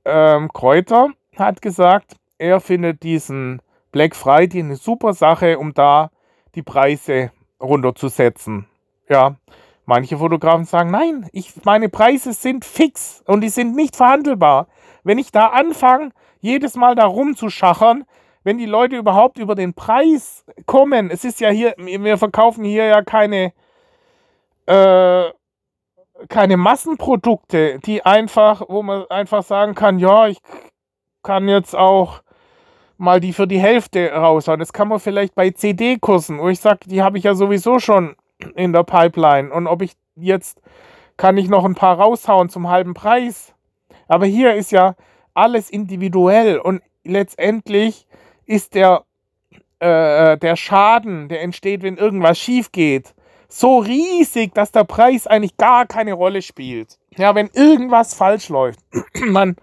ähm, 0.04 0.52
Kräuter 0.52 1.08
hat 1.36 1.62
gesagt, 1.62 2.16
er 2.38 2.60
findet 2.60 3.02
diesen 3.02 3.60
Black 3.92 4.14
Friday 4.14 4.60
eine 4.60 4.76
super 4.76 5.12
Sache, 5.12 5.58
um 5.58 5.74
da 5.74 6.10
die 6.54 6.62
Preise 6.62 7.32
runterzusetzen. 7.60 8.66
Ja, 9.08 9.36
manche 9.84 10.18
Fotografen 10.18 10.64
sagen, 10.64 10.90
nein, 10.90 11.28
ich, 11.32 11.64
meine 11.64 11.88
Preise 11.88 12.32
sind 12.32 12.64
fix 12.64 13.22
und 13.26 13.40
die 13.40 13.48
sind 13.48 13.74
nicht 13.74 13.96
verhandelbar. 13.96 14.68
Wenn 15.02 15.18
ich 15.18 15.32
da 15.32 15.46
anfange, 15.46 16.10
jedes 16.40 16.76
Mal 16.76 16.94
da 16.94 17.06
rumzuschachern, 17.06 18.04
wenn 18.44 18.58
die 18.58 18.66
Leute 18.66 18.96
überhaupt 18.96 19.38
über 19.38 19.54
den 19.54 19.74
Preis 19.74 20.44
kommen, 20.66 21.10
es 21.10 21.24
ist 21.24 21.40
ja 21.40 21.50
hier, 21.50 21.74
wir 21.76 22.16
verkaufen 22.16 22.64
hier 22.64 22.84
ja 22.84 23.02
keine, 23.02 23.52
äh, 24.66 25.30
keine 26.28 26.56
Massenprodukte, 26.56 27.78
die 27.80 28.04
einfach, 28.04 28.62
wo 28.68 28.82
man 28.82 29.04
einfach 29.10 29.42
sagen 29.42 29.74
kann, 29.74 29.98
ja, 29.98 30.26
ich 30.28 30.38
kann 31.22 31.48
jetzt 31.48 31.74
auch 31.74 32.22
mal 32.96 33.20
die 33.20 33.32
für 33.32 33.46
die 33.46 33.58
Hälfte 33.58 34.12
raushauen. 34.12 34.60
Das 34.60 34.72
kann 34.72 34.88
man 34.88 35.00
vielleicht 35.00 35.34
bei 35.34 35.50
CD-Kursen, 35.50 36.38
wo 36.38 36.48
ich 36.48 36.60
sage, 36.60 36.80
die 36.86 37.02
habe 37.02 37.18
ich 37.18 37.24
ja 37.24 37.34
sowieso 37.34 37.78
schon 37.78 38.14
in 38.54 38.72
der 38.72 38.84
Pipeline. 38.84 39.52
Und 39.52 39.66
ob 39.66 39.82
ich 39.82 39.92
jetzt, 40.16 40.60
kann 41.16 41.36
ich 41.36 41.48
noch 41.48 41.64
ein 41.64 41.74
paar 41.74 41.98
raushauen 41.98 42.48
zum 42.48 42.68
halben 42.68 42.94
Preis. 42.94 43.54
Aber 44.08 44.26
hier 44.26 44.54
ist 44.54 44.72
ja 44.72 44.96
alles 45.34 45.70
individuell 45.70 46.58
und 46.58 46.82
letztendlich 47.04 48.06
ist 48.44 48.74
der, 48.74 49.04
äh, 49.78 50.36
der 50.36 50.56
Schaden, 50.56 51.28
der 51.28 51.42
entsteht, 51.42 51.82
wenn 51.82 51.96
irgendwas 51.96 52.38
schief 52.38 52.72
geht, 52.72 53.14
so 53.50 53.78
riesig, 53.78 54.54
dass 54.54 54.72
der 54.72 54.84
Preis 54.84 55.26
eigentlich 55.26 55.56
gar 55.56 55.86
keine 55.86 56.14
Rolle 56.14 56.40
spielt. 56.40 56.98
Ja, 57.16 57.34
wenn 57.34 57.50
irgendwas 57.52 58.14
falsch 58.14 58.48
läuft, 58.48 58.80
man 59.26 59.56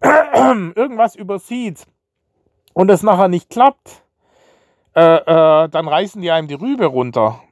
irgendwas 0.02 1.16
übersieht 1.16 1.84
und 2.72 2.90
es 2.90 3.02
nachher 3.02 3.28
nicht 3.28 3.50
klappt, 3.50 4.02
äh, 4.94 5.16
äh, 5.16 5.68
dann 5.68 5.88
reißen 5.88 6.22
die 6.22 6.30
einem 6.30 6.48
die 6.48 6.54
Rübe 6.54 6.86
runter. 6.86 7.42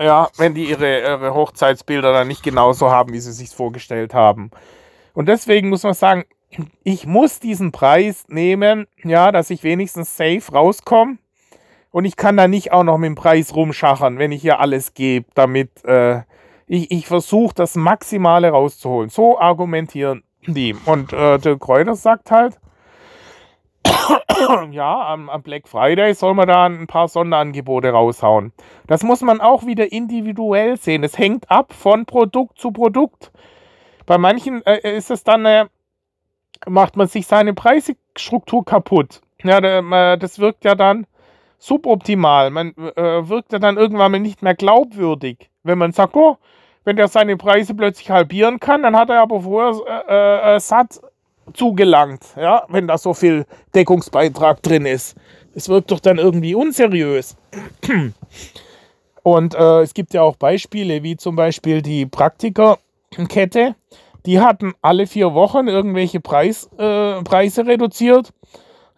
Ja, 0.00 0.28
wenn 0.36 0.54
die 0.54 0.68
ihre, 0.68 1.00
ihre 1.00 1.34
Hochzeitsbilder 1.34 2.12
dann 2.12 2.28
nicht 2.28 2.42
genauso 2.42 2.90
haben, 2.90 3.12
wie 3.12 3.20
sie 3.20 3.32
sich 3.32 3.50
vorgestellt 3.50 4.14
haben. 4.14 4.50
Und 5.12 5.26
deswegen 5.26 5.70
muss 5.70 5.82
man 5.82 5.94
sagen, 5.94 6.24
ich 6.84 7.06
muss 7.06 7.40
diesen 7.40 7.72
Preis 7.72 8.24
nehmen, 8.28 8.86
ja, 9.02 9.32
dass 9.32 9.50
ich 9.50 9.62
wenigstens 9.62 10.16
safe 10.16 10.52
rauskomme. 10.52 11.18
Und 11.90 12.04
ich 12.04 12.16
kann 12.16 12.36
da 12.36 12.48
nicht 12.48 12.72
auch 12.72 12.84
noch 12.84 12.98
mit 12.98 13.08
dem 13.08 13.14
Preis 13.14 13.54
rumschachern, 13.54 14.18
wenn 14.18 14.32
ich 14.32 14.42
hier 14.42 14.60
alles 14.60 14.94
gebe, 14.94 15.26
damit 15.34 15.84
äh, 15.84 16.22
ich, 16.66 16.90
ich 16.90 17.06
versuche, 17.06 17.54
das 17.54 17.74
Maximale 17.76 18.50
rauszuholen. 18.50 19.08
So 19.08 19.38
argumentieren 19.38 20.22
die. 20.46 20.76
Und 20.84 21.12
äh, 21.12 21.38
der 21.38 21.58
Kräuter 21.58 21.94
sagt 21.94 22.30
halt, 22.30 22.58
ja, 24.70 25.12
am, 25.12 25.30
am, 25.30 25.42
Black 25.42 25.66
Friday 25.66 26.14
soll 26.14 26.34
man 26.34 26.46
da 26.46 26.66
ein 26.66 26.86
paar 26.86 27.08
Sonderangebote 27.08 27.90
raushauen. 27.90 28.52
Das 28.86 29.02
muss 29.02 29.22
man 29.22 29.40
auch 29.40 29.64
wieder 29.64 29.90
individuell 29.90 30.76
sehen. 30.76 31.04
Es 31.04 31.16
hängt 31.16 31.50
ab 31.50 31.72
von 31.72 32.04
Produkt 32.04 32.58
zu 32.58 32.70
Produkt. 32.70 33.32
Bei 34.04 34.18
manchen 34.18 34.64
äh, 34.66 34.96
ist 34.96 35.10
es 35.10 35.24
dann, 35.24 35.46
äh, 35.46 35.66
macht 36.66 36.96
man 36.96 37.06
sich 37.06 37.26
seine 37.26 37.54
Preisstruktur 37.54 38.64
kaputt. 38.64 39.22
Ja, 39.44 40.16
das 40.16 40.40
wirkt 40.40 40.64
ja 40.64 40.74
dann 40.74 41.06
suboptimal. 41.58 42.50
Man 42.50 42.74
äh, 42.76 43.28
wirkt 43.28 43.52
ja 43.52 43.58
dann 43.58 43.76
irgendwann 43.76 44.12
mal 44.12 44.20
nicht 44.20 44.42
mehr 44.42 44.54
glaubwürdig. 44.54 45.50
Wenn 45.62 45.78
man 45.78 45.92
sagt, 45.92 46.16
oh, 46.16 46.38
wenn 46.84 46.96
der 46.96 47.08
seine 47.08 47.36
Preise 47.36 47.74
plötzlich 47.74 48.10
halbieren 48.10 48.60
kann, 48.60 48.82
dann 48.82 48.96
hat 48.96 49.10
er 49.10 49.20
aber 49.20 49.42
vorher 49.42 49.74
äh, 50.08 50.56
äh, 50.56 50.60
satt 50.60 51.00
zugelangt, 51.54 52.22
ja, 52.36 52.64
wenn 52.68 52.86
da 52.86 52.98
so 52.98 53.14
viel 53.14 53.46
Deckungsbeitrag 53.74 54.62
drin 54.62 54.86
ist. 54.86 55.16
Es 55.54 55.68
wirkt 55.68 55.90
doch 55.90 56.00
dann 56.00 56.18
irgendwie 56.18 56.54
unseriös. 56.54 57.36
Und 59.22 59.54
äh, 59.54 59.80
es 59.80 59.92
gibt 59.94 60.14
ja 60.14 60.22
auch 60.22 60.36
Beispiele, 60.36 61.02
wie 61.02 61.16
zum 61.16 61.36
Beispiel 61.36 61.82
die 61.82 62.06
Praktikerkette. 62.06 63.74
Die 64.26 64.40
hatten 64.40 64.74
alle 64.82 65.06
vier 65.06 65.34
Wochen 65.34 65.68
irgendwelche 65.68 66.20
Preis, 66.20 66.70
äh, 66.78 67.22
Preise 67.22 67.66
reduziert. 67.66 68.32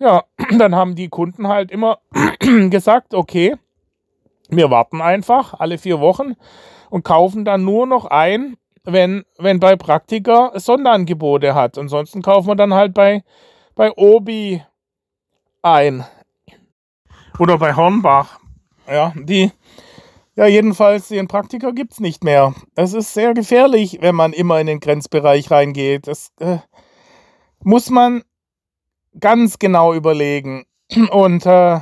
Ja, 0.00 0.24
dann 0.58 0.74
haben 0.74 0.96
die 0.96 1.08
Kunden 1.08 1.46
halt 1.46 1.70
immer 1.70 1.98
gesagt, 2.70 3.14
okay, 3.14 3.54
wir 4.48 4.70
warten 4.70 5.00
einfach 5.00 5.54
alle 5.54 5.78
vier 5.78 6.00
Wochen 6.00 6.34
und 6.88 7.04
kaufen 7.04 7.44
dann 7.44 7.64
nur 7.64 7.86
noch 7.86 8.06
ein, 8.06 8.56
wenn, 8.82 9.24
wenn 9.38 9.60
bei 9.60 9.76
Praktika 9.76 10.52
Sonderangebote 10.58 11.54
hat. 11.54 11.78
Ansonsten 11.78 12.22
kaufen 12.22 12.48
wir 12.48 12.56
dann 12.56 12.74
halt 12.74 12.94
bei, 12.94 13.22
bei 13.76 13.92
Obi 13.92 14.64
ein. 15.62 16.04
Oder 17.38 17.58
bei 17.58 17.74
Hornbach. 17.76 18.40
Ja, 18.88 19.12
die, 19.14 19.52
ja, 20.34 20.46
jedenfalls 20.46 21.08
den 21.08 21.28
Praktiker 21.28 21.72
gibt 21.72 21.92
es 21.92 22.00
nicht 22.00 22.24
mehr. 22.24 22.54
Es 22.74 22.94
ist 22.94 23.14
sehr 23.14 23.34
gefährlich, 23.34 23.98
wenn 24.00 24.14
man 24.14 24.32
immer 24.32 24.58
in 24.60 24.66
den 24.66 24.80
Grenzbereich 24.80 25.50
reingeht. 25.50 26.06
Das 26.08 26.32
äh, 26.40 26.58
muss 27.62 27.90
man 27.90 28.24
ganz 29.18 29.58
genau 29.58 29.94
überlegen. 29.94 30.64
Und 31.10 31.46
äh, 31.46 31.80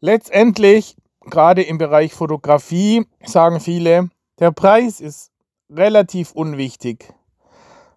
letztendlich, 0.00 0.96
gerade 1.20 1.62
im 1.62 1.78
Bereich 1.78 2.14
Fotografie, 2.14 3.06
sagen 3.24 3.60
viele, 3.60 4.10
der 4.38 4.50
Preis 4.50 5.00
ist 5.00 5.30
relativ 5.70 6.32
unwichtig. 6.32 7.12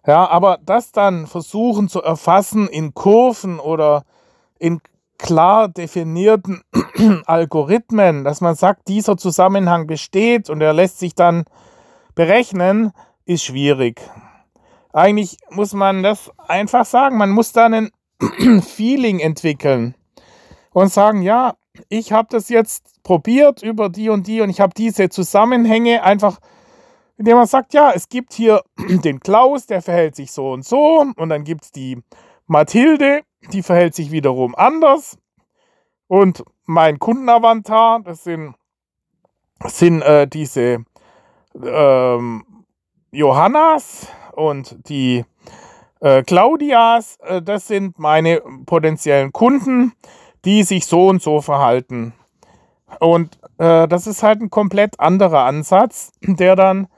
Ja, 0.06 0.28
aber 0.28 0.58
das 0.64 0.90
dann 0.90 1.26
versuchen 1.26 1.88
zu 1.88 2.02
erfassen 2.02 2.68
in 2.68 2.92
Kurven 2.92 3.60
oder 3.60 4.04
in 4.58 4.80
klar 5.16 5.68
definierten 5.68 6.62
Algorithmen, 7.26 8.24
dass 8.24 8.40
man 8.40 8.56
sagt, 8.56 8.88
dieser 8.88 9.16
Zusammenhang 9.16 9.86
besteht 9.86 10.50
und 10.50 10.60
er 10.60 10.72
lässt 10.72 10.98
sich 10.98 11.14
dann 11.14 11.44
berechnen, 12.16 12.92
ist 13.24 13.44
schwierig. 13.44 14.00
Eigentlich 14.92 15.38
muss 15.50 15.72
man 15.72 16.02
das 16.02 16.30
einfach 16.48 16.84
sagen, 16.84 17.16
man 17.16 17.30
muss 17.30 17.52
da 17.52 17.66
ein 17.66 17.90
Feeling 18.62 19.20
entwickeln 19.20 19.94
und 20.72 20.92
sagen, 20.92 21.22
ja, 21.22 21.54
ich 21.88 22.12
habe 22.12 22.28
das 22.30 22.48
jetzt 22.48 23.02
probiert 23.02 23.62
über 23.62 23.88
die 23.88 24.10
und 24.10 24.26
die 24.26 24.40
und 24.40 24.50
ich 24.50 24.60
habe 24.60 24.74
diese 24.76 25.08
Zusammenhänge 25.08 26.02
einfach 26.02 26.38
indem 27.22 27.36
man 27.36 27.46
sagt, 27.46 27.72
ja, 27.72 27.92
es 27.94 28.08
gibt 28.08 28.32
hier 28.32 28.62
den 29.04 29.20
Klaus, 29.20 29.66
der 29.66 29.80
verhält 29.80 30.16
sich 30.16 30.32
so 30.32 30.50
und 30.50 30.64
so, 30.64 31.06
und 31.16 31.28
dann 31.28 31.44
gibt 31.44 31.64
es 31.64 31.70
die 31.70 32.02
Mathilde, 32.46 33.22
die 33.52 33.62
verhält 33.62 33.94
sich 33.94 34.10
wiederum 34.10 34.56
anders. 34.56 35.16
Und 36.08 36.42
mein 36.64 36.98
Kundenavantar, 36.98 38.00
das 38.00 38.24
sind, 38.24 38.54
sind 39.64 40.02
äh, 40.02 40.26
diese 40.26 40.84
ähm, 41.62 42.44
Johannas 43.12 44.08
und 44.32 44.88
die 44.88 45.24
äh, 46.02 46.22
Claudias, 46.24 47.16
äh, 47.22 47.40
das 47.40 47.68
sind 47.68 47.98
meine 47.98 48.42
potenziellen 48.66 49.32
Kunden, 49.32 49.92
die 50.44 50.64
sich 50.64 50.86
so 50.86 51.08
und 51.08 51.22
so 51.22 51.40
verhalten. 51.40 52.12
Und 52.98 53.38
äh, 53.58 53.86
das 53.86 54.06
ist 54.06 54.22
halt 54.22 54.40
ein 54.40 54.50
komplett 54.50 54.98
anderer 54.98 55.44
Ansatz, 55.44 56.12
der 56.22 56.56
dann 56.56 56.88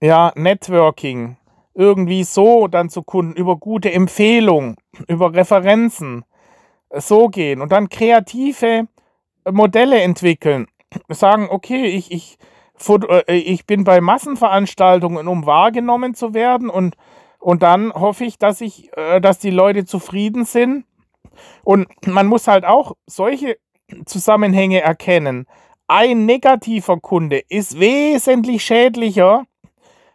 ja, 0.01 0.31
Networking, 0.35 1.37
irgendwie 1.74 2.24
so 2.24 2.67
dann 2.67 2.89
zu 2.89 3.03
Kunden, 3.03 3.34
über 3.34 3.57
gute 3.57 3.91
Empfehlungen, 3.91 4.76
über 5.07 5.34
Referenzen, 5.34 6.24
so 6.95 7.28
gehen 7.28 7.61
und 7.61 7.71
dann 7.71 7.89
kreative 7.89 8.88
Modelle 9.49 10.01
entwickeln. 10.01 10.67
Sagen, 11.09 11.47
okay, 11.49 11.86
ich, 11.86 12.11
ich, 12.11 12.38
äh, 12.88 13.36
ich 13.36 13.65
bin 13.65 13.84
bei 13.84 13.99
Massenveranstaltungen, 13.99 15.28
um 15.28 15.45
wahrgenommen 15.45 16.13
zu 16.13 16.34
werden 16.34 16.69
und, 16.69 16.95
und 17.39 17.63
dann 17.63 17.91
hoffe 17.93 18.26
ich, 18.26 18.38
dass 18.38 18.61
ich, 18.61 18.95
äh, 18.95 19.19
dass 19.19 19.39
die 19.39 19.49
Leute 19.49 19.86
zufrieden 19.86 20.45
sind. 20.45 20.86
Und 21.63 21.88
man 22.05 22.28
muss 22.28 22.47
halt 22.47 22.63
auch 22.63 22.93
solche 23.07 23.57
Zusammenhänge 24.05 24.82
erkennen. 24.82 25.47
Ein 25.88 26.26
negativer 26.26 26.99
Kunde 26.99 27.41
ist 27.49 27.80
wesentlich 27.80 28.63
schädlicher, 28.63 29.45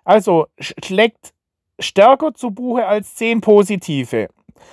also 0.05 0.47
schlägt 0.59 1.35
stärker 1.79 2.35
zu 2.35 2.51
Buche 2.51 2.87
als 2.87 3.15
zehn 3.15 3.41
positive. 3.41 4.29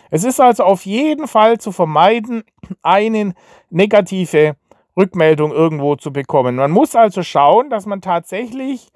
Es 0.09 0.23
ist 0.23 0.39
also 0.39 0.63
auf 0.63 0.85
jeden 0.85 1.27
Fall 1.27 1.59
zu 1.59 1.71
vermeiden, 1.71 2.43
eine 2.81 3.33
negative 3.69 4.55
Rückmeldung 4.97 5.51
irgendwo 5.51 5.95
zu 5.95 6.11
bekommen. 6.11 6.55
Man 6.55 6.71
muss 6.71 6.95
also 6.95 7.21
schauen, 7.23 7.69
dass 7.69 7.85
man 7.85 8.01
tatsächlich 8.01 8.89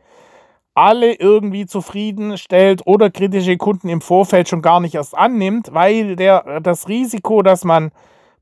alle 0.73 1.13
irgendwie 1.13 1.65
zufriedenstellt 1.65 2.83
oder 2.85 3.09
kritische 3.09 3.57
Kunden 3.57 3.89
im 3.89 4.01
Vorfeld 4.01 4.47
schon 4.47 4.61
gar 4.61 4.79
nicht 4.79 4.95
erst 4.95 5.17
annimmt, 5.17 5.73
weil 5.73 6.15
der, 6.15 6.61
das 6.61 6.87
Risiko, 6.87 7.41
dass 7.41 7.65
man 7.65 7.91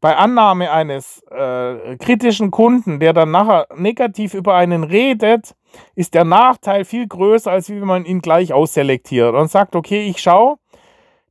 bei 0.02 0.16
Annahme 0.16 0.72
eines 0.72 1.24
äh, 1.32 1.98
kritischen 1.98 2.52
Kunden, 2.52 3.00
der 3.00 3.14
dann 3.14 3.32
nachher 3.32 3.68
negativ 3.76 4.36
über 4.36 4.54
einen 4.54 4.84
redet, 4.84 5.56
ist 5.96 6.14
der 6.14 6.24
Nachteil 6.24 6.86
viel 6.86 7.08
größer, 7.08 7.52
als 7.52 7.70
wenn 7.70 7.80
man 7.86 8.06
ihn 8.06 8.22
gleich 8.22 8.54
ausselektiert 8.54 9.36
und 9.36 9.50
sagt, 9.50 9.76
okay, 9.76 10.08
ich 10.08 10.20
schaue, 10.20 10.58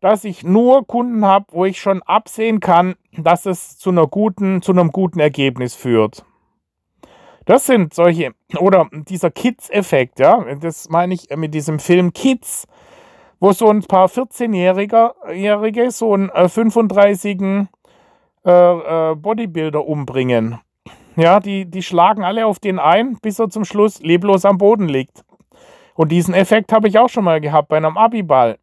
dass 0.00 0.24
ich 0.24 0.44
nur 0.44 0.86
Kunden 0.86 1.24
habe, 1.24 1.46
wo 1.50 1.64
ich 1.64 1.80
schon 1.80 2.02
absehen 2.02 2.60
kann, 2.60 2.94
dass 3.16 3.46
es 3.46 3.78
zu 3.78 3.90
einer 3.90 4.06
guten, 4.06 4.62
zu 4.62 4.72
einem 4.72 4.92
guten 4.92 5.20
Ergebnis 5.20 5.74
führt. 5.74 6.24
Das 7.46 7.66
sind 7.66 7.94
solche, 7.94 8.34
oder 8.58 8.88
dieser 8.92 9.30
Kids-Effekt, 9.30 10.18
ja, 10.18 10.44
das 10.56 10.88
meine 10.88 11.14
ich 11.14 11.28
mit 11.36 11.54
diesem 11.54 11.78
Film 11.78 12.12
Kids, 12.12 12.66
wo 13.38 13.52
so 13.52 13.68
ein 13.68 13.82
paar 13.82 14.08
14-Jährige 14.08 15.90
so 15.90 16.14
einen 16.14 16.30
35 16.30 17.68
äh, 18.44 18.50
äh, 18.50 19.14
Bodybuilder 19.14 19.86
umbringen. 19.86 20.58
Ja, 21.16 21.40
die, 21.40 21.64
die 21.64 21.82
schlagen 21.82 22.24
alle 22.24 22.46
auf 22.46 22.58
den 22.58 22.78
ein, 22.78 23.18
bis 23.22 23.38
er 23.38 23.48
zum 23.48 23.64
Schluss 23.64 24.00
leblos 24.00 24.44
am 24.44 24.58
Boden 24.58 24.88
liegt. 24.88 25.24
Und 25.94 26.12
diesen 26.12 26.34
Effekt 26.34 26.72
habe 26.72 26.88
ich 26.88 26.98
auch 26.98 27.08
schon 27.08 27.24
mal 27.24 27.40
gehabt 27.40 27.68
bei 27.68 27.78
einem 27.78 27.96
Abiball. 27.96 28.58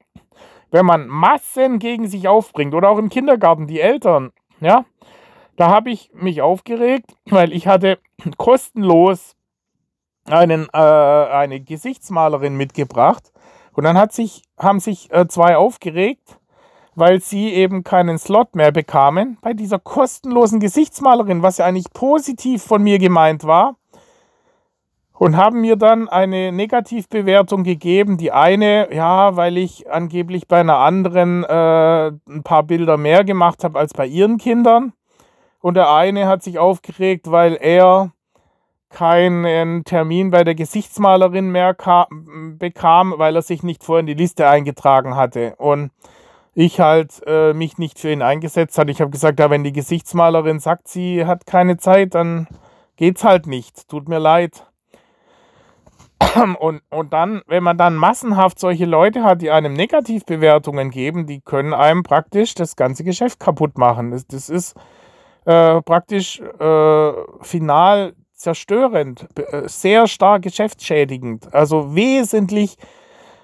Wenn 0.70 0.86
man 0.86 1.08
Massen 1.08 1.80
gegen 1.80 2.08
sich 2.08 2.28
aufbringt 2.28 2.76
oder 2.76 2.90
auch 2.90 3.00
im 3.00 3.10
Kindergarten 3.10 3.66
die 3.66 3.80
Eltern, 3.80 4.32
ja, 4.60 4.86
da 5.56 5.70
habe 5.70 5.90
ich 5.90 6.12
mich 6.14 6.42
aufgeregt, 6.42 7.16
weil 7.26 7.52
ich 7.54 7.68
hatte 7.68 8.00
kostenlos 8.38 9.36
einen, 10.26 10.68
äh, 10.74 10.78
eine 10.78 11.60
Gesichtsmalerin 11.60 12.56
mitgebracht. 12.56 13.32
Und 13.74 13.84
dann 13.84 13.98
hat 13.98 14.14
sich, 14.14 14.44
haben 14.60 14.80
sich 14.80 15.12
äh, 15.12 15.28
zwei 15.28 15.58
aufgeregt, 15.58 16.40
weil 16.96 17.22
sie 17.22 17.54
eben 17.54 17.84
keinen 17.84 18.18
Slot 18.18 18.56
mehr 18.56 18.72
bekamen 18.72 19.38
bei 19.42 19.54
dieser 19.54 19.80
kostenlosen 19.80 20.60
Gesichtsmalerin, 20.60 21.42
was 21.42 21.58
ja 21.58 21.66
eigentlich 21.66 21.92
positiv 21.94 22.64
von 22.64 22.84
mir 22.84 23.00
gemeint 23.00 23.44
war 23.44 23.76
und 25.24 25.38
haben 25.38 25.62
mir 25.62 25.76
dann 25.76 26.10
eine 26.10 26.52
Negativbewertung 26.52 27.64
gegeben. 27.64 28.18
Die 28.18 28.32
eine, 28.32 28.94
ja, 28.94 29.36
weil 29.38 29.58
ich 29.58 29.90
angeblich 29.90 30.48
bei 30.48 30.60
einer 30.60 30.80
anderen 30.80 31.44
äh, 31.46 32.08
ein 32.08 32.44
paar 32.44 32.64
Bilder 32.64 32.98
mehr 32.98 33.24
gemacht 33.24 33.64
habe 33.64 33.80
als 33.80 33.94
bei 33.94 34.06
ihren 34.06 34.38
Kindern. 34.38 34.92
Und 35.62 35.76
der 35.76 35.92
eine 35.92 36.28
hat 36.28 36.44
sich 36.44 36.60
aufgeregt, 36.60 37.32
weil 37.32 37.56
er 37.56 38.12
keinen 38.90 39.86
Termin 39.86 40.30
bei 40.30 40.44
der 40.44 40.56
Gesichtsmalerin 40.56 41.50
mehr 41.50 41.76
bekam, 42.60 43.14
weil 43.18 43.36
er 43.36 43.42
sich 43.42 43.64
nicht 43.64 43.84
vorher 43.84 44.02
in 44.02 44.08
die 44.08 44.14
Liste 44.14 44.48
eingetragen 44.48 45.16
hatte. 45.16 45.56
Und 45.58 45.92
ich 46.56 46.80
halt 46.80 47.22
äh, 47.26 47.54
mich 47.54 47.78
nicht 47.78 48.00
für 48.00 48.12
ihn 48.12 48.22
eingesetzt 48.22 48.78
hatte. 48.78 48.92
Ich 48.92 49.02
habe 49.02 49.12
gesagt, 49.12 49.40
ja, 49.40 49.50
wenn 49.50 49.64
die 49.64 49.74
Gesichtsmalerin 49.74 50.60
sagt, 50.60 50.88
sie 50.88 51.26
hat 51.26 51.46
keine 51.46 51.78
Zeit, 51.78 52.16
dann 52.16 52.48
geht's 52.96 53.24
halt 53.24 53.48
nicht. 53.48 53.88
Tut 53.90 54.08
mir 54.08 54.20
leid. 54.20 54.66
Und, 56.60 56.82
und 56.90 57.14
dann, 57.14 57.42
wenn 57.48 57.64
man 57.64 57.78
dann 57.78 57.96
massenhaft 57.96 58.58
solche 58.58 58.86
Leute 58.86 59.24
hat, 59.24 59.42
die 59.42 59.52
einem 59.52 59.74
Negativbewertungen 59.74 60.90
geben, 60.90 61.28
die 61.28 61.42
können 61.42 61.74
einem 61.74 62.02
praktisch 62.02 62.56
das 62.56 62.76
ganze 62.76 63.04
Geschäft 63.04 63.40
kaputt 63.40 63.78
machen. 63.78 64.12
Das, 64.12 64.26
das 64.26 64.50
ist 64.50 64.76
äh, 65.46 65.82
praktisch 65.82 66.40
äh, 66.40 67.12
final 67.42 68.14
zerstörend, 68.34 69.28
äh, 69.38 69.68
sehr 69.68 70.08
stark 70.08 70.42
geschäftsschädigend. 70.42 71.54
Also 71.54 71.94
wesentlich 71.96 72.78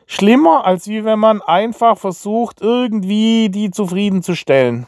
schlimmer, 0.09 0.65
als 0.65 0.87
wie 0.87 1.05
wenn 1.05 1.19
man 1.19 1.41
einfach 1.43 1.95
versucht, 1.95 2.61
irgendwie 2.61 3.49
die 3.49 3.69
zufriedenzustellen. 3.69 4.87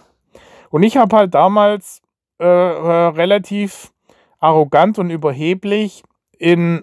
Und 0.72 0.82
ich 0.82 0.98
habe 0.98 1.16
halt 1.16 1.36
damals 1.36 2.02
äh, 2.40 2.46
äh, 2.46 3.08
relativ 3.10 3.92
arrogant 4.40 4.98
und 4.98 5.12
überheblich 5.12 6.04
in 6.40 6.82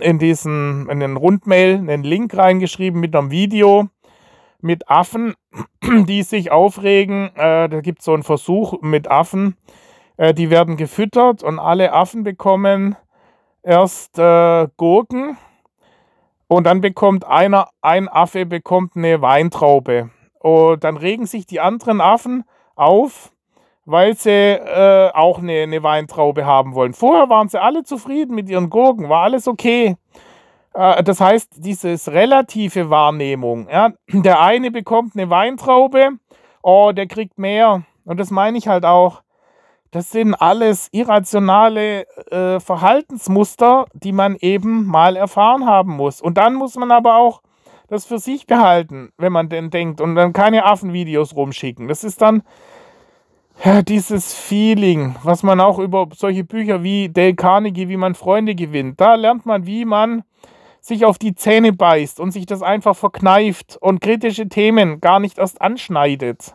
in 0.00 0.20
diesen, 0.20 0.88
in 0.88 1.00
den 1.00 1.16
Rundmail 1.16 1.74
einen 1.74 2.04
Link 2.04 2.36
reingeschrieben 2.36 3.00
mit 3.00 3.16
einem 3.16 3.32
Video 3.32 3.88
mit 4.60 4.88
Affen, 4.88 5.34
die 5.82 6.22
sich 6.22 6.52
aufregen. 6.52 7.34
Äh, 7.34 7.68
da 7.68 7.80
gibt 7.80 7.98
es 7.98 8.04
so 8.04 8.14
einen 8.14 8.22
Versuch 8.22 8.80
mit 8.82 9.10
Affen, 9.10 9.56
äh, 10.16 10.32
die 10.32 10.48
werden 10.48 10.76
gefüttert 10.76 11.42
und 11.42 11.58
alle 11.58 11.92
Affen 11.92 12.22
bekommen 12.22 12.94
erst 13.64 14.16
äh, 14.16 14.68
Gurken 14.76 15.36
und 16.50 16.64
dann 16.64 16.80
bekommt 16.80 17.24
einer, 17.24 17.68
ein 17.80 18.08
Affe 18.08 18.44
bekommt 18.44 18.96
eine 18.96 19.22
Weintraube. 19.22 20.10
Und 20.40 20.82
dann 20.82 20.96
regen 20.96 21.26
sich 21.26 21.46
die 21.46 21.60
anderen 21.60 22.00
Affen 22.00 22.44
auf 22.74 23.30
weil 23.86 24.14
sie 24.16 24.30
äh, 24.30 25.10
auch 25.14 25.38
eine, 25.38 25.62
eine 25.62 25.82
Weintraube 25.82 26.44
haben 26.46 26.74
wollen. 26.74 26.94
Vorher 26.94 27.28
waren 27.28 27.48
sie 27.48 27.60
alle 27.60 27.82
zufrieden 27.82 28.36
mit 28.36 28.48
ihren 28.48 28.70
Gurken, 28.70 29.08
war 29.08 29.22
alles 29.22 29.48
okay. 29.48 29.96
Äh, 30.74 31.02
das 31.02 31.20
heißt, 31.20 31.54
dieses 31.56 32.12
relative 32.12 32.88
Wahrnehmung. 32.88 33.68
Ja, 33.68 33.90
der 34.08 34.40
eine 34.40 34.70
bekommt 34.70 35.16
eine 35.16 35.28
Weintraube, 35.28 36.10
oh, 36.62 36.92
der 36.94 37.08
kriegt 37.08 37.38
mehr. 37.38 37.82
Und 38.04 38.20
das 38.20 38.30
meine 38.30 38.58
ich 38.58 38.68
halt 38.68 38.84
auch. 38.84 39.22
Das 39.90 40.10
sind 40.10 40.34
alles 40.34 40.88
irrationale 40.92 42.06
äh, 42.30 42.60
Verhaltensmuster, 42.60 43.86
die 43.92 44.12
man 44.12 44.36
eben 44.36 44.86
mal 44.86 45.16
erfahren 45.16 45.66
haben 45.66 45.96
muss. 45.96 46.20
Und 46.20 46.38
dann 46.38 46.54
muss 46.54 46.76
man 46.76 46.92
aber 46.92 47.16
auch 47.16 47.42
das 47.88 48.06
für 48.06 48.18
sich 48.20 48.46
behalten, 48.46 49.10
wenn 49.18 49.32
man 49.32 49.48
denn 49.48 49.70
denkt 49.70 50.00
und 50.00 50.14
dann 50.14 50.32
keine 50.32 50.64
Affenvideos 50.64 51.34
rumschicken. 51.34 51.88
Das 51.88 52.04
ist 52.04 52.22
dann 52.22 52.42
ja, 53.64 53.82
dieses 53.82 54.32
Feeling, 54.32 55.16
was 55.24 55.42
man 55.42 55.60
auch 55.60 55.78
über 55.78 56.08
solche 56.14 56.44
Bücher 56.44 56.82
wie 56.84 57.08
Dale 57.08 57.34
Carnegie, 57.34 57.88
wie 57.88 57.96
man 57.96 58.14
Freunde 58.14 58.54
gewinnt, 58.54 59.00
da 59.00 59.16
lernt 59.16 59.44
man, 59.44 59.66
wie 59.66 59.84
man 59.84 60.22
sich 60.80 61.04
auf 61.04 61.18
die 61.18 61.34
Zähne 61.34 61.72
beißt 61.72 62.20
und 62.20 62.30
sich 62.30 62.46
das 62.46 62.62
einfach 62.62 62.96
verkneift 62.96 63.76
und 63.80 64.00
kritische 64.00 64.48
Themen 64.48 65.00
gar 65.00 65.20
nicht 65.20 65.38
erst 65.38 65.60
anschneidet. 65.60 66.54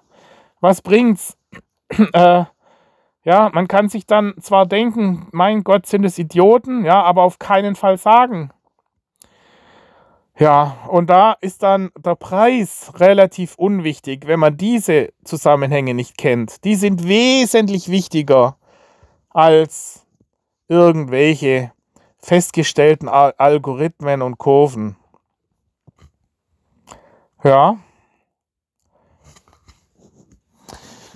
Was 0.62 0.82
bringt's? 0.82 1.38
äh, 2.14 2.46
ja, 3.26 3.50
man 3.52 3.68
kann 3.68 3.90
sich 3.90 4.06
dann 4.06 4.36
zwar 4.40 4.68
denken, 4.68 5.28
mein 5.32 5.64
Gott, 5.64 5.88
sind 5.88 6.04
es 6.06 6.20
Idioten, 6.20 6.86
ja, 6.86 7.02
aber 7.02 7.24
auf 7.24 7.40
keinen 7.40 7.76
Fall 7.76 7.98
sagen. 7.98 8.52
Ja, 10.38 10.78
und 10.90 11.10
da 11.10 11.36
ist 11.42 11.64
dann 11.64 11.92
der 11.98 12.16
Preis 12.16 12.92
relativ 12.98 13.56
unwichtig, 13.56 14.28
wenn 14.28 14.40
man 14.40 14.58
diese 14.58 15.12
Zusammenhänge 15.24 15.96
nicht 15.96 16.18
kennt. 16.18 16.64
Die 16.66 16.76
sind 16.76 17.08
wesentlich 17.08 17.90
wichtiger 17.90 18.58
als 19.30 20.06
irgendwelche 20.68 21.72
festgestellten 22.20 23.10
Algorithmen 23.10 24.22
und 24.22 24.38
Kurven. 24.38 24.98
Ja. 27.44 27.78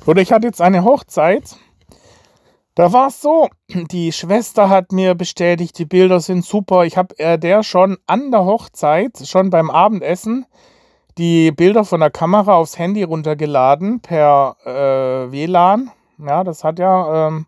Oder 0.08 0.22
ich 0.22 0.32
hatte 0.32 0.48
jetzt 0.48 0.62
eine 0.62 0.84
Hochzeit. 0.84 1.58
Da 2.80 2.92
war 2.94 3.08
es 3.08 3.22
so, 3.22 3.50
die 3.92 4.14
Schwester 4.14 4.70
hat 4.70 4.94
mir 4.94 5.14
bestätigt, 5.14 5.78
die 5.78 5.86
Bilder 5.86 6.22
sind 6.22 6.46
super. 6.46 6.86
Ich 6.86 6.96
habe 6.96 7.20
äh, 7.20 7.38
der 7.38 7.62
schon 7.62 7.98
an 8.08 8.32
der 8.32 8.46
Hochzeit, 8.46 9.28
schon 9.28 9.50
beim 9.50 9.70
Abendessen, 9.70 10.46
die 11.18 11.52
Bilder 11.52 11.84
von 11.84 12.00
der 12.00 12.10
Kamera 12.10 12.56
aufs 12.56 12.80
Handy 12.80 13.04
runtergeladen 13.04 14.00
per 14.00 14.56
äh, 14.64 15.30
WLAN. 15.30 15.92
Ja, 16.26 16.46
das 16.46 16.64
hat 16.64 16.80
ja 16.80 17.28
ähm, 17.28 17.48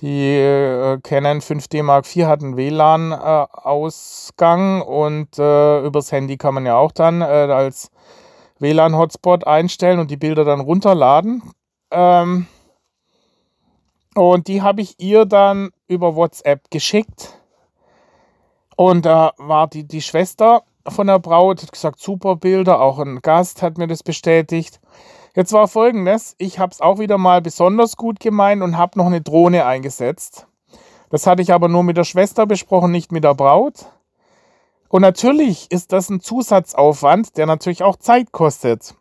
die 0.00 0.38
äh, 0.38 0.98
Canon 1.02 1.42
5D 1.42 1.82
Mark 1.82 2.06
IV 2.06 2.24
hat 2.24 2.42
einen 2.42 2.56
WLAN-Ausgang 2.56 4.80
äh, 4.80 4.84
und 4.84 5.38
äh, 5.38 5.84
übers 5.84 6.10
Handy 6.10 6.38
kann 6.38 6.54
man 6.54 6.64
ja 6.64 6.76
auch 6.76 6.92
dann 6.92 7.20
äh, 7.20 7.24
als 7.24 7.90
WLAN-Hotspot 8.60 9.46
einstellen 9.46 9.98
und 9.98 10.10
die 10.10 10.16
Bilder 10.16 10.46
dann 10.46 10.60
runterladen. 10.60 11.42
Ähm, 11.90 12.46
und 14.18 14.48
die 14.48 14.62
habe 14.62 14.80
ich 14.80 14.96
ihr 14.98 15.24
dann 15.24 15.70
über 15.86 16.16
WhatsApp 16.16 16.70
geschickt. 16.70 17.38
Und 18.76 19.06
da 19.06 19.32
war 19.38 19.66
die, 19.68 19.84
die 19.84 20.02
Schwester 20.02 20.62
von 20.86 21.06
der 21.06 21.18
Braut, 21.18 21.62
hat 21.62 21.72
gesagt, 21.72 22.00
super 22.00 22.36
Bilder, 22.36 22.80
auch 22.80 22.98
ein 22.98 23.20
Gast 23.22 23.62
hat 23.62 23.78
mir 23.78 23.86
das 23.86 24.02
bestätigt. 24.02 24.80
Jetzt 25.34 25.52
war 25.52 25.68
folgendes, 25.68 26.34
ich 26.38 26.58
habe 26.58 26.72
es 26.72 26.80
auch 26.80 26.98
wieder 26.98 27.18
mal 27.18 27.40
besonders 27.42 27.96
gut 27.96 28.20
gemeint 28.20 28.62
und 28.62 28.76
habe 28.76 28.98
noch 28.98 29.06
eine 29.06 29.20
Drohne 29.20 29.64
eingesetzt. 29.66 30.46
Das 31.10 31.26
hatte 31.26 31.42
ich 31.42 31.52
aber 31.52 31.68
nur 31.68 31.84
mit 31.84 31.96
der 31.96 32.04
Schwester 32.04 32.46
besprochen, 32.46 32.90
nicht 32.90 33.12
mit 33.12 33.24
der 33.24 33.34
Braut. 33.34 33.86
Und 34.88 35.02
natürlich 35.02 35.70
ist 35.70 35.92
das 35.92 36.08
ein 36.08 36.20
Zusatzaufwand, 36.20 37.36
der 37.36 37.46
natürlich 37.46 37.82
auch 37.82 37.96
Zeit 37.96 38.32
kostet. 38.32 38.94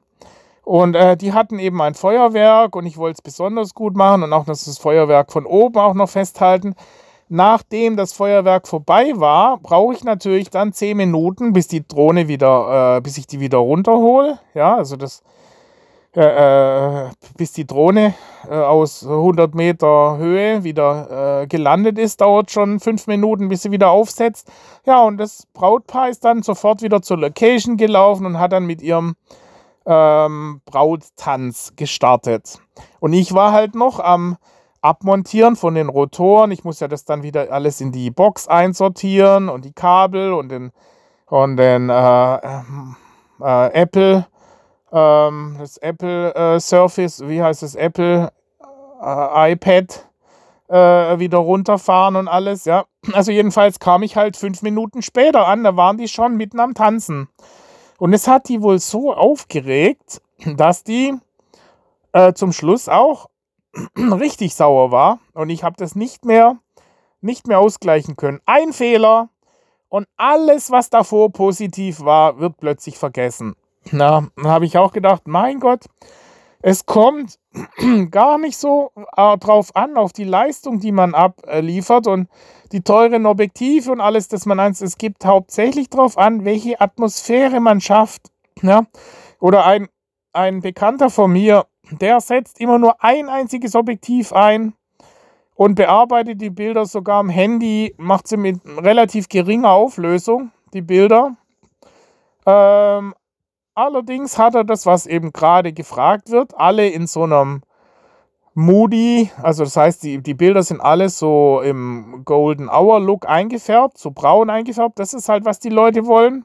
Und 0.67 0.95
äh, 0.95 1.15
die 1.15 1.31
hatten 1.31 1.59
eben 1.59 1.81
ein 1.81 1.93
Feuerwerk 1.93 2.75
und 2.75 2.85
ich 2.85 2.97
wollte 2.97 3.19
es 3.19 3.21
besonders 3.21 3.73
gut 3.73 3.95
machen 3.95 4.23
und 4.23 4.33
auch 4.33 4.43
das 4.43 4.77
Feuerwerk 4.77 5.31
von 5.31 5.45
oben 5.45 5.77
auch 5.77 5.93
noch 5.93 6.09
festhalten. 6.09 6.75
Nachdem 7.29 7.95
das 7.95 8.11
Feuerwerk 8.11 8.67
vorbei 8.67 9.13
war, 9.15 9.59
brauche 9.59 9.93
ich 9.93 10.03
natürlich 10.03 10.49
dann 10.49 10.73
10 10.73 10.97
Minuten, 10.97 11.53
bis 11.53 11.69
die 11.69 11.87
Drohne 11.87 12.27
wieder, 12.27 12.97
äh, 12.97 13.01
bis 13.01 13.17
ich 13.17 13.27
die 13.27 13.39
wieder 13.39 13.59
runterhole. 13.59 14.39
Ja, 14.53 14.75
also 14.75 14.97
das 14.97 15.23
äh, 16.11 17.11
bis 17.37 17.53
die 17.53 17.65
Drohne 17.65 18.13
äh, 18.49 18.53
aus 18.53 19.07
100 19.07 19.55
Meter 19.55 20.17
Höhe 20.17 20.65
wieder 20.65 21.43
äh, 21.43 21.47
gelandet 21.47 21.97
ist, 21.97 22.19
dauert 22.19 22.51
schon 22.51 22.81
fünf 22.81 23.07
Minuten, 23.07 23.47
bis 23.47 23.61
sie 23.61 23.71
wieder 23.71 23.91
aufsetzt. 23.91 24.51
Ja, 24.85 25.01
und 25.01 25.15
das 25.15 25.47
Brautpaar 25.53 26.09
ist 26.09 26.25
dann 26.25 26.43
sofort 26.43 26.81
wieder 26.81 27.01
zur 27.01 27.19
Location 27.19 27.77
gelaufen 27.77 28.25
und 28.25 28.37
hat 28.37 28.51
dann 28.51 28.65
mit 28.65 28.81
ihrem 28.81 29.15
ähm, 29.87 30.61
Brauttanz 30.65 31.73
gestartet. 31.75 32.59
Und 32.99 33.13
ich 33.13 33.33
war 33.33 33.51
halt 33.51 33.73
noch 33.73 33.99
am 33.99 34.37
Abmontieren 34.81 35.55
von 35.55 35.73
den 35.73 35.89
Rotoren. 35.89 36.51
Ich 36.51 36.63
muss 36.63 36.79
ja 36.79 36.87
das 36.87 37.05
dann 37.05 37.23
wieder 37.23 37.51
alles 37.51 37.81
in 37.81 37.91
die 37.91 38.11
Box 38.11 38.47
einsortieren 38.47 39.49
und 39.49 39.65
die 39.65 39.73
Kabel 39.73 40.33
und 40.33 40.49
den, 40.49 40.71
und 41.25 41.57
den 41.57 41.89
äh, 41.89 42.35
äh, 42.35 43.73
Apple 43.73 44.27
ähm, 44.91 45.57
das 45.59 45.77
Apple 45.77 46.33
äh, 46.33 46.59
Surface, 46.59 47.27
wie 47.27 47.41
heißt 47.41 47.63
das, 47.63 47.75
Apple 47.75 48.31
äh, 49.01 49.51
iPad 49.51 50.07
äh, 50.69 51.19
wieder 51.19 51.39
runterfahren 51.39 52.15
und 52.15 52.27
alles, 52.27 52.65
ja. 52.65 52.85
Also 53.13 53.31
jedenfalls 53.31 53.79
kam 53.79 54.03
ich 54.03 54.17
halt 54.17 54.35
fünf 54.37 54.61
Minuten 54.61 55.01
später 55.01 55.47
an, 55.47 55.63
da 55.63 55.75
waren 55.75 55.97
die 55.97 56.07
schon 56.07 56.35
mitten 56.35 56.59
am 56.59 56.73
Tanzen. 56.73 57.29
Und 57.97 58.13
es 58.13 58.27
hat 58.27 58.47
die 58.47 58.61
wohl 58.61 58.79
so 58.79 59.13
aufgeregt, 59.13 60.21
dass 60.45 60.83
die 60.83 61.13
äh, 62.13 62.33
zum 62.33 62.53
Schluss 62.53 62.87
auch 62.89 63.29
richtig 63.97 64.55
sauer 64.55 64.91
war 64.91 65.19
und 65.33 65.49
ich 65.49 65.63
habe 65.63 65.75
das 65.77 65.95
nicht 65.95 66.25
mehr, 66.25 66.57
nicht 67.21 67.47
mehr 67.47 67.59
ausgleichen 67.59 68.15
können. 68.15 68.39
Ein 68.45 68.73
Fehler 68.73 69.29
und 69.89 70.07
alles, 70.15 70.71
was 70.71 70.89
davor 70.89 71.31
positiv 71.31 72.01
war, 72.01 72.39
wird 72.39 72.57
plötzlich 72.57 72.97
vergessen. 72.97 73.55
Na, 73.91 74.27
habe 74.43 74.65
ich 74.65 74.77
auch 74.77 74.91
gedacht, 74.91 75.27
mein 75.27 75.59
Gott, 75.59 75.85
es 76.61 76.85
kommt 76.85 77.39
gar 78.11 78.37
nicht 78.37 78.57
so 78.57 78.91
äh, 79.15 79.37
drauf 79.37 79.75
an, 79.75 79.97
auf 79.97 80.13
die 80.13 80.23
Leistung, 80.23 80.79
die 80.79 80.91
man 80.91 81.15
abliefert 81.15 82.07
und 82.07 82.29
die 82.71 82.81
teuren 82.81 83.25
Objektive 83.25 83.91
und 83.91 84.01
alles, 84.01 84.27
das 84.27 84.45
man 84.45 84.59
eins. 84.59 84.81
Es 84.81 84.97
gibt 84.97 85.25
hauptsächlich 85.25 85.89
darauf 85.89 86.17
an, 86.17 86.45
welche 86.45 86.79
Atmosphäre 86.81 87.59
man 87.59 87.81
schafft. 87.81 88.31
Ja? 88.61 88.85
Oder 89.39 89.65
ein, 89.65 89.87
ein 90.33 90.61
Bekannter 90.61 91.09
von 91.09 91.31
mir, 91.31 91.65
der 91.91 92.19
setzt 92.19 92.59
immer 92.59 92.79
nur 92.79 93.03
ein 93.03 93.29
einziges 93.29 93.75
Objektiv 93.75 94.33
ein 94.33 94.73
und 95.55 95.75
bearbeitet 95.75 96.41
die 96.41 96.49
Bilder 96.49 96.85
sogar 96.85 97.19
am 97.19 97.29
Handy, 97.29 97.95
macht 97.97 98.27
sie 98.27 98.37
mit 98.37 98.59
relativ 98.65 99.29
geringer 99.29 99.71
Auflösung, 99.71 100.51
die 100.73 100.81
Bilder. 100.81 101.35
Ähm, 102.45 103.13
Allerdings 103.77 104.39
hat 104.39 104.55
er 104.55 104.63
das, 104.63 104.87
was 104.87 105.05
eben 105.05 105.31
gerade 105.31 105.71
gefragt 105.71 106.31
wird, 106.31 106.57
alle 106.57 106.89
in 106.89 107.05
so 107.05 107.25
einem 107.25 107.61
Moody, 108.55 109.29
also 109.39 109.65
das 109.65 109.77
heißt, 109.77 110.01
die, 110.01 110.17
die 110.17 110.33
Bilder 110.33 110.63
sind 110.63 110.81
alle 110.81 111.09
so 111.09 111.61
im 111.61 112.23
Golden 112.25 112.69
Hour 112.69 112.99
Look 112.99 113.29
eingefärbt, 113.29 113.99
so 113.99 114.09
braun 114.09 114.49
eingefärbt. 114.49 114.97
Das 114.97 115.13
ist 115.13 115.29
halt, 115.29 115.45
was 115.45 115.59
die 115.59 115.69
Leute 115.69 116.07
wollen. 116.07 116.43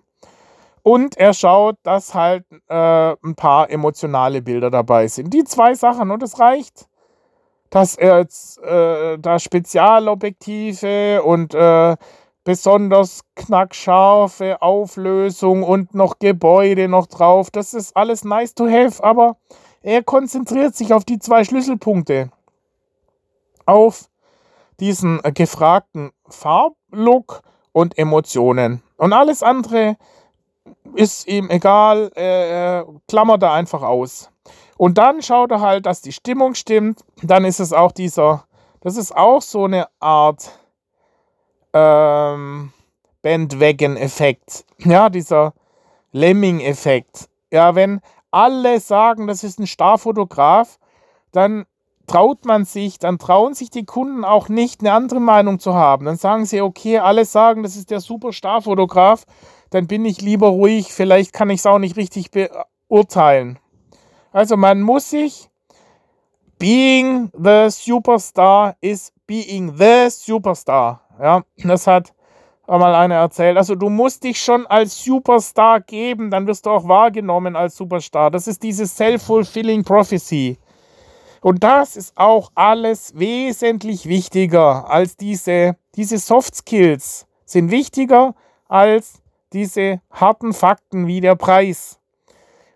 Und 0.83 1.17
er 1.17 1.33
schaut, 1.33 1.77
dass 1.85 2.13
halt 2.13 2.45
äh, 2.69 3.13
ein 3.25 3.35
paar 3.35 3.71
emotionale 3.71 4.43
Bilder 4.43 4.71
dabei 4.71 5.09
sind. 5.09 5.33
Die 5.33 5.45
zwei 5.45 5.73
Sachen 5.73 6.11
und 6.11 6.23
es 6.23 6.39
reicht, 6.39 6.87
dass 7.71 7.97
er 7.97 8.19
jetzt 8.19 8.63
äh, 8.63 9.17
da 9.19 9.39
Spezialobjektive 9.39 11.23
und 11.23 11.55
äh, 11.55 11.97
besonders 12.45 13.23
knackscharfe 13.37 14.61
Auflösung 14.61 15.63
und 15.63 15.95
noch 15.95 16.19
Gebäude 16.19 16.89
noch 16.89 17.07
drauf. 17.07 17.51
Das 17.51 17.75
ist 17.75 17.97
alles 17.97 18.25
nice 18.25 18.55
to 18.55 18.67
have, 18.67 19.03
aber 19.03 19.37
er 19.83 20.03
konzentriert 20.03 20.75
sich 20.75 20.93
auf 20.93 21.05
die 21.05 21.19
zwei 21.19 21.45
Schlüsselpunkte. 21.45 22.31
Auf 23.67 24.09
diesen 24.81 25.23
äh, 25.25 25.33
gefragten 25.33 26.11
Farblook 26.29 27.43
und 27.73 27.97
Emotionen. 27.99 28.83
Und 28.97 29.13
alles 29.13 29.43
andere 29.43 29.97
ist 30.95 31.27
ihm 31.27 31.51
egal, 31.51 32.11
er 32.15 32.87
klammert 33.09 33.43
da 33.43 33.55
einfach 33.55 33.83
aus. 33.83 34.31
Und 34.77 34.99
dann 34.99 35.23
schaut 35.23 35.51
er 35.51 35.61
halt, 35.61 35.87
dass 35.87 36.03
die 36.03 36.13
Stimmung 36.13 36.55
stimmt. 36.55 37.05
Dann 37.23 37.45
ist 37.45 37.61
es 37.61 37.73
auch 37.73 37.93
dieser, 37.93 38.45
das 38.81 38.97
ist 38.97 39.17
auch 39.17 39.41
so 39.41 39.65
eine 39.65 39.87
Art 40.01 40.59
ähm, 41.73 42.73
Bandwagon-Effekt. 43.23 44.65
Ja, 44.79 45.09
dieser 45.09 45.55
Lemming-Effekt. 46.13 47.29
Ja, 47.51 47.75
wenn 47.75 48.01
alle 48.31 48.81
sagen, 48.81 49.27
das 49.27 49.45
ist 49.45 49.59
ein 49.59 49.67
Starfotograf, 49.67 50.79
dann 51.33 51.67
traut 52.07 52.45
man 52.45 52.65
sich, 52.65 52.99
dann 52.99 53.19
trauen 53.19 53.55
sich 53.55 53.71
die 53.71 53.85
Kunden 53.85 54.25
auch 54.25 54.49
nicht, 54.49 54.81
eine 54.81 54.93
andere 54.93 55.21
Meinung 55.21 55.59
zu 55.59 55.75
haben. 55.75 56.07
Dann 56.07 56.17
sagen 56.17 56.45
sie, 56.47 56.61
okay, 56.61 56.99
alle 56.99 57.25
sagen, 57.25 57.63
das 57.63 57.77
ist 57.77 57.91
der 57.91 58.01
super 58.01 58.33
Starfotograf, 58.33 59.25
dann 59.71 59.87
bin 59.87 60.05
ich 60.05 60.21
lieber 60.21 60.49
ruhig, 60.49 60.93
vielleicht 60.93 61.33
kann 61.33 61.51
ich 61.51 61.61
es 61.61 61.67
auch 61.67 61.79
nicht 61.79 61.97
richtig 61.97 62.31
beurteilen. 62.31 63.59
Also 64.33 64.57
man 64.57 64.83
muss 64.83 65.11
sich, 65.11 65.49
being 66.59 67.31
the 67.37 67.69
superstar 67.71 68.77
is 68.81 69.13
being 69.27 69.77
the 69.77 70.09
superstar. 70.11 71.02
Ja, 71.21 71.43
das 71.57 71.87
hat 71.87 72.13
mal 72.67 72.95
einer 72.95 73.17
erzählt. 73.17 73.57
Also 73.57 73.75
du 73.75 73.89
musst 73.89 74.25
dich 74.25 74.43
schon 74.43 74.67
als 74.67 75.05
Superstar 75.05 75.81
geben, 75.81 76.31
dann 76.31 76.47
wirst 76.47 76.67
du 76.67 76.71
auch 76.71 76.89
wahrgenommen 76.89 77.57
als 77.57 77.77
Superstar. 77.77 78.31
Das 78.31 78.47
ist 78.47 78.63
diese 78.63 78.87
self-fulfilling 78.87 79.85
prophecy. 79.85 80.59
Und 81.41 81.65
das 81.65 81.97
ist 81.97 82.17
auch 82.17 82.53
alles 82.55 83.19
wesentlich 83.19 84.07
wichtiger 84.07 84.89
als 84.89 85.17
diese, 85.17 85.77
diese 85.97 86.19
Soft 86.19 86.55
Skills 86.55 87.27
sind 87.45 87.71
wichtiger 87.71 88.35
als 88.69 89.21
diese 89.53 90.01
harten 90.11 90.53
Fakten 90.53 91.07
wie 91.07 91.21
der 91.21 91.35
Preis. 91.35 91.99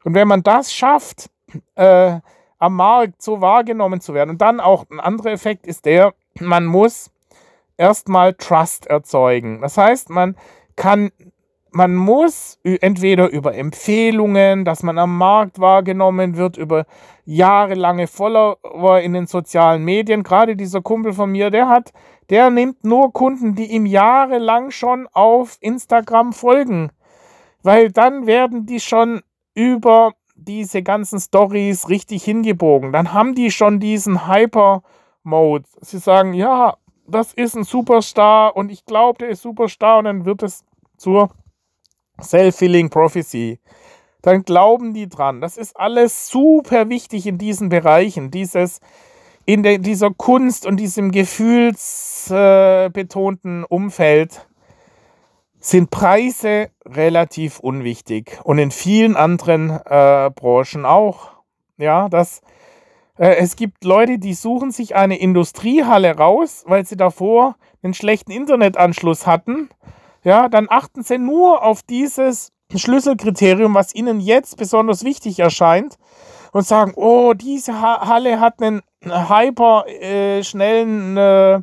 Und 0.04 0.14
wenn 0.14 0.28
man 0.28 0.42
das 0.42 0.72
schafft, 0.72 1.30
äh, 1.76 2.20
am 2.58 2.74
Markt 2.74 3.22
so 3.22 3.40
wahrgenommen 3.40 4.00
zu 4.00 4.14
werden, 4.14 4.30
und 4.30 4.42
dann 4.42 4.60
auch 4.60 4.84
ein 4.90 5.00
anderer 5.00 5.30
Effekt 5.30 5.66
ist 5.66 5.84
der, 5.84 6.12
man 6.40 6.66
muss 6.66 7.10
erstmal 7.76 8.34
Trust 8.34 8.86
erzeugen. 8.86 9.60
Das 9.60 9.76
heißt, 9.76 10.10
man 10.10 10.36
kann, 10.76 11.10
man 11.70 11.94
muss 11.94 12.58
entweder 12.62 13.28
über 13.28 13.54
Empfehlungen, 13.54 14.64
dass 14.64 14.82
man 14.82 14.98
am 14.98 15.16
Markt 15.16 15.58
wahrgenommen 15.58 16.36
wird, 16.36 16.56
über 16.56 16.86
jahrelange 17.24 18.06
Follower 18.06 19.00
in 19.00 19.12
den 19.12 19.26
sozialen 19.26 19.84
Medien. 19.84 20.22
Gerade 20.22 20.56
dieser 20.56 20.80
Kumpel 20.80 21.12
von 21.12 21.30
mir, 21.30 21.50
der 21.50 21.68
hat, 21.68 21.92
der 22.30 22.50
nimmt 22.50 22.84
nur 22.84 23.12
Kunden, 23.12 23.54
die 23.54 23.66
ihm 23.66 23.86
jahrelang 23.86 24.70
schon 24.70 25.08
auf 25.12 25.58
Instagram 25.60 26.32
folgen. 26.32 26.90
Weil 27.62 27.90
dann 27.90 28.26
werden 28.26 28.66
die 28.66 28.80
schon 28.80 29.22
über 29.54 30.12
diese 30.34 30.82
ganzen 30.82 31.18
Stories 31.18 31.88
richtig 31.88 32.22
hingebogen. 32.24 32.92
Dann 32.92 33.12
haben 33.12 33.34
die 33.34 33.50
schon 33.50 33.80
diesen 33.80 34.28
Hyper-Mode. 34.28 35.64
Sie 35.80 35.98
sagen, 35.98 36.34
ja, 36.34 36.76
das 37.08 37.32
ist 37.32 37.56
ein 37.56 37.64
Superstar 37.64 38.56
und 38.56 38.70
ich 38.70 38.84
glaube, 38.84 39.18
der 39.18 39.30
ist 39.30 39.42
Superstar 39.42 39.98
und 39.98 40.04
dann 40.04 40.24
wird 40.24 40.42
es 40.42 40.64
zur 40.96 41.30
Self-Filling 42.20 42.90
Prophecy. 42.90 43.60
Dann 44.22 44.42
glauben 44.42 44.94
die 44.94 45.08
dran. 45.08 45.40
Das 45.40 45.56
ist 45.56 45.76
alles 45.76 46.28
super 46.28 46.88
wichtig 46.88 47.26
in 47.26 47.38
diesen 47.38 47.68
Bereichen. 47.68 48.30
Dieses, 48.30 48.80
in 49.44 49.62
der, 49.62 49.78
dieser 49.78 50.10
Kunst 50.10 50.66
und 50.66 50.78
diesem 50.78 51.12
gefühlsbetonten 51.12 53.62
äh, 53.62 53.66
Umfeld 53.68 54.48
sind 55.60 55.90
Preise 55.90 56.70
relativ 56.84 57.60
unwichtig 57.60 58.40
und 58.42 58.58
in 58.58 58.70
vielen 58.70 59.16
anderen 59.16 59.70
äh, 59.70 60.30
Branchen 60.34 60.84
auch. 60.84 61.32
Ja, 61.76 62.08
das, 62.08 62.38
äh, 62.38 62.42
es 63.18 63.56
gibt 63.56 63.84
Leute, 63.84 64.18
die 64.18 64.34
suchen 64.34 64.70
sich 64.70 64.94
eine 64.94 65.18
Industriehalle 65.18 66.16
raus, 66.16 66.64
weil 66.66 66.84
sie 66.84 66.96
davor 66.96 67.56
einen 67.82 67.94
schlechten 67.94 68.30
Internetanschluss 68.30 69.26
hatten. 69.26 69.70
Ja, 70.22 70.48
dann 70.48 70.66
achten 70.68 71.02
sie 71.02 71.18
nur 71.18 71.62
auf 71.62 71.82
dieses 71.82 72.52
Schlüsselkriterium, 72.74 73.74
was 73.74 73.94
ihnen 73.94 74.20
jetzt 74.20 74.56
besonders 74.56 75.04
wichtig 75.04 75.38
erscheint 75.38 75.96
und 76.52 76.66
sagen, 76.66 76.92
oh, 76.96 77.32
diese 77.34 77.80
Halle 77.80 78.40
hat 78.40 78.60
einen 78.60 78.82
hyper 79.04 79.86
äh, 79.86 80.42
schnellen 80.42 81.16
äh, 81.16 81.60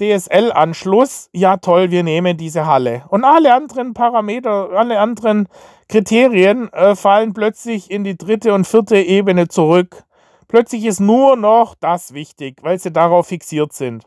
DSL-Anschluss, 0.00 1.28
ja 1.32 1.58
toll, 1.58 1.90
wir 1.90 2.02
nehmen 2.02 2.36
diese 2.36 2.66
Halle. 2.66 3.04
Und 3.08 3.24
alle 3.24 3.54
anderen 3.54 3.92
Parameter, 3.92 4.70
alle 4.70 4.98
anderen 4.98 5.48
Kriterien 5.88 6.72
äh, 6.72 6.94
fallen 6.94 7.34
plötzlich 7.34 7.90
in 7.90 8.04
die 8.04 8.16
dritte 8.16 8.54
und 8.54 8.66
vierte 8.66 8.96
Ebene 8.96 9.48
zurück. 9.48 10.04
Plötzlich 10.50 10.84
ist 10.84 11.00
nur 11.00 11.36
noch 11.36 11.74
das 11.78 12.12
wichtig, 12.12 12.58
weil 12.62 12.78
sie 12.78 12.92
darauf 12.92 13.28
fixiert 13.28 13.72
sind. 13.72 14.04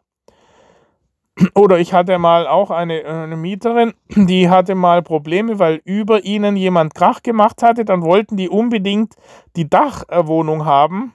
Oder 1.55 1.79
ich 1.79 1.93
hatte 1.93 2.19
mal 2.19 2.45
auch 2.45 2.69
eine, 2.69 3.05
eine 3.05 3.37
Mieterin, 3.37 3.93
die 4.09 4.49
hatte 4.49 4.75
mal 4.75 5.01
Probleme, 5.01 5.57
weil 5.57 5.81
über 5.83 6.25
ihnen 6.25 6.55
jemand 6.55 6.93
Krach 6.93 7.23
gemacht 7.23 7.63
hatte. 7.63 7.85
Dann 7.85 8.03
wollten 8.03 8.37
die 8.37 8.49
unbedingt 8.49 9.15
die 9.55 9.69
Dachwohnung 9.69 10.65
haben 10.65 11.13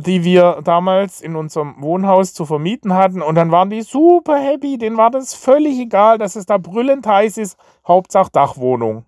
die 0.00 0.24
wir 0.24 0.60
damals 0.64 1.20
in 1.20 1.36
unserem 1.36 1.76
Wohnhaus 1.78 2.34
zu 2.34 2.46
vermieten 2.46 2.94
hatten. 2.94 3.22
Und 3.22 3.36
dann 3.36 3.52
waren 3.52 3.70
die 3.70 3.82
super 3.82 4.36
happy. 4.36 4.76
Denen 4.76 4.96
war 4.96 5.10
das 5.10 5.34
völlig 5.34 5.78
egal, 5.78 6.18
dass 6.18 6.34
es 6.34 6.46
da 6.46 6.58
brüllend 6.58 7.06
heiß 7.06 7.38
ist. 7.38 7.56
Hauptsache 7.86 8.30
Dachwohnung. 8.32 9.04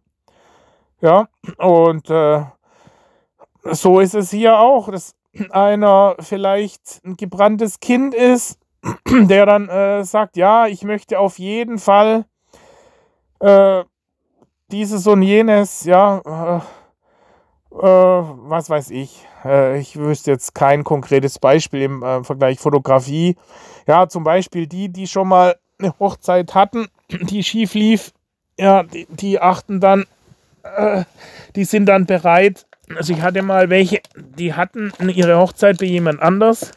Ja, 1.01 1.27
und 1.59 2.09
äh, 2.09 2.45
so 3.65 3.99
ist 3.99 4.15
es 4.15 4.31
hier 4.31 4.59
auch, 4.59 4.89
dass 4.91 5.17
einer 5.51 6.17
vielleicht 6.21 7.01
ein 7.05 7.17
gebranntes 7.17 7.81
Kind 7.81 8.15
ist, 8.15 8.59
der 9.09 9.47
dann 9.47 9.69
äh, 9.69 10.05
sagt, 10.05 10.37
ja, 10.37 10.67
ich 10.67 10.83
möchte 10.83 11.19
auf 11.19 11.39
jeden 11.39 11.79
Fall 11.79 12.25
äh, 13.41 13.85
dieses 14.71 15.07
und 15.07 15.23
jenes, 15.23 15.85
ja, 15.85 16.19
äh, 16.25 17.77
äh, 17.77 18.25
was 18.49 18.71
weiß 18.71 18.91
ich 18.91 19.27
äh, 19.47 19.79
ich 19.79 19.97
wüsste 19.97 20.33
jetzt 20.33 20.55
kein 20.55 20.85
konkretes 20.85 21.39
Beispiel 21.39 21.83
im 21.83 22.03
äh, 22.03 22.25
Vergleich 22.25 22.59
Fotografie. 22.59 23.37
Ja, 23.87 24.09
zum 24.09 24.25
Beispiel 24.25 24.67
die, 24.67 24.89
die 24.89 25.07
schon 25.07 25.29
mal 25.29 25.57
eine 25.79 25.95
Hochzeit 25.99 26.55
hatten, 26.55 26.89
die 27.11 27.43
schief 27.43 27.75
lief, 27.75 28.13
ja, 28.59 28.83
die, 28.83 29.07
die 29.11 29.41
achten 29.41 29.81
dann, 29.81 30.05
die 31.55 31.63
sind 31.63 31.87
dann 31.87 32.07
bereit. 32.07 32.66
Also 32.95 33.13
ich 33.13 33.21
hatte 33.21 33.43
mal 33.43 33.69
welche, 33.71 34.01
die 34.39 34.55
hatten 34.55 34.93
ihre 35.09 35.39
Hochzeit 35.39 35.79
bei 35.79 35.87
jemand 35.87 36.23
anders 36.23 36.73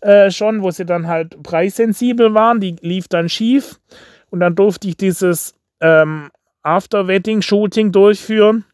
äh, 0.00 0.30
schon, 0.30 0.62
wo 0.62 0.70
sie 0.70 0.84
dann 0.84 1.06
halt 1.06 1.42
preissensibel 1.42 2.34
waren, 2.34 2.60
die 2.60 2.76
lief 2.80 3.08
dann 3.08 3.28
schief 3.28 3.80
und 4.30 4.40
dann 4.40 4.54
durfte 4.54 4.88
ich 4.88 4.96
dieses 4.96 5.54
ähm, 5.80 6.30
After-Wedding-Shooting 6.62 7.90
durchführen 7.90 8.64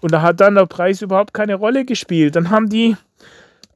und 0.00 0.12
da 0.12 0.22
hat 0.22 0.40
dann 0.40 0.54
der 0.54 0.66
Preis 0.66 1.02
überhaupt 1.02 1.34
keine 1.34 1.54
Rolle 1.54 1.84
gespielt. 1.84 2.36
Dann 2.36 2.50
haben 2.50 2.68
die 2.68 2.96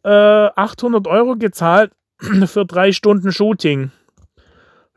äh, 0.05 0.09
800 0.09 1.07
Euro 1.07 1.37
gezahlt 1.37 1.93
für 2.47 2.67
drei 2.67 2.93
Stunden 2.93 3.33
Shooting. 3.33 3.91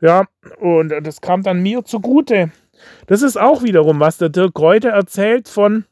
Ja, 0.00 0.26
und 0.60 0.90
das 1.02 1.20
kam 1.20 1.42
dann 1.42 1.62
mir 1.62 1.84
zugute. 1.84 2.50
Das 3.06 3.22
ist 3.22 3.40
auch 3.40 3.62
wiederum, 3.62 4.00
was 4.00 4.18
der 4.18 4.28
Dirk 4.28 4.58
Reuter 4.58 4.90
erzählt 4.90 5.48
von 5.48 5.84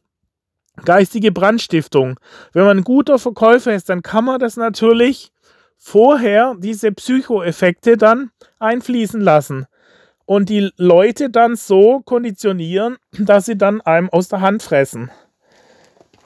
geistige 0.84 1.32
Brandstiftung. 1.32 2.18
Wenn 2.52 2.64
man 2.64 2.78
ein 2.78 2.84
guter 2.84 3.18
Verkäufer 3.18 3.74
ist, 3.74 3.88
dann 3.88 4.02
kann 4.02 4.24
man 4.24 4.40
das 4.40 4.56
natürlich 4.56 5.32
vorher, 5.76 6.54
diese 6.58 6.92
Psychoeffekte 6.92 7.96
dann 7.96 8.30
einfließen 8.58 9.20
lassen 9.20 9.66
und 10.26 10.48
die 10.48 10.70
Leute 10.76 11.30
dann 11.30 11.56
so 11.56 12.00
konditionieren, 12.00 12.96
dass 13.18 13.46
sie 13.46 13.58
dann 13.58 13.80
einem 13.80 14.08
aus 14.10 14.28
der 14.28 14.40
Hand 14.40 14.62
fressen. 14.62 15.10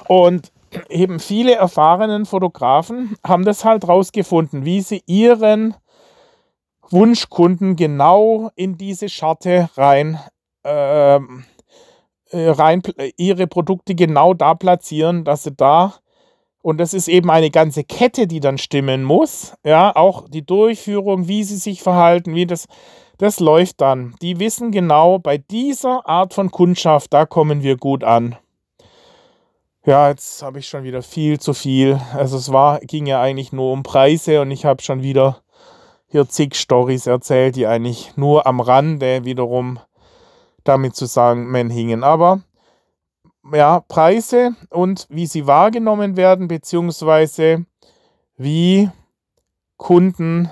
Und 0.08 0.52
eben 0.88 1.20
viele 1.20 1.54
erfahrenen 1.54 2.26
Fotografen 2.26 3.16
haben 3.26 3.44
das 3.44 3.64
halt 3.64 3.88
rausgefunden, 3.88 4.64
wie 4.64 4.80
sie 4.80 5.02
ihren 5.06 5.74
Wunschkunden 6.90 7.76
genau 7.76 8.50
in 8.54 8.76
diese 8.76 9.08
Scharte 9.08 9.68
rein, 9.76 10.20
ähm, 10.64 11.44
äh, 11.48 11.55
rein 12.32 12.82
ihre 13.16 13.46
Produkte 13.46 13.94
genau 13.94 14.34
da 14.34 14.54
platzieren, 14.54 15.24
dass 15.24 15.44
sie 15.44 15.52
da 15.52 15.94
und 16.66 16.78
das 16.78 16.94
ist 16.94 17.06
eben 17.06 17.30
eine 17.30 17.52
ganze 17.52 17.84
Kette, 17.84 18.26
die 18.26 18.40
dann 18.40 18.58
stimmen 18.58 19.04
muss. 19.04 19.54
Ja, 19.64 19.94
auch 19.94 20.28
die 20.28 20.44
Durchführung, 20.44 21.28
wie 21.28 21.44
sie 21.44 21.58
sich 21.58 21.80
verhalten, 21.80 22.34
wie 22.34 22.44
das, 22.44 22.66
das 23.18 23.38
läuft 23.38 23.80
dann. 23.80 24.16
Die 24.20 24.40
wissen 24.40 24.72
genau, 24.72 25.20
bei 25.20 25.38
dieser 25.38 26.08
Art 26.08 26.34
von 26.34 26.50
Kundschaft, 26.50 27.14
da 27.14 27.24
kommen 27.24 27.62
wir 27.62 27.76
gut 27.76 28.02
an. 28.02 28.34
Ja, 29.84 30.08
jetzt 30.08 30.42
habe 30.42 30.58
ich 30.58 30.66
schon 30.66 30.82
wieder 30.82 31.02
viel 31.02 31.38
zu 31.38 31.54
viel. 31.54 32.00
Also 32.14 32.36
es 32.36 32.52
war, 32.52 32.80
ging 32.80 33.06
ja 33.06 33.20
eigentlich 33.20 33.52
nur 33.52 33.70
um 33.70 33.84
Preise 33.84 34.40
und 34.40 34.50
ich 34.50 34.64
habe 34.64 34.82
schon 34.82 35.04
wieder 35.04 35.42
hier 36.08 36.28
zig 36.28 36.56
Stories 36.56 37.06
erzählt, 37.06 37.54
die 37.54 37.68
eigentlich 37.68 38.16
nur 38.16 38.44
am 38.44 38.58
Rande 38.58 39.24
wiederum 39.24 39.78
damit 40.68 40.96
zusammenhingen. 40.96 42.04
Aber 42.04 42.40
ja, 43.52 43.80
Preise 43.80 44.54
und 44.70 45.06
wie 45.08 45.26
sie 45.26 45.46
wahrgenommen 45.46 46.16
werden, 46.16 46.48
beziehungsweise 46.48 47.64
wie 48.36 48.90
Kunden 49.76 50.50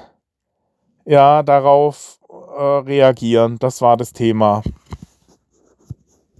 ja 1.04 1.42
darauf 1.42 2.18
äh, 2.28 2.62
reagieren. 2.62 3.58
Das 3.58 3.82
war 3.82 3.96
das 3.96 4.12
Thema. 4.12 4.62